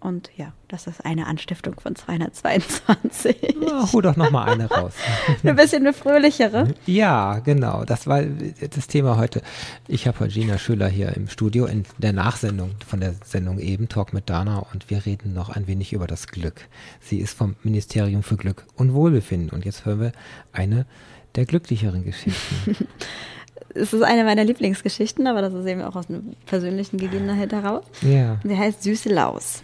[0.00, 3.56] Und ja, das ist eine Anstiftung von 222.
[3.60, 4.94] Ja, hol doch noch mal eine raus.
[5.44, 6.74] ein bisschen eine fröhlichere.
[6.86, 7.84] Ja, genau.
[7.84, 9.42] Das war das Thema heute.
[9.88, 13.90] Ich habe heute Gina Schüller hier im Studio in der Nachsendung von der Sendung eben,
[13.90, 16.62] Talk mit Dana, und wir reden noch ein wenig über das Glück.
[17.00, 19.50] Sie ist vom Ministerium für Glück und Wohlbefinden.
[19.50, 20.12] Und jetzt hören wir
[20.52, 20.86] eine
[21.34, 22.86] der glücklicheren Geschichten.
[23.74, 27.84] es ist eine meiner Lieblingsgeschichten, aber das ist eben auch aus einer persönlichen Gegebenheit heraus.
[28.00, 28.38] Ja.
[28.42, 29.62] Sie heißt Süße Laus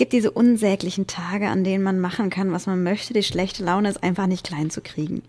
[0.00, 3.12] gibt diese unsäglichen Tage, an denen man machen kann, was man möchte.
[3.12, 5.20] Die schlechte Laune ist einfach nicht klein zu kriegen.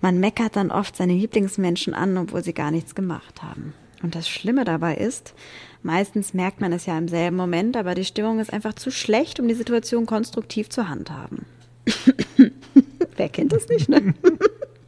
[0.00, 3.74] Man meckert dann oft seine Lieblingsmenschen an, obwohl sie gar nichts gemacht haben.
[4.04, 5.34] Und das Schlimme dabei ist,
[5.82, 9.40] meistens merkt man es ja im selben Moment, aber die Stimmung ist einfach zu schlecht,
[9.40, 11.44] um die Situation konstruktiv zu handhaben.
[13.16, 14.14] Wer kennt das nicht, ne?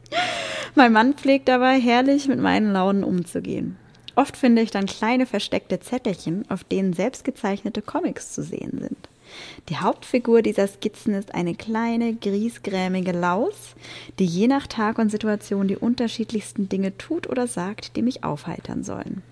[0.75, 3.75] mein Mann pflegt dabei herrlich mit meinen Launen umzugehen.
[4.15, 9.09] Oft finde ich dann kleine versteckte Zettelchen, auf denen selbstgezeichnete Comics zu sehen sind.
[9.69, 13.75] Die Hauptfigur dieser Skizzen ist eine kleine, griesgrämige Laus,
[14.19, 18.83] die je nach Tag und Situation die unterschiedlichsten Dinge tut oder sagt, die mich aufheitern
[18.83, 19.23] sollen.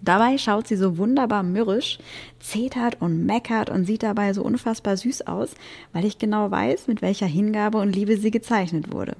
[0.00, 1.98] Dabei schaut sie so wunderbar mürrisch,
[2.40, 5.50] zetert und meckert und sieht dabei so unfassbar süß aus,
[5.92, 9.16] weil ich genau weiß, mit welcher Hingabe und Liebe sie gezeichnet wurde.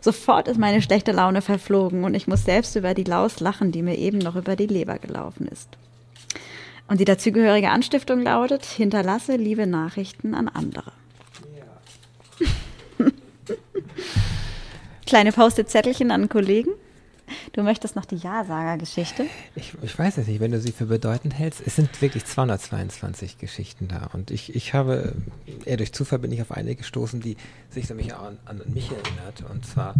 [0.00, 3.82] Sofort ist meine schlechte Laune verflogen und ich muss selbst über die Laus lachen, die
[3.82, 5.70] mir eben noch über die Leber gelaufen ist.
[6.88, 10.92] Und die dazugehörige Anstiftung lautet, hinterlasse liebe Nachrichten an andere.
[11.56, 13.06] Ja.
[15.06, 16.70] Kleine Post-it-Zettelchen an Kollegen.
[17.52, 19.26] Du möchtest noch die Ja-Sager-Geschichte?
[19.56, 21.60] Ich, ich, weiß es nicht, wenn du sie für bedeutend hältst.
[21.66, 24.10] Es sind wirklich 222 Geschichten da.
[24.12, 25.14] Und ich, ich habe,
[25.64, 27.36] eher durch Zufall bin ich auf eine gestoßen, die
[27.68, 29.50] sich nämlich an, an mich erinnert.
[29.50, 29.94] Und zwar,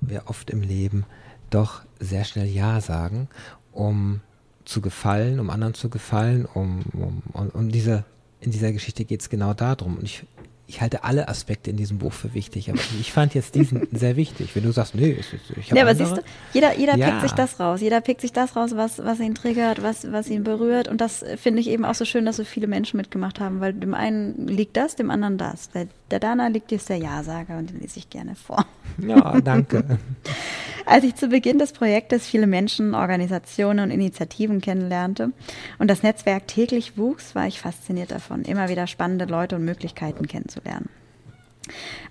[0.00, 1.04] wir oft im Leben
[1.50, 3.28] doch sehr schnell Ja sagen,
[3.72, 4.20] um
[4.64, 8.04] zu gefallen, um anderen zu gefallen, um, um, um, um diese,
[8.40, 9.96] in dieser Geschichte geht es genau darum.
[9.96, 10.24] Und ich,
[10.66, 14.16] ich halte alle Aspekte in diesem Buch für wichtig, aber ich fand jetzt diesen sehr
[14.16, 14.54] wichtig.
[14.54, 17.10] Wenn du sagst, nee, ich, ich habe Ja, aber siehst du, jeder, jeder ja.
[17.10, 17.80] pickt sich das raus.
[17.80, 20.88] Jeder pickt sich das raus, was, was ihn triggert, was, was ihn berührt.
[20.88, 23.74] Und das finde ich eben auch so schön, dass so viele Menschen mitgemacht haben, weil
[23.74, 25.70] dem einen liegt das, dem anderen das.
[25.70, 28.66] Der, der Dana liegt jetzt der Ja-Sager und den lese ich gerne vor.
[28.98, 29.98] Ja, danke.
[30.86, 35.32] Als ich zu Beginn des Projektes viele Menschen, Organisationen und Initiativen kennenlernte
[35.78, 40.28] und das Netzwerk täglich wuchs, war ich fasziniert davon, immer wieder spannende Leute und Möglichkeiten
[40.28, 40.90] kennenzulernen.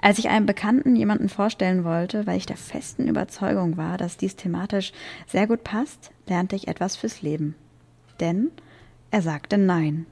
[0.02, 4.36] Als ich einem Bekannten jemanden vorstellen wollte, weil ich der festen Überzeugung war, dass dies
[4.36, 4.94] thematisch
[5.28, 7.56] sehr gut passt, lernte ich etwas fürs Leben.
[8.20, 8.50] Denn
[9.12, 10.08] er sagte Nein.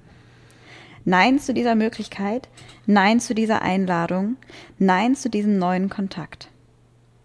[1.10, 2.48] Nein zu dieser Möglichkeit,
[2.86, 4.36] Nein zu dieser Einladung,
[4.78, 6.52] Nein zu diesem neuen Kontakt.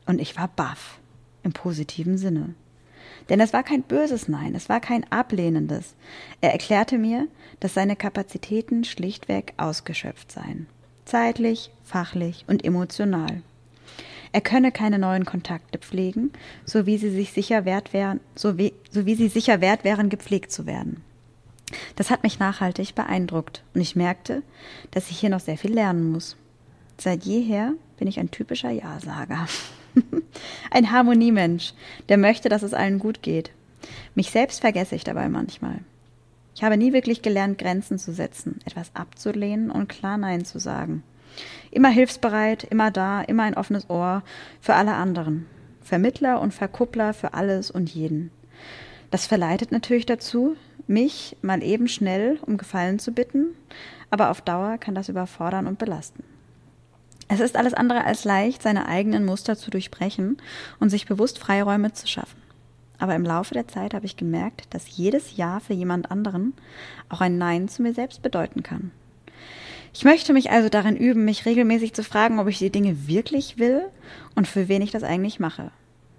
[0.07, 0.99] Und ich war baff
[1.43, 2.55] im positiven Sinne.
[3.29, 5.97] Denn es war kein böses Nein, es war kein ablehnendes.
[6.41, 7.29] Er erklärte mir,
[7.61, 10.67] dass seine Kapazitäten schlichtweg ausgeschöpft seien.
[11.05, 13.43] Zeitlich, fachlich und emotional.
[14.33, 16.33] Er könne keine neuen Kontakte pflegen,
[16.65, 20.09] so wie sie sich sicher wert wären, so wie, so wie sie sicher wert wären,
[20.09, 21.03] gepflegt zu werden.
[21.97, 24.43] Das hat mich nachhaltig beeindruckt und ich merkte,
[24.91, 26.37] dass ich hier noch sehr viel lernen muss.
[26.99, 29.47] Seit jeher bin ich ein typischer Ja-Sager.
[30.71, 31.75] ein Harmoniemensch,
[32.09, 33.51] der möchte, dass es allen gut geht.
[34.15, 35.81] Mich selbst vergesse ich dabei manchmal.
[36.55, 41.03] Ich habe nie wirklich gelernt, Grenzen zu setzen, etwas abzulehnen und klar Nein zu sagen.
[41.73, 44.23] Immer hilfsbereit, immer da, immer ein offenes Ohr
[44.61, 45.47] für alle anderen.
[45.83, 48.31] Vermittler und Verkuppler für alles und jeden.
[49.11, 50.57] Das verleitet natürlich dazu,
[50.87, 53.47] mich mal eben schnell um Gefallen zu bitten,
[54.11, 56.25] aber auf Dauer kann das überfordern und belasten.
[57.29, 60.37] Es ist alles andere als leicht, seine eigenen Muster zu durchbrechen
[60.79, 62.43] und sich bewusst Freiräume zu schaffen.
[62.99, 66.55] Aber im Laufe der Zeit habe ich gemerkt, dass jedes Ja für jemand anderen
[67.09, 68.93] auch ein Nein zu mir selbst bedeuten kann.
[69.93, 73.59] Ich möchte mich also darin üben, mich regelmäßig zu fragen, ob ich die Dinge wirklich
[73.59, 73.83] will
[74.35, 75.71] und für wen ich das eigentlich mache.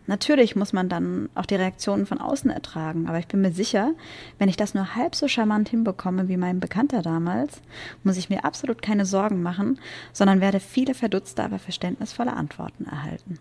[0.07, 3.93] Natürlich muss man dann auch die Reaktionen von außen ertragen, aber ich bin mir sicher,
[4.37, 7.61] wenn ich das nur halb so charmant hinbekomme wie mein Bekannter damals,
[8.03, 9.79] muss ich mir absolut keine Sorgen machen,
[10.13, 13.39] sondern werde viele verdutzte, aber verständnisvolle Antworten erhalten.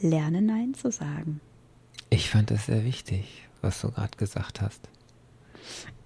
[0.00, 1.40] Lerne Nein zu sagen.
[2.10, 4.88] Ich fand das sehr wichtig, was du gerade gesagt hast.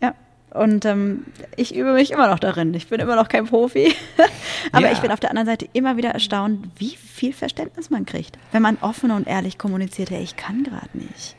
[0.02, 0.14] Ja,
[0.54, 1.24] und ähm,
[1.56, 2.72] ich übe mich immer noch darin.
[2.74, 3.94] Ich bin immer noch kein Profi.
[4.72, 4.92] Aber ja.
[4.92, 8.62] ich bin auf der anderen Seite immer wieder erstaunt, wie viel Verständnis man kriegt, wenn
[8.62, 11.36] man offen und ehrlich kommuniziert, hey, ich kann gerade nicht.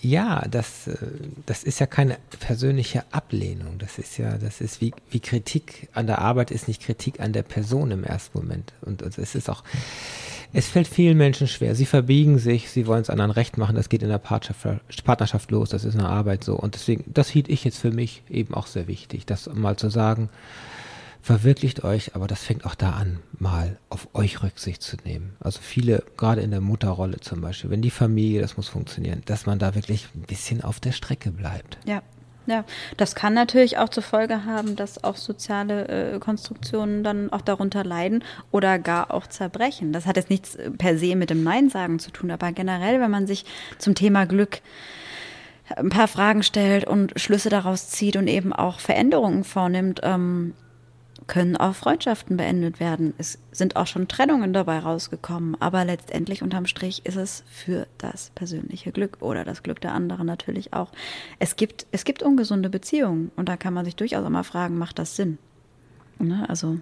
[0.00, 0.96] Ja, das, äh,
[1.46, 3.78] das ist ja keine persönliche Ablehnung.
[3.78, 7.32] Das ist ja, das ist wie, wie Kritik an der Arbeit ist nicht Kritik an
[7.32, 8.72] der Person im ersten Moment.
[8.82, 9.64] Und, und es ist auch,
[10.52, 11.74] es fällt vielen Menschen schwer.
[11.74, 13.76] Sie verbiegen sich, sie wollen es anderen recht machen.
[13.76, 16.56] Das geht in der Partnerschaft, los, das ist in der Arbeit so.
[16.56, 19.90] Und deswegen, das hielt ich jetzt für mich eben auch sehr wichtig, das mal zu
[19.90, 20.30] sagen,
[21.20, 25.36] verwirklicht euch, aber das fängt auch da an, mal auf euch Rücksicht zu nehmen.
[25.40, 29.44] Also viele, gerade in der Mutterrolle zum Beispiel, wenn die Familie, das muss funktionieren, dass
[29.44, 31.78] man da wirklich ein bisschen auf der Strecke bleibt.
[31.84, 32.02] Ja.
[32.48, 32.64] Ja,
[32.96, 37.84] das kann natürlich auch zur Folge haben, dass auch soziale äh, Konstruktionen dann auch darunter
[37.84, 39.92] leiden oder gar auch zerbrechen.
[39.92, 43.02] Das hat jetzt nichts äh, per se mit dem Nein sagen zu tun, aber generell,
[43.02, 43.44] wenn man sich
[43.76, 44.62] zum Thema Glück
[45.76, 50.54] ein paar Fragen stellt und Schlüsse daraus zieht und eben auch Veränderungen vornimmt, ähm,
[51.28, 53.14] können auch Freundschaften beendet werden.
[53.18, 58.30] Es sind auch schon Trennungen dabei rausgekommen, aber letztendlich unterm Strich ist es für das
[58.30, 60.90] persönliche Glück oder das Glück der anderen natürlich auch.
[61.38, 64.78] Es gibt, es gibt ungesunde Beziehungen und da kann man sich durchaus auch mal fragen,
[64.78, 65.38] macht das Sinn?
[66.18, 66.48] Ne?
[66.48, 66.78] Also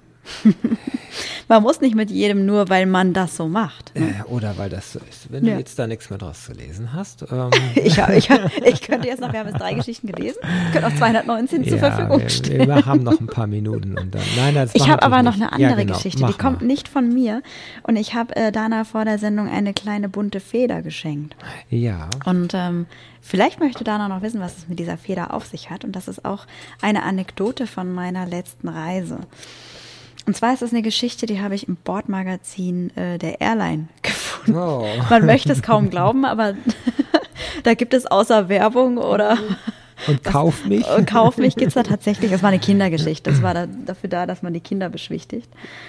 [1.49, 3.95] man muss nicht mit jedem nur, weil man das so macht.
[3.95, 4.09] Ne?
[4.21, 5.31] Äh, oder weil das so ist.
[5.31, 5.53] Wenn ja.
[5.53, 7.25] du jetzt da nichts mehr draus zu lesen hast.
[7.31, 7.51] Ähm.
[7.75, 8.31] ich, ich,
[8.65, 10.39] ich, könnte jetzt noch, wir haben jetzt drei Geschichten gelesen,
[10.73, 12.69] können auch 219 ja, zur Verfügung wir, stellen.
[12.69, 13.99] Wir haben noch ein paar Minuten.
[13.99, 16.67] Und dann, nein, ich habe aber noch eine andere ja, genau, Geschichte, die kommt mal.
[16.67, 17.43] nicht von mir.
[17.83, 21.37] Und ich habe äh, Dana vor der Sendung eine kleine bunte Feder geschenkt.
[21.71, 22.09] Ja.
[22.25, 22.87] Und ähm,
[23.29, 25.85] Vielleicht möchte Dana noch wissen, was es mit dieser Feder auf sich hat.
[25.85, 26.47] Und das ist auch
[26.81, 29.19] eine Anekdote von meiner letzten Reise.
[30.27, 34.59] Und zwar ist es eine Geschichte, die habe ich im Bordmagazin äh, der Airline gefunden.
[34.59, 34.87] Oh.
[35.09, 36.55] Man möchte es kaum glauben, aber
[37.63, 39.39] da gibt es außer Werbung oder
[40.07, 40.87] und kauf mich.
[40.91, 42.31] Und kauf mich gibt es da tatsächlich.
[42.31, 43.31] Das war eine Kindergeschichte.
[43.31, 45.49] Das war da, dafür da, dass man die Kinder beschwichtigt.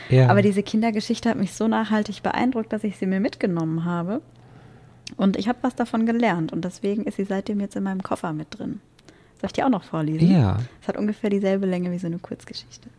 [0.10, 0.30] Ja.
[0.30, 4.22] Aber diese Kindergeschichte hat mich so nachhaltig beeindruckt, dass ich sie mir mitgenommen habe.
[5.18, 6.54] Und ich habe was davon gelernt.
[6.54, 8.80] Und deswegen ist sie seitdem jetzt in meinem Koffer mit drin.
[9.40, 10.32] Soll ich die auch noch vorlesen?
[10.32, 10.58] Ja.
[10.82, 12.90] Es hat ungefähr dieselbe Länge wie so eine Kurzgeschichte.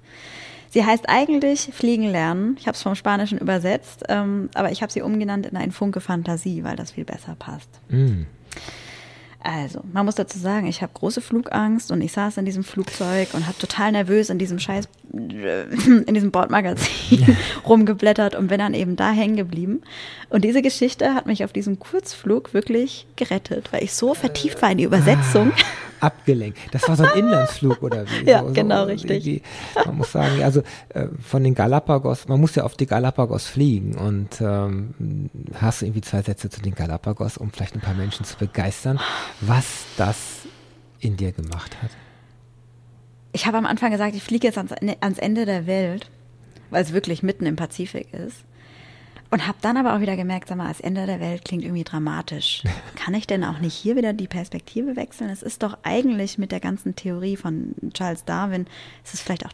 [0.70, 2.56] Sie heißt eigentlich Fliegen lernen.
[2.58, 6.00] Ich habe es vom Spanischen übersetzt, ähm, aber ich habe sie umgenannt in ein Funke
[6.00, 7.68] Fantasie, weil das viel besser passt.
[7.88, 8.22] Mm.
[9.40, 13.34] Also, man muss dazu sagen, ich habe große Flugangst und ich saß in diesem Flugzeug
[13.34, 17.36] und habe total nervös in diesem Scheiß, in diesem Bordmagazin
[17.66, 19.82] rumgeblättert und bin dann eben da hängen geblieben.
[20.28, 24.70] Und diese Geschichte hat mich auf diesem Kurzflug wirklich gerettet, weil ich so vertieft war
[24.70, 25.52] in die Übersetzung.
[25.56, 26.59] Ah abgelenkt.
[26.72, 28.28] Das war so ein Inlandsflug oder wie?
[28.28, 29.24] Ja, so, genau, so, richtig.
[29.24, 29.43] Die,
[29.85, 33.97] man muss sagen, also äh, von den Galapagos, man muss ja auf die Galapagos fliegen
[33.97, 38.24] und ähm, hast du irgendwie zwei Sätze zu den Galapagos, um vielleicht ein paar Menschen
[38.24, 38.98] zu begeistern,
[39.40, 40.43] was das
[41.01, 41.90] in dir gemacht hat?
[43.39, 46.10] Ich habe am Anfang gesagt, ich fliege jetzt ans, ans Ende der Welt,
[46.70, 48.44] weil es wirklich mitten im Pazifik ist.
[49.31, 51.85] Und habe dann aber auch wieder gemerkt, sag mal, das Ende der Welt klingt irgendwie
[51.85, 52.65] dramatisch.
[52.97, 55.31] Kann ich denn auch nicht hier wieder die Perspektive wechseln?
[55.31, 58.66] Es ist doch eigentlich mit der ganzen Theorie von Charles Darwin,
[59.05, 59.52] es ist vielleicht auch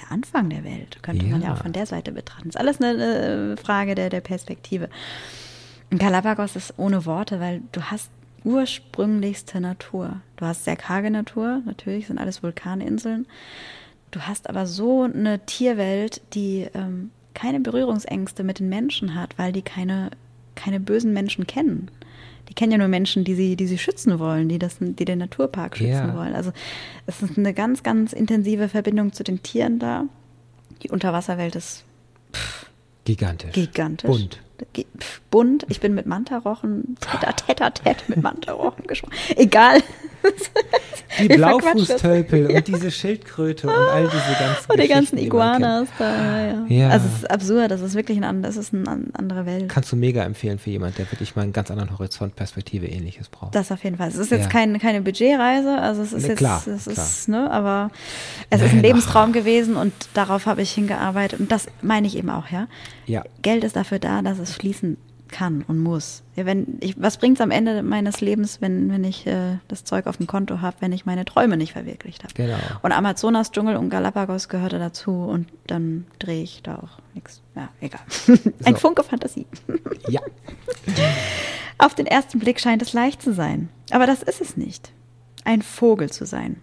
[0.00, 1.02] der Anfang der Welt.
[1.02, 1.32] Könnte ja.
[1.32, 2.50] man ja auch von der Seite betrachten.
[2.50, 4.90] ist alles eine Frage der, der Perspektive.
[5.90, 8.12] Und Galapagos ist ohne Worte, weil du hast
[8.44, 10.20] ursprünglichste Natur.
[10.36, 13.26] Du hast sehr karge Natur, natürlich sind alles Vulkaninseln.
[14.10, 19.52] Du hast aber so eine Tierwelt, die ähm, keine Berührungsängste mit den Menschen hat, weil
[19.52, 20.10] die keine,
[20.54, 21.90] keine bösen Menschen kennen.
[22.48, 25.18] Die kennen ja nur Menschen, die sie, die sie schützen wollen, die, das, die den
[25.18, 26.16] Naturpark schützen Ja.
[26.16, 26.34] wollen.
[26.34, 26.52] Also
[27.06, 30.04] es ist eine ganz, ganz intensive Verbindung zu den Tieren da.
[30.82, 31.84] Die Unterwasserwelt ist
[33.04, 33.52] Gigantisch.
[33.52, 34.08] gigantisch.
[34.08, 34.40] Bunt.
[35.30, 35.66] Bunt.
[35.68, 39.12] Ich bin mit Mantarochen, tete mit Mantarochen gesprochen.
[39.36, 39.80] Egal.
[41.20, 45.18] Die Blaufußtölpel und diese Schildkröte und all diese ganzen Und die ganzen.
[45.18, 46.42] Iguanas da.
[46.46, 46.88] Ja, ja.
[46.90, 47.70] Also es ist absurd.
[47.70, 49.68] Das ist wirklich ein, das ist eine an- andere Welt.
[49.68, 53.28] Kannst du mega empfehlen für jemand, der wirklich mal einen ganz anderen Horizont, Perspektive, ähnliches
[53.28, 53.54] braucht.
[53.54, 54.08] Das auf jeden Fall.
[54.08, 54.48] Es ist jetzt Ja.
[54.50, 56.96] kein, keine Budgetreise, also es ist Ne, jetzt, klar, es klar.
[56.96, 57.90] ist, ne, aber
[58.50, 58.82] es ist Nein, ein ach.
[58.82, 62.66] Lebenstraum gewesen und darauf habe ich hingearbeitet und das meine ich eben auch, ja.
[63.08, 64.96] Ja, Geld ist dafür da, dass es fließen
[65.28, 66.22] kann und muss.
[66.36, 69.84] Ja, wenn ich, was bringt es am Ende meines Lebens, wenn, wenn ich äh, das
[69.84, 72.34] Zeug auf dem Konto habe, wenn ich meine Träume nicht verwirklicht habe?
[72.34, 72.56] Genau.
[72.82, 77.42] Und Amazonas, Dschungel und Galapagos gehörte dazu und dann drehe ich da auch nichts.
[77.54, 78.00] Ja, egal.
[78.64, 78.80] Ein So.
[78.80, 79.46] Funke Fantasie.
[80.08, 80.20] ja.
[81.78, 84.92] Auf den ersten Blick scheint es leicht zu sein, aber das ist es nicht.
[85.44, 86.56] Ein Vogel zu sein.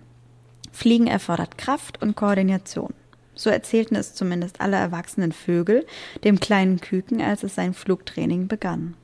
[0.72, 2.93] Fliegen erfordert Kraft und Koordination.
[3.35, 5.85] So erzählten es zumindest alle erwachsenen Vögel
[6.23, 8.95] dem kleinen Küken, als es sein Flugtraining begann.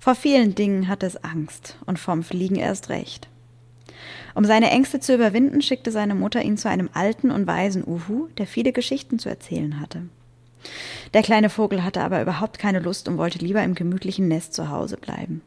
[0.00, 3.28] Vor vielen Dingen hatte es Angst und vom Fliegen erst recht.
[4.34, 8.28] Um seine Ängste zu überwinden, schickte seine Mutter ihn zu einem alten und weisen Uhu,
[8.38, 10.02] der viele Geschichten zu erzählen hatte.
[11.14, 14.70] Der kleine Vogel hatte aber überhaupt keine Lust und wollte lieber im gemütlichen Nest zu
[14.70, 15.42] Hause bleiben.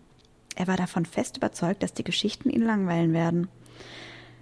[0.56, 3.48] Er war davon fest überzeugt, dass die Geschichten ihn langweilen werden.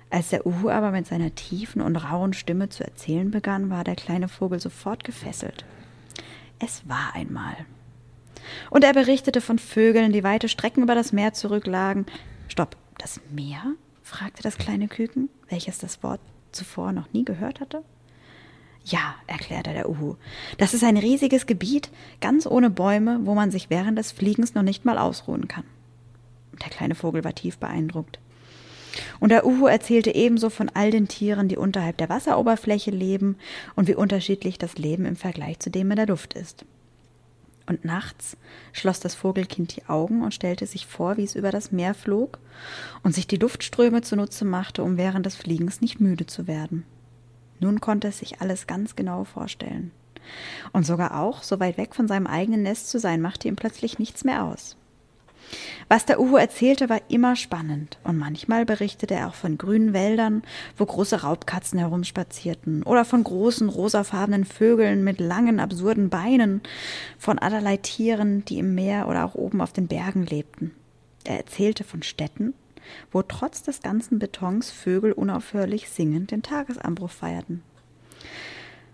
[0.09, 3.95] Als der Uhu aber mit seiner tiefen und rauen Stimme zu erzählen begann, war der
[3.95, 5.65] kleine Vogel sofort gefesselt.
[6.57, 7.55] Es war einmal.
[8.69, 12.05] Und er berichtete von Vögeln, die weite Strecken über das Meer zurücklagen.
[12.47, 13.61] Stopp, das Meer?
[14.01, 16.21] fragte das kleine Küken, welches das Wort
[16.51, 17.83] zuvor noch nie gehört hatte.
[18.83, 20.15] Ja, erklärte der Uhu.
[20.57, 21.91] Das ist ein riesiges Gebiet,
[22.21, 25.65] ganz ohne Bäume, wo man sich während des Fliegens noch nicht mal ausruhen kann.
[26.63, 28.19] Der kleine Vogel war tief beeindruckt.
[29.19, 33.37] Und der Uhu erzählte ebenso von all den Tieren, die unterhalb der Wasseroberfläche leben
[33.75, 36.65] und wie unterschiedlich das Leben im Vergleich zu dem in der Luft ist.
[37.69, 38.35] Und nachts
[38.73, 42.39] schloss das Vogelkind die Augen und stellte sich vor, wie es über das Meer flog
[43.03, 46.83] und sich die Luftströme zunutze machte, um während des Fliegens nicht müde zu werden.
[47.59, 49.91] Nun konnte es sich alles ganz genau vorstellen.
[50.73, 53.99] Und sogar auch, so weit weg von seinem eigenen Nest zu sein, machte ihm plötzlich
[53.99, 54.75] nichts mehr aus.
[55.87, 60.43] Was der Uhu erzählte, war immer spannend, und manchmal berichtete er auch von grünen Wäldern,
[60.77, 66.61] wo große Raubkatzen herumspazierten, oder von großen rosafarbenen Vögeln mit langen, absurden Beinen,
[67.17, 70.71] von allerlei Tieren, die im Meer oder auch oben auf den Bergen lebten.
[71.23, 72.53] Er erzählte von Städten,
[73.11, 77.63] wo trotz des ganzen Betons Vögel unaufhörlich singend den Tagesanbruch feierten.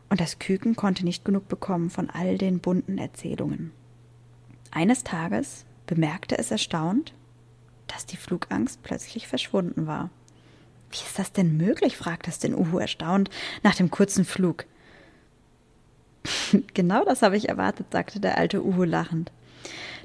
[0.10, 3.72] Und das Küken konnte nicht genug bekommen von all den bunten Erzählungen.
[4.72, 7.14] Eines Tages bemerkte es erstaunt,
[7.88, 10.10] dass die Flugangst plötzlich verschwunden war.
[10.92, 11.98] Wie ist das denn möglich?
[11.98, 13.30] fragte es den Uhu erstaunt
[13.64, 14.66] nach dem kurzen Flug.
[16.74, 19.32] genau das habe ich erwartet, sagte der alte Uhu lachend.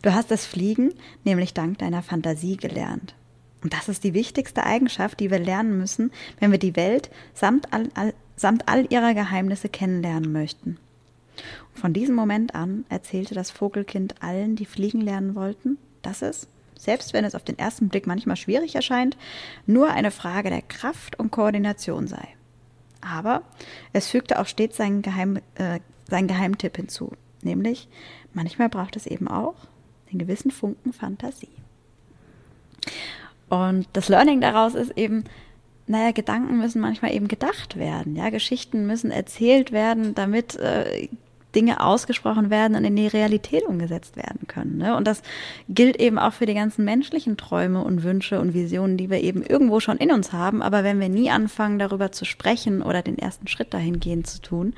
[0.03, 0.95] Du hast das Fliegen
[1.25, 3.15] nämlich dank deiner Fantasie gelernt.
[3.63, 7.73] Und das ist die wichtigste Eigenschaft, die wir lernen müssen, wenn wir die Welt samt
[7.73, 10.79] all, all, samt all ihrer Geheimnisse kennenlernen möchten.
[11.75, 16.47] Von diesem Moment an erzählte das Vogelkind allen, die fliegen lernen wollten, dass es,
[16.79, 19.17] selbst wenn es auf den ersten Blick manchmal schwierig erscheint,
[19.67, 22.29] nur eine Frage der Kraft und Koordination sei.
[23.01, 23.43] Aber
[23.93, 27.89] es fügte auch stets seinen, Geheim, äh, seinen Geheimtipp hinzu, nämlich
[28.35, 29.55] manchmal braucht es eben auch
[30.13, 31.49] den gewissen Funken Fantasie.
[33.49, 35.25] Und das Learning daraus ist eben,
[35.87, 38.15] naja, Gedanken müssen manchmal eben gedacht werden.
[38.17, 41.09] Ja, Geschichten müssen erzählt werden, damit äh,
[41.55, 44.79] Dinge ausgesprochen werden und in die Realität umgesetzt werden können.
[44.79, 44.97] Ne?
[44.97, 45.23] Und das
[45.69, 49.43] gilt eben auch für die ganzen menschlichen Träume und Wünsche und Visionen, die wir eben
[49.43, 50.63] irgendwo schon in uns haben.
[50.63, 54.75] Aber wenn wir nie anfangen, darüber zu sprechen oder den ersten Schritt dahingehend zu tun,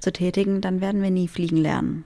[0.00, 2.04] zu tätigen, dann werden wir nie fliegen lernen.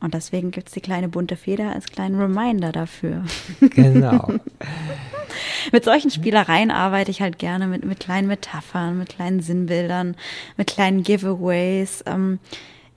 [0.00, 3.24] Und deswegen gibt es die kleine bunte Feder als kleinen Reminder dafür.
[3.60, 4.30] Genau.
[5.72, 10.16] mit solchen Spielereien arbeite ich halt gerne mit, mit kleinen Metaphern, mit kleinen Sinnbildern,
[10.56, 12.38] mit kleinen Giveaways, ähm,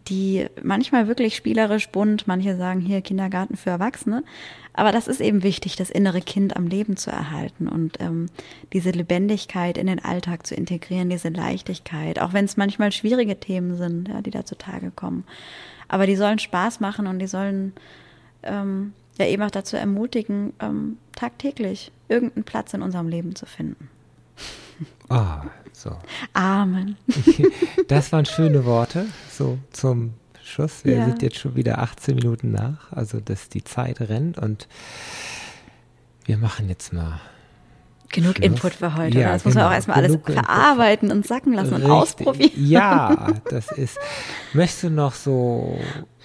[0.07, 4.23] die manchmal wirklich spielerisch bunt, manche sagen hier Kindergarten für Erwachsene.
[4.73, 8.27] Aber das ist eben wichtig, das innere Kind am Leben zu erhalten und ähm,
[8.71, 13.75] diese Lebendigkeit in den Alltag zu integrieren, diese Leichtigkeit, auch wenn es manchmal schwierige Themen
[13.75, 15.25] sind, ja, die da zutage kommen.
[15.87, 17.73] Aber die sollen Spaß machen und die sollen
[18.43, 23.89] ähm, ja eben auch dazu ermutigen, ähm, tagtäglich irgendeinen Platz in unserem Leben zu finden.
[25.09, 25.41] Ah,
[25.79, 25.95] so.
[26.33, 26.97] Amen.
[27.87, 30.83] Das waren schöne Worte, so zum Abschuss.
[30.83, 31.05] Wir Ja.
[31.05, 34.67] sind jetzt schon wieder 18 Minuten nach, also dass die Zeit rennt und
[36.25, 37.19] wir machen jetzt mal
[38.11, 38.45] Genug Schluss.
[38.45, 39.19] Input für heute.
[39.19, 39.33] Ja?
[39.33, 39.69] Das muss man genau.
[39.69, 40.33] auch erstmal alles Input.
[40.33, 41.91] verarbeiten und sacken lassen und Richtig.
[41.91, 42.51] ausprobieren.
[42.67, 43.97] Ja, das ist.
[44.53, 45.79] Möchtest du noch so.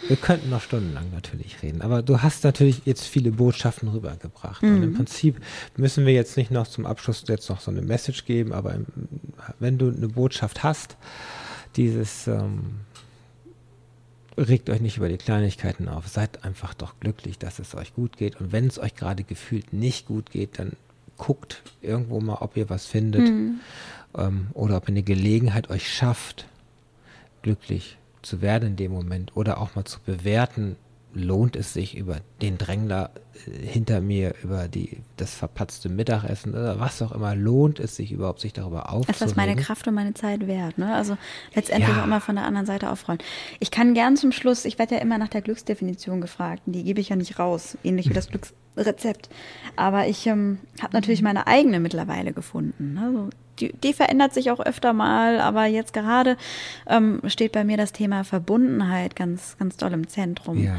[0.08, 4.62] Wir könnten noch stundenlang natürlich reden, aber du hast natürlich jetzt viele Botschaften rübergebracht.
[4.62, 4.82] Und Mhm.
[4.82, 5.40] im Prinzip
[5.76, 8.76] müssen wir jetzt nicht noch zum Abschluss jetzt noch so eine Message geben, aber
[9.60, 10.96] wenn du eine Botschaft hast,
[11.76, 12.26] dieses.
[12.28, 12.80] Ähm,
[14.36, 16.08] Regt euch nicht über die Kleinigkeiten auf.
[16.08, 18.40] Seid einfach doch glücklich, dass es euch gut geht.
[18.40, 20.72] Und wenn es euch gerade gefühlt nicht gut geht, dann
[21.16, 23.60] guckt irgendwo mal, ob ihr was findet Mhm.
[24.16, 26.46] ähm, oder ob ihr eine Gelegenheit euch schafft,
[27.42, 30.76] glücklich zu werden in dem Moment oder auch mal zu bewerten,
[31.12, 33.10] lohnt es sich über den Drängler
[33.62, 38.40] hinter mir, über die, das verpatzte Mittagessen oder was auch immer, lohnt es sich überhaupt,
[38.40, 39.26] sich darüber Ist aufzuregen?
[39.28, 40.78] das meine Kraft und meine Zeit wert?
[40.78, 40.94] Ne?
[40.94, 41.16] Also
[41.54, 42.00] letztendlich Ja.
[42.00, 43.20] auch immer von der anderen Seite aufrollen.
[43.60, 47.00] Ich kann gern zum Schluss, ich werde ja immer nach der Glücksdefinition gefragt, die gebe
[47.00, 48.28] ich ja nicht raus, ähnlich wie das
[48.74, 49.28] Glücksrezept.
[49.76, 52.94] Aber ich ähm, habe natürlich meine eigene mittlerweile gefunden.
[52.94, 53.10] Ne?
[53.12, 53.30] So,
[53.60, 56.36] die, die verändert sich auch öfter mal, aber jetzt gerade
[56.88, 60.62] ähm, steht bei mir das Thema Verbundenheit ganz, ganz doll im Zentrum.
[60.62, 60.76] Ja.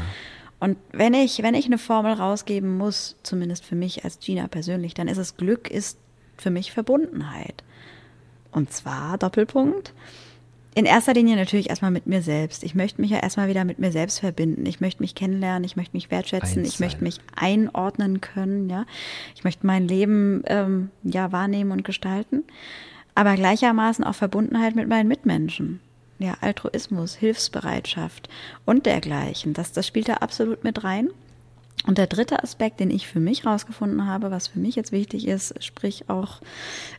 [0.58, 4.94] Und wenn ich, wenn ich eine Formel rausgeben muss, zumindest für mich als Gina persönlich,
[4.94, 5.98] dann ist es Glück ist
[6.38, 7.62] für mich Verbundenheit.
[8.52, 9.92] Und zwar Doppelpunkt.
[10.74, 12.62] In erster Linie natürlich erstmal mit mir selbst.
[12.62, 14.66] Ich möchte mich ja erstmal wieder mit mir selbst verbinden.
[14.66, 18.84] Ich möchte mich kennenlernen, ich möchte mich wertschätzen, ich möchte mich einordnen können, ja.
[19.34, 22.44] Ich möchte mein Leben ähm, ja wahrnehmen und gestalten.
[23.14, 25.80] Aber gleichermaßen auch Verbundenheit mit meinen Mitmenschen.
[26.18, 28.28] Ja, Altruismus, Hilfsbereitschaft
[28.64, 29.52] und dergleichen.
[29.52, 31.10] Das, das spielt da absolut mit rein.
[31.86, 35.28] Und der dritte Aspekt, den ich für mich rausgefunden habe, was für mich jetzt wichtig
[35.28, 36.40] ist, sprich auch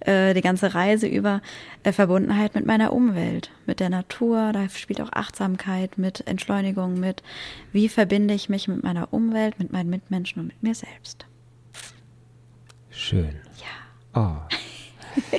[0.02, 1.42] äh, die ganze Reise über
[1.84, 7.22] äh, Verbundenheit mit meiner Umwelt, mit der Natur, da spielt auch Achtsamkeit mit, Entschleunigung mit.
[7.74, 11.26] Wie verbinde ich mich mit meiner Umwelt, mit meinen Mitmenschen und mit mir selbst?
[12.90, 13.36] Schön.
[14.14, 14.22] Ja.
[14.22, 14.56] Oh.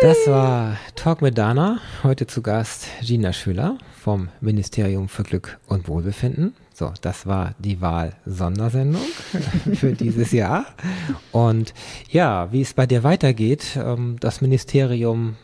[0.00, 1.80] Das war Talk mit Dana.
[2.04, 6.54] Heute zu Gast Gina Schüler vom Ministerium für Glück und Wohlbefinden.
[6.72, 9.02] So, das war die Wahl-Sondersendung
[9.74, 10.66] für dieses Jahr.
[11.32, 11.74] Und
[12.10, 15.36] ja, wie es bei dir weitergeht, ähm, das Ministerium,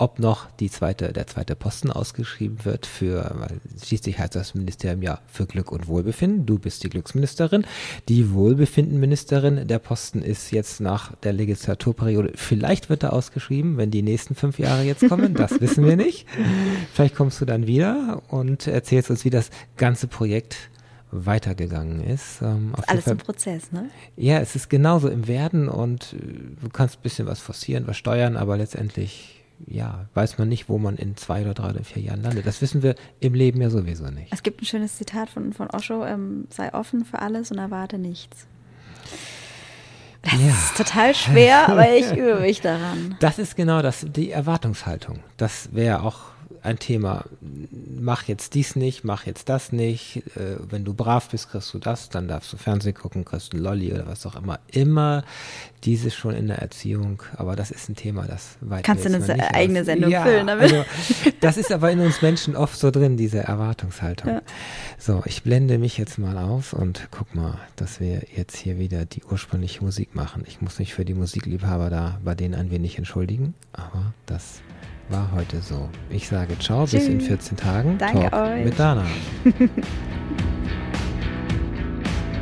[0.00, 5.02] ob noch die zweite, der zweite Posten ausgeschrieben wird für, weil schließlich heißt das Ministerium
[5.02, 6.46] ja für Glück und Wohlbefinden.
[6.46, 7.66] Du bist die Glücksministerin.
[8.08, 14.02] Die Wohlbefindenministerin, der Posten ist jetzt nach der Legislaturperiode, vielleicht wird er ausgeschrieben, wenn die
[14.02, 16.26] nächsten fünf Jahre jetzt kommen, das wissen wir nicht.
[16.94, 20.56] Vielleicht kommst du dann wieder und erzählst uns, wie das ganze Projekt
[21.12, 22.40] weitergegangen ist.
[22.40, 23.90] Ähm, jeden Alles Fall- im Prozess, ne?
[24.16, 26.16] ja, es ist genauso im Werden und äh,
[26.62, 30.78] du kannst ein bisschen was forcieren, was steuern, aber letztendlich, ja, weiß man nicht, wo
[30.78, 32.46] man in zwei oder drei oder vier Jahren landet.
[32.46, 34.32] Das wissen wir im Leben ja sowieso nicht.
[34.32, 37.98] Es gibt ein schönes Zitat von, von Osho, ähm, sei offen für alles und erwarte
[37.98, 38.46] nichts.
[40.22, 40.48] Das Ja.
[40.48, 43.16] ist total schwer, aber ich übe mich daran.
[43.20, 45.20] Das ist genau das, die Erwartungshaltung.
[45.36, 46.20] Das wäre auch
[46.62, 47.24] ein Thema.
[47.40, 50.22] Mach jetzt dies nicht, mach jetzt das nicht.
[50.36, 53.62] Äh, wenn du brav bist, kriegst du das, dann darfst du Fernsehen gucken, kriegst einen
[53.62, 54.58] Lolli oder was auch immer.
[54.70, 55.24] Immer
[55.84, 57.22] dieses schon in der Erziehung.
[57.36, 59.84] Aber das ist ein Thema, das weit Kannst du eine nicht eigene.
[59.84, 60.72] Sendung ja, füllen damit?
[60.72, 60.84] Also,
[61.40, 64.30] das ist aber in uns Menschen oft so drin, diese Erwartungshaltung.
[64.30, 64.42] Ja.
[64.98, 69.04] So, ich blende mich jetzt mal aus und guck mal, dass wir jetzt hier wieder
[69.04, 70.44] die ursprüngliche Musik machen.
[70.46, 74.60] Ich muss mich für die Musikliebhaber da bei denen ein wenig entschuldigen, aber das
[75.10, 75.88] war heute so.
[76.08, 77.06] Ich sage ciao, Tschüss.
[77.06, 77.98] bis in 14 Tagen.
[77.98, 78.64] Danke Talk euch.
[78.64, 79.04] mit Dana.